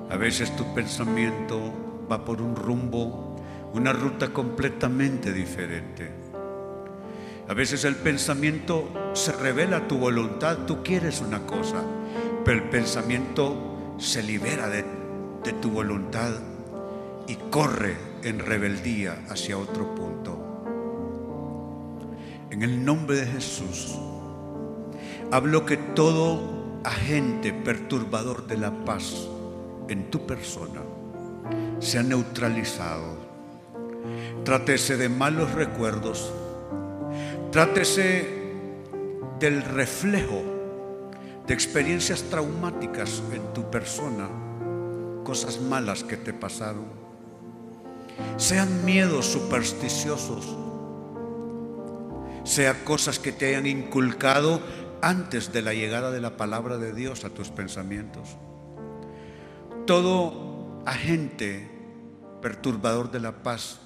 A 0.10 0.18
veces 0.18 0.56
tu 0.56 0.74
pensamiento 0.74 1.62
va 2.12 2.26
por 2.26 2.42
un 2.42 2.56
rumbo 2.56 3.36
una 3.74 3.94
ruta 3.94 4.34
completamente 4.34 5.32
diferente. 5.32 6.10
A 7.48 7.54
veces 7.54 7.86
el 7.86 7.96
pensamiento 7.96 9.12
se 9.14 9.34
revela 9.34 9.88
tu 9.88 10.00
voluntad, 10.00 10.66
tú 10.66 10.82
quieres 10.82 11.22
una 11.22 11.46
cosa, 11.46 11.84
pero 12.44 12.58
el 12.64 12.70
pensamiento 12.70 13.96
se 13.98 14.24
libera 14.24 14.68
de, 14.68 14.84
tu 15.62 15.70
voluntad 15.70 16.32
y 17.28 17.36
corre 17.36 17.98
en 18.24 18.40
rebeldía 18.40 19.24
hacia 19.30 19.58
otro 19.58 19.94
punto. 19.94 20.38
En 22.50 22.64
el 22.64 22.84
nombre 22.84 23.18
de 23.18 23.28
Jesús, 23.28 23.98
hablo 25.32 25.66
que 25.66 25.78
todo 25.78 26.80
agente 26.84 27.54
perturbador 27.54 28.48
de 28.48 28.58
la 28.58 28.72
paz 28.86 29.28
en 29.88 30.10
tu 30.10 30.26
persona 30.26 30.82
sea 31.80 32.04
neutralizado. 32.04 33.18
Trátese 34.44 34.98
de 34.98 35.10
malos 35.10 35.52
recuerdos, 35.54 36.32
trátese 37.52 38.42
del 39.40 39.64
reflejo 39.64 40.51
de 41.48 41.54
experiencias 41.54 42.24
traumáticas 42.24 43.22
en 43.34 43.54
tu 43.54 43.70
persona, 43.70 44.30
cosas 45.24 45.60
malas 45.60 46.04
que 46.04 46.18
te 46.18 46.34
pasaron, 46.34 46.86
sean 48.38 48.86
miedos 48.86 49.26
supersticiosos, 49.26 50.58
sea 52.44 52.84
cosas 52.84 53.20
que 53.20 53.32
te 53.32 53.48
hayan 53.48 53.68
inculcado 53.68 54.62
antes 55.02 55.52
de 55.52 55.62
la 55.62 55.74
llegada 55.74 56.12
de 56.12 56.22
la 56.22 56.38
palabra 56.38 56.78
de 56.78 56.94
Dios 56.94 57.26
a 57.26 57.30
tus 57.30 57.50
pensamientos. 57.50 58.38
Todo 59.86 60.84
agente 60.86 61.70
perturbador 62.42 63.12
de 63.12 63.20
la 63.20 63.44
paz 63.44 63.80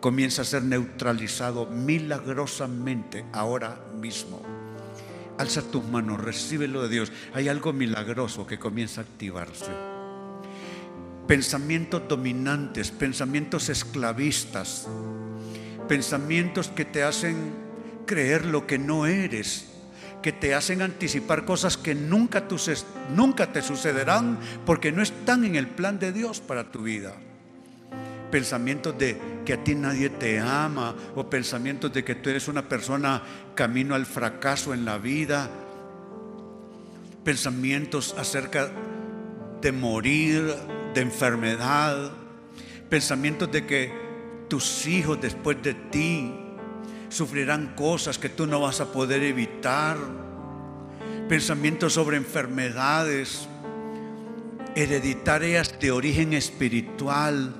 comienza 0.00 0.42
a 0.42 0.44
ser 0.44 0.62
neutralizado 0.62 1.66
milagrosamente 1.66 3.24
ahora 3.32 3.80
mismo. 4.00 4.59
Alza 5.40 5.62
tus 5.62 5.82
manos, 5.82 6.20
recíbelo 6.20 6.82
de 6.82 6.90
Dios. 6.90 7.12
Hay 7.32 7.48
algo 7.48 7.72
milagroso 7.72 8.46
que 8.46 8.58
comienza 8.58 9.00
a 9.00 9.04
activarse. 9.04 9.72
Pensamientos 11.26 12.02
dominantes, 12.06 12.90
pensamientos 12.90 13.70
esclavistas, 13.70 14.86
pensamientos 15.88 16.68
que 16.68 16.84
te 16.84 17.02
hacen 17.02 17.54
creer 18.04 18.44
lo 18.44 18.66
que 18.66 18.78
no 18.78 19.06
eres, 19.06 19.70
que 20.20 20.32
te 20.32 20.54
hacen 20.54 20.82
anticipar 20.82 21.46
cosas 21.46 21.78
que 21.78 21.94
nunca, 21.94 22.46
nunca 23.14 23.50
te 23.50 23.62
sucederán 23.62 24.38
porque 24.66 24.92
no 24.92 25.00
están 25.00 25.46
en 25.46 25.56
el 25.56 25.68
plan 25.68 25.98
de 25.98 26.12
Dios 26.12 26.40
para 26.40 26.70
tu 26.70 26.82
vida. 26.82 27.14
Pensamientos 28.30 28.96
de 28.96 29.18
que 29.44 29.54
a 29.54 29.64
ti 29.64 29.74
nadie 29.74 30.10
te 30.10 30.38
ama 30.38 30.94
o 31.16 31.28
pensamientos 31.28 31.92
de 31.92 32.04
que 32.04 32.14
tú 32.14 32.30
eres 32.30 32.48
una 32.48 32.68
persona 32.68 33.22
camino 33.54 33.94
al 33.94 34.06
fracaso 34.06 34.72
en 34.72 34.84
la 34.84 34.98
vida. 34.98 35.50
Pensamientos 37.24 38.14
acerca 38.16 38.70
de 39.60 39.72
morir, 39.72 40.54
de 40.94 41.00
enfermedad. 41.00 42.12
Pensamientos 42.88 43.50
de 43.50 43.66
que 43.66 43.92
tus 44.48 44.86
hijos 44.86 45.20
después 45.20 45.62
de 45.62 45.74
ti 45.74 46.32
sufrirán 47.08 47.74
cosas 47.74 48.18
que 48.18 48.28
tú 48.28 48.46
no 48.46 48.60
vas 48.60 48.80
a 48.80 48.92
poder 48.92 49.22
evitar. 49.22 49.96
Pensamientos 51.28 51.92
sobre 51.94 52.16
enfermedades 52.16 53.48
hereditarias 54.74 55.78
de 55.80 55.90
origen 55.90 56.32
espiritual. 56.32 57.54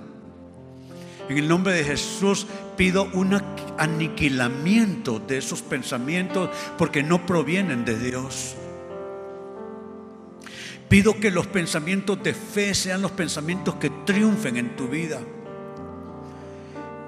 En 1.31 1.39
el 1.39 1.47
nombre 1.47 1.73
de 1.75 1.85
Jesús 1.85 2.45
pido 2.77 3.09
un 3.13 3.41
aniquilamiento 3.79 5.21
de 5.21 5.39
esos 5.39 5.63
pensamientos 5.63 6.51
porque 6.77 7.05
no 7.05 7.25
provienen 7.25 7.85
de 7.85 7.97
Dios. 7.97 8.57
Pido 10.89 11.21
que 11.21 11.31
los 11.31 11.47
pensamientos 11.47 12.21
de 12.21 12.35
fe 12.35 12.75
sean 12.75 13.01
los 13.01 13.13
pensamientos 13.13 13.77
que 13.77 13.91
triunfen 14.05 14.57
en 14.57 14.75
tu 14.75 14.89
vida. 14.89 15.21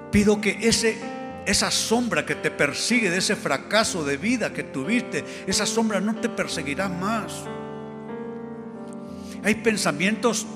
Pido 0.09 0.39
que 0.39 0.57
ese 0.61 0.97
esa 1.45 1.69
sombra 1.69 2.25
que 2.25 2.35
te 2.35 2.49
persigue 2.49 3.09
de 3.09 3.17
ese 3.17 3.35
fracaso 3.35 4.05
de 4.05 4.15
vida 4.15 4.53
que 4.53 4.63
tuviste, 4.63 5.25
esa 5.47 5.65
sombra 5.65 5.99
no 5.99 6.15
te 6.15 6.29
perseguirá 6.29 6.87
más. 6.87 7.43
Hay 9.43 9.55
pensamientos 9.55 10.47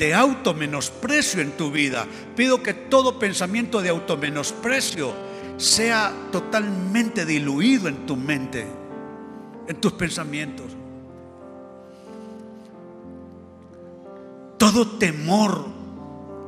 de 0.00 0.14
automenosprecio 0.14 1.42
en 1.42 1.52
tu 1.52 1.70
vida. 1.70 2.06
Pido 2.34 2.62
que 2.62 2.72
todo 2.72 3.18
pensamiento 3.18 3.82
de 3.82 3.90
automenosprecio 3.90 5.12
sea 5.58 6.10
totalmente 6.32 7.26
diluido 7.26 7.86
en 7.86 8.06
tu 8.06 8.16
mente, 8.16 8.66
en 9.68 9.76
tus 9.76 9.92
pensamientos. 9.92 10.68
Todo 14.56 14.88
temor 14.96 15.66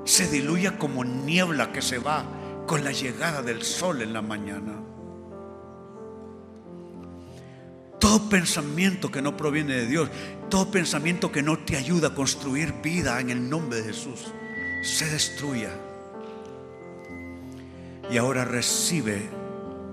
se 0.05 0.28
diluya 0.28 0.78
como 0.78 1.05
niebla 1.05 1.72
que 1.72 1.82
se 1.82 1.98
va 1.98 2.24
con 2.66 2.82
la 2.82 2.92
llegada 2.92 3.42
del 3.42 3.62
sol 3.62 4.00
en 4.00 4.14
la 4.14 4.22
mañana. 4.22 4.80
Todo 7.98 8.30
pensamiento 8.30 9.11
que 9.11 9.20
no 9.20 9.36
proviene 9.36 9.74
de 9.74 9.86
Dios, 9.86 10.09
todo 10.53 10.70
pensamiento 10.70 11.32
que 11.32 11.42
no 11.42 11.59
te 11.61 11.78
ayuda 11.78 12.09
a 12.09 12.14
construir 12.14 12.74
vida 12.82 13.18
en 13.20 13.30
el 13.30 13.48
nombre 13.48 13.80
de 13.80 13.84
Jesús, 13.84 14.26
se 14.82 15.07
destruya. 15.07 15.70
Y 18.11 18.18
ahora 18.18 18.44
recibe 18.44 19.30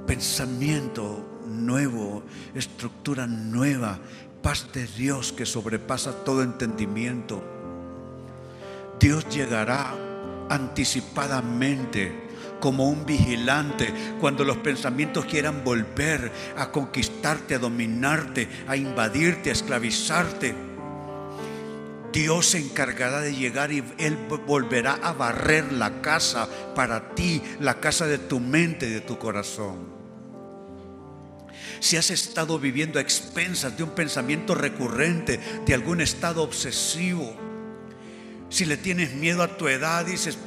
pensamiento 0.05 1.45
nuevo, 1.47 2.23
estructura 2.53 3.25
nueva, 3.25 3.99
paz 4.41 4.67
de 4.73 4.85
Dios 4.85 5.31
que 5.31 5.45
sobrepasa 5.45 6.25
todo 6.25 6.43
entendimiento. 6.43 7.41
Dios 8.99 9.29
llegará 9.29 9.95
anticipadamente 10.49 12.28
como 12.59 12.89
un 12.89 13.05
vigilante 13.05 13.93
cuando 14.19 14.43
los 14.43 14.57
pensamientos 14.57 15.25
quieran 15.25 15.63
volver 15.63 16.31
a 16.57 16.71
conquistarte, 16.71 17.55
a 17.55 17.59
dominarte, 17.59 18.47
a 18.67 18.75
invadirte, 18.75 19.49
a 19.49 19.53
esclavizarte. 19.53 20.55
Dios 22.11 22.47
se 22.47 22.57
encargará 22.57 23.21
de 23.21 23.35
llegar 23.35 23.71
y 23.71 23.83
Él 23.97 24.17
volverá 24.45 24.93
a 24.95 25.13
barrer 25.13 25.71
la 25.71 26.01
casa 26.01 26.49
para 26.75 27.13
ti, 27.13 27.41
la 27.59 27.79
casa 27.79 28.07
de 28.07 28.17
tu 28.17 28.39
mente 28.39 28.87
y 28.87 28.91
de 28.91 29.01
tu 29.01 29.17
corazón. 29.19 29.99
Si 31.79 31.95
has 31.95 32.09
estado 32.09 32.59
viviendo 32.59 32.99
a 32.99 33.01
expensas 33.01 33.77
de 33.77 33.83
un 33.83 33.91
pensamiento 33.91 34.53
recurrente, 34.53 35.39
de 35.65 35.73
algún 35.73 36.01
estado 36.01 36.43
obsesivo, 36.43 37.35
si 38.49 38.65
le 38.65 38.77
tienes 38.77 39.13
miedo 39.13 39.43
a 39.43 39.57
tu 39.57 39.67
edad, 39.67 40.05
dices, 40.05 40.37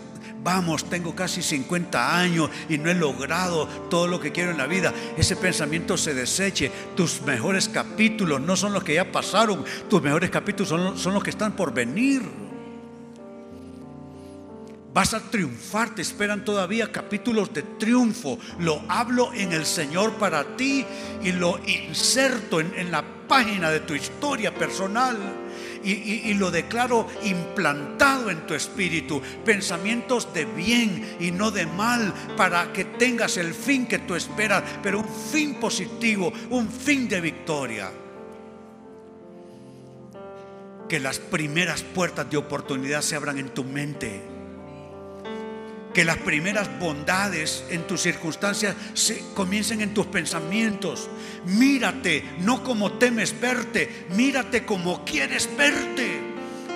vamos, 0.42 0.88
tengo 0.88 1.14
casi 1.14 1.42
50 1.42 2.18
años 2.18 2.50
y 2.68 2.78
no 2.78 2.90
he 2.90 2.94
logrado 2.94 3.66
todo 3.88 4.06
lo 4.06 4.20
que 4.20 4.32
quiero 4.32 4.50
en 4.50 4.58
la 4.58 4.66
vida, 4.66 4.92
ese 5.16 5.36
pensamiento 5.36 5.96
se 5.96 6.14
deseche. 6.14 6.70
Tus 6.96 7.22
mejores 7.22 7.68
capítulos 7.68 8.40
no 8.40 8.56
son 8.56 8.72
los 8.72 8.84
que 8.84 8.94
ya 8.94 9.10
pasaron, 9.10 9.64
tus 9.88 10.02
mejores 10.02 10.30
capítulos 10.30 10.68
son, 10.68 11.14
los 11.14 11.22
que 11.22 11.30
están 11.30 11.52
por 11.52 11.72
venir. 11.72 12.22
Vas 14.94 15.14
a 15.14 15.20
triunfar, 15.20 15.94
te 15.94 16.02
esperan 16.02 16.44
todavía 16.44 16.92
capítulos 16.92 17.54
de 17.54 17.62
triunfo. 17.62 18.38
Lo 18.58 18.82
hablo 18.88 19.32
en 19.32 19.52
el 19.52 19.64
Señor 19.64 20.12
para 20.14 20.56
ti 20.56 20.84
y 21.22 21.32
lo 21.32 21.58
inserto 21.66 22.60
en, 22.60 22.74
en 22.76 22.90
la 22.90 23.02
página 23.28 23.70
de 23.70 23.80
tu 23.80 23.94
historia 23.94 24.54
personal 24.54 25.16
y, 25.84 26.34
lo 26.34 26.50
declaro 26.50 27.06
implantado 27.24 28.30
en 28.30 28.46
tu 28.46 28.54
espíritu. 28.54 29.20
Pensamientos 29.44 30.32
de 30.32 30.44
bien 30.44 31.16
y 31.20 31.30
no 31.30 31.50
de 31.50 31.66
mal 31.66 32.12
para 32.36 32.72
que 32.72 32.84
tengas 32.84 33.36
el 33.36 33.54
fin 33.54 33.86
que 33.86 33.98
tú 33.98 34.14
esperas, 34.14 34.62
pero 34.82 35.00
un 35.00 35.08
fin 35.08 35.54
positivo, 35.54 36.32
un 36.50 36.68
fin 36.68 37.08
de 37.08 37.20
victoria. 37.20 37.90
Que 40.88 41.00
las 41.00 41.18
primeras 41.18 41.82
puertas 41.82 42.30
de 42.30 42.36
oportunidad 42.36 43.02
se 43.02 43.16
abran 43.16 43.38
en 43.38 43.48
tu 43.50 43.64
mente 43.64 44.31
que 45.92 46.04
las 46.04 46.18
primeras 46.18 46.78
bondades 46.78 47.64
en 47.70 47.86
tus 47.86 48.02
circunstancias 48.02 48.74
se 48.94 49.22
comiencen 49.34 49.80
en 49.80 49.94
tus 49.94 50.06
pensamientos. 50.06 51.10
Mírate, 51.44 52.24
no 52.40 52.62
como 52.62 52.92
temes 52.92 53.38
verte, 53.40 54.06
mírate 54.10 54.64
como 54.64 55.04
quieres 55.04 55.48
verte, 55.56 56.31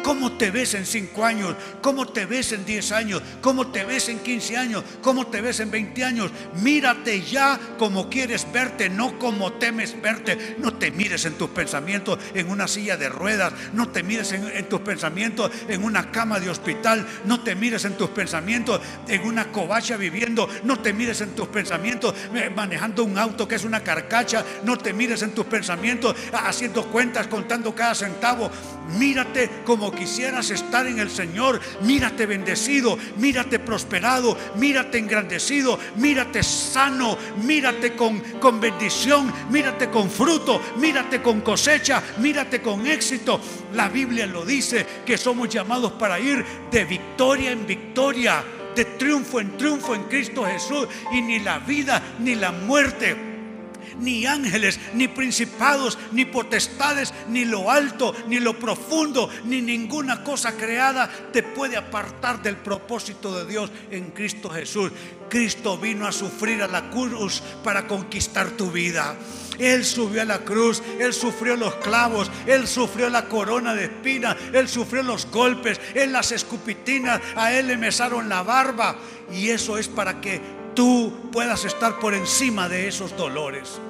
¿Cómo 0.07 0.31
te 0.31 0.53
ves 0.53 0.75
en 0.75 0.87
5 0.87 1.25
años? 1.25 1.57
¿Cómo 1.83 2.07
te 2.07 2.27
ves 2.27 2.53
en 2.53 2.65
10 2.65 2.93
años? 2.93 3.23
¿Cómo 3.41 3.67
te 3.73 3.85
ves 3.85 4.09
en 4.09 4.21
15 4.21 4.57
años? 4.57 4.85
¿Cómo 5.03 5.27
te 5.27 5.41
ves 5.41 5.59
en 5.59 5.73
20 5.73 6.05
años? 6.05 6.31
Mírate 6.63 7.23
ya 7.23 7.59
como 7.77 8.09
quieres 8.09 8.47
verte, 8.53 8.89
no 8.89 9.19
como 9.19 9.55
temes 9.55 10.01
verte. 10.01 10.55
No 10.61 10.75
te 10.75 10.93
mires 10.93 11.25
en 11.25 11.35
tus 11.35 11.51
pensamientos 11.51 12.21
en 12.35 12.49
una 12.49 12.69
silla 12.69 12.97
de 12.97 13.09
ruedas. 13.09 13.53
No 13.73 13.89
te 13.89 14.05
mires 14.05 14.31
en, 14.31 14.69
tus 14.69 14.81
pensamientos 14.83 15.51
en 15.67 15.83
una 15.83 16.13
cama 16.13 16.39
de 16.39 16.51
hospital. 16.51 17.05
No 17.25 17.41
te 17.43 17.57
mires 17.57 17.85
en 17.85 17.97
tus 17.97 18.11
pensamientos 18.11 18.81
en 19.09 19.27
una 19.27 19.51
covacha 19.51 19.97
viviendo. 19.97 20.49
No 20.63 20.79
te 20.79 20.93
mires 20.93 21.21
en 21.21 21.35
tus 21.35 21.49
pensamientos 21.49 22.15
eh, 22.33 22.49
manejando 22.55 23.03
un 23.03 23.19
auto 23.19 23.49
que 23.49 23.57
es 23.57 23.65
una 23.65 23.83
carcacha. 23.83 24.45
No 24.63 24.79
te 24.79 24.93
mires 24.93 25.23
en 25.23 25.33
tus 25.33 25.47
pensamientos 25.47 26.15
haciendo 26.33 26.87
cuentas, 26.93 27.27
contando 27.27 27.75
cada 27.75 27.97
centavo. 27.97 28.53
Mírate 28.97 29.51
como 29.65 29.96
quisieras 29.97 30.51
estar 30.51 30.87
en 30.87 31.01
el 31.01 31.11
Señor. 31.11 31.61
Mírate 31.83 32.27
bendecido, 32.27 32.97
mírate 33.17 33.59
prosperado, 33.59 34.39
mírate 34.55 34.99
engrandecido, 34.99 35.79
mírate 35.97 36.45
sano, 36.45 37.19
mírate 37.45 37.97
con, 37.97 38.21
con 38.39 38.61
bendición, 38.61 39.33
mírate 39.51 39.91
con 39.91 40.09
fruto, 40.09 40.63
mírate 40.77 41.21
con 41.21 41.41
cosecha, 41.41 42.01
mírate 42.19 42.63
con 42.63 42.87
éxito. 42.87 43.41
La 43.73 43.89
Biblia 43.89 44.27
lo 44.27 44.45
dice 44.45 44.87
que 45.05 45.19
somos 45.19 45.49
llamados 45.49 45.93
para 45.93 46.21
ir 46.21 46.45
de 46.71 46.85
victoria 46.85 47.51
en 47.51 47.67
victoria, 47.67 48.45
de 48.77 48.85
triunfo 48.85 49.41
en 49.41 49.57
triunfo 49.57 49.95
en 49.97 50.05
Cristo 50.05 50.45
Jesús. 50.45 50.87
Y 51.13 51.23
ni 51.23 51.41
la 51.41 51.59
vida 51.59 52.01
ni 52.21 52.37
la 52.37 52.53
muerte 52.53 53.36
ni 54.01 54.27
ángeles, 54.27 54.79
ni 54.95 55.09
principados, 55.09 55.99
ni 56.13 56.25
potestades, 56.25 57.13
ni 57.29 57.45
lo 57.45 57.71
alto, 57.71 58.15
ni 58.29 58.41
lo 58.41 58.59
profundo, 58.59 59.31
ni 59.45 59.63
ninguna 59.63 60.23
cosa 60.23 60.57
creada 60.57 61.11
te 61.33 61.43
puede 61.43 61.77
apartar 61.77 62.43
del 62.43 62.57
propósito 62.57 63.37
de 63.39 63.51
Dios 63.51 63.71
en 63.91 64.11
Cristo 64.11 64.51
Jesús. 64.51 64.93
Cristo 65.29 65.77
vino 65.77 66.07
a 66.07 66.13
sufrir 66.13 66.63
a 66.63 66.69
la 66.69 66.91
cruz 66.91 67.43
para 67.65 67.87
conquistar 67.87 68.51
tu 68.51 68.71
vida. 68.71 69.17
Él 69.59 69.85
subió 69.85 70.23
a 70.23 70.25
la 70.27 70.41
cruz, 70.41 70.83
Él 71.01 71.13
sufrió 71.15 71.57
los 71.57 71.77
clavos, 71.77 72.31
Él 72.47 72.67
sufrió 72.67 73.09
la 73.09 73.27
corona 73.27 73.75
de 73.75 73.85
espinas, 73.85 74.37
Él 74.53 74.69
sufrió 74.69 75.03
los 75.03 75.27
golpes, 75.31 75.81
Él 75.95 76.13
las 76.13 76.33
escupitinas, 76.33 77.21
a 77.35 77.53
Él 77.53 77.69
le 77.69 77.77
mesaron 77.77 78.29
la 78.29 78.43
barba. 78.43 78.97
Y 79.33 79.49
eso 79.49 79.79
es 79.79 79.89
para 79.89 80.21
que 80.21 80.41
tú 80.77 81.13
puedas 81.33 81.65
estar 81.65 81.99
por 81.99 82.15
encima 82.15 82.69
de 82.69 82.87
esos 82.87 83.17
dolores. 83.17 83.81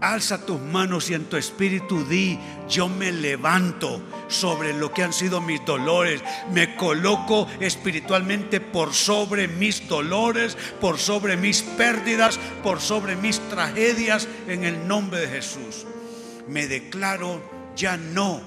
Alza 0.00 0.46
tus 0.46 0.58
manos 0.58 1.10
y 1.10 1.14
en 1.14 1.26
tu 1.26 1.36
espíritu 1.36 2.06
di, 2.06 2.38
yo 2.70 2.88
me 2.88 3.12
levanto 3.12 4.00
sobre 4.28 4.72
lo 4.72 4.94
que 4.94 5.02
han 5.02 5.12
sido 5.12 5.42
mis 5.42 5.62
dolores. 5.66 6.22
Me 6.54 6.74
coloco 6.74 7.46
espiritualmente 7.60 8.62
por 8.62 8.94
sobre 8.94 9.46
mis 9.46 9.86
dolores, 9.86 10.56
por 10.80 10.98
sobre 10.98 11.36
mis 11.36 11.60
pérdidas, 11.60 12.38
por 12.62 12.80
sobre 12.80 13.14
mis 13.14 13.40
tragedias 13.50 14.26
en 14.48 14.64
el 14.64 14.88
nombre 14.88 15.20
de 15.20 15.28
Jesús. 15.28 15.84
Me 16.48 16.66
declaro 16.66 17.42
ya 17.76 17.98
no, 17.98 18.40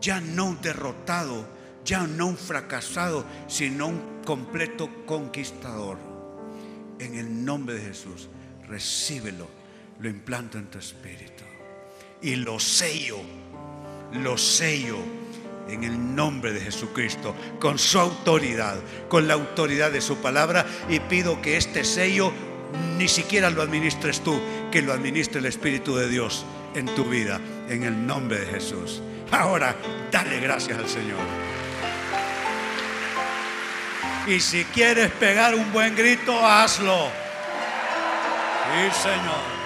ya 0.00 0.20
no 0.20 0.56
derrotado, 0.60 1.46
ya 1.88 2.06
no 2.06 2.26
un 2.26 2.36
fracasado, 2.36 3.24
sino 3.46 3.86
un 3.86 4.20
completo 4.24 4.90
conquistador. 5.06 5.96
En 6.98 7.14
el 7.14 7.44
nombre 7.46 7.76
de 7.76 7.86
Jesús, 7.86 8.28
recíbelo 8.68 9.48
lo 9.98 10.08
implanto 10.10 10.58
en 10.58 10.66
tu 10.66 10.78
espíritu. 10.78 11.44
Y 12.20 12.36
lo 12.36 12.60
sello, 12.60 13.16
lo 14.12 14.36
sello 14.36 14.98
en 15.66 15.84
el 15.84 16.14
nombre 16.14 16.52
de 16.52 16.60
Jesucristo, 16.60 17.34
con 17.58 17.78
su 17.78 17.98
autoridad, 17.98 18.78
con 19.08 19.26
la 19.26 19.34
autoridad 19.34 19.90
de 19.90 20.02
su 20.02 20.18
palabra. 20.18 20.66
Y 20.90 21.00
pido 21.00 21.40
que 21.40 21.56
este 21.56 21.84
sello 21.84 22.32
ni 22.98 23.08
siquiera 23.08 23.48
lo 23.48 23.62
administres 23.62 24.20
tú, 24.20 24.38
que 24.70 24.82
lo 24.82 24.92
administre 24.92 25.38
el 25.38 25.46
Espíritu 25.46 25.96
de 25.96 26.10
Dios 26.10 26.44
en 26.74 26.84
tu 26.94 27.04
vida, 27.04 27.40
en 27.70 27.84
el 27.84 28.06
nombre 28.06 28.40
de 28.40 28.46
Jesús. 28.46 29.00
Ahora, 29.30 29.74
dale 30.12 30.38
gracias 30.40 30.76
al 30.76 30.88
Señor. 30.88 31.47
Y 34.28 34.40
si 34.40 34.62
quieres 34.66 35.10
pegar 35.12 35.54
un 35.54 35.72
buen 35.72 35.96
grito, 35.96 36.46
hazlo. 36.46 37.10
Sí, 38.74 39.00
Señor. 39.02 39.58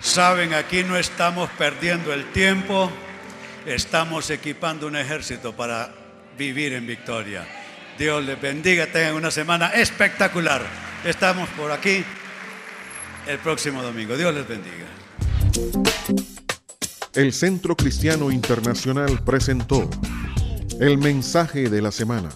Saben, 0.00 0.52
aquí 0.52 0.84
no 0.84 0.98
estamos 0.98 1.48
perdiendo 1.56 2.12
el 2.12 2.30
tiempo, 2.32 2.92
estamos 3.64 4.28
equipando 4.28 4.86
un 4.86 4.96
ejército 4.96 5.56
para 5.56 5.90
vivir 6.36 6.74
en 6.74 6.86
victoria. 6.86 7.46
Dios 7.98 8.22
les 8.22 8.38
bendiga, 8.38 8.86
tengan 8.86 9.14
una 9.14 9.30
semana 9.30 9.68
espectacular. 9.68 10.60
Estamos 11.02 11.48
por 11.50 11.72
aquí 11.72 12.04
el 13.26 13.38
próximo 13.38 13.82
domingo. 13.82 14.18
Dios 14.18 14.34
les 14.34 14.46
bendiga. 14.46 14.86
El 17.14 17.32
Centro 17.32 17.74
Cristiano 17.74 18.30
Internacional 18.30 19.24
presentó 19.24 19.88
el 20.78 20.98
mensaje 20.98 21.70
de 21.70 21.80
la 21.80 21.90
semana. 21.90 22.28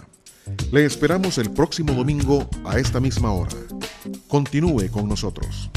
Le 0.73 0.85
esperamos 0.85 1.39
el 1.39 1.51
próximo 1.51 1.93
domingo 1.93 2.49
a 2.65 2.79
esta 2.79 2.99
misma 2.99 3.33
hora. 3.33 3.53
Continúe 4.29 4.91
con 4.91 5.09
nosotros. 5.09 5.71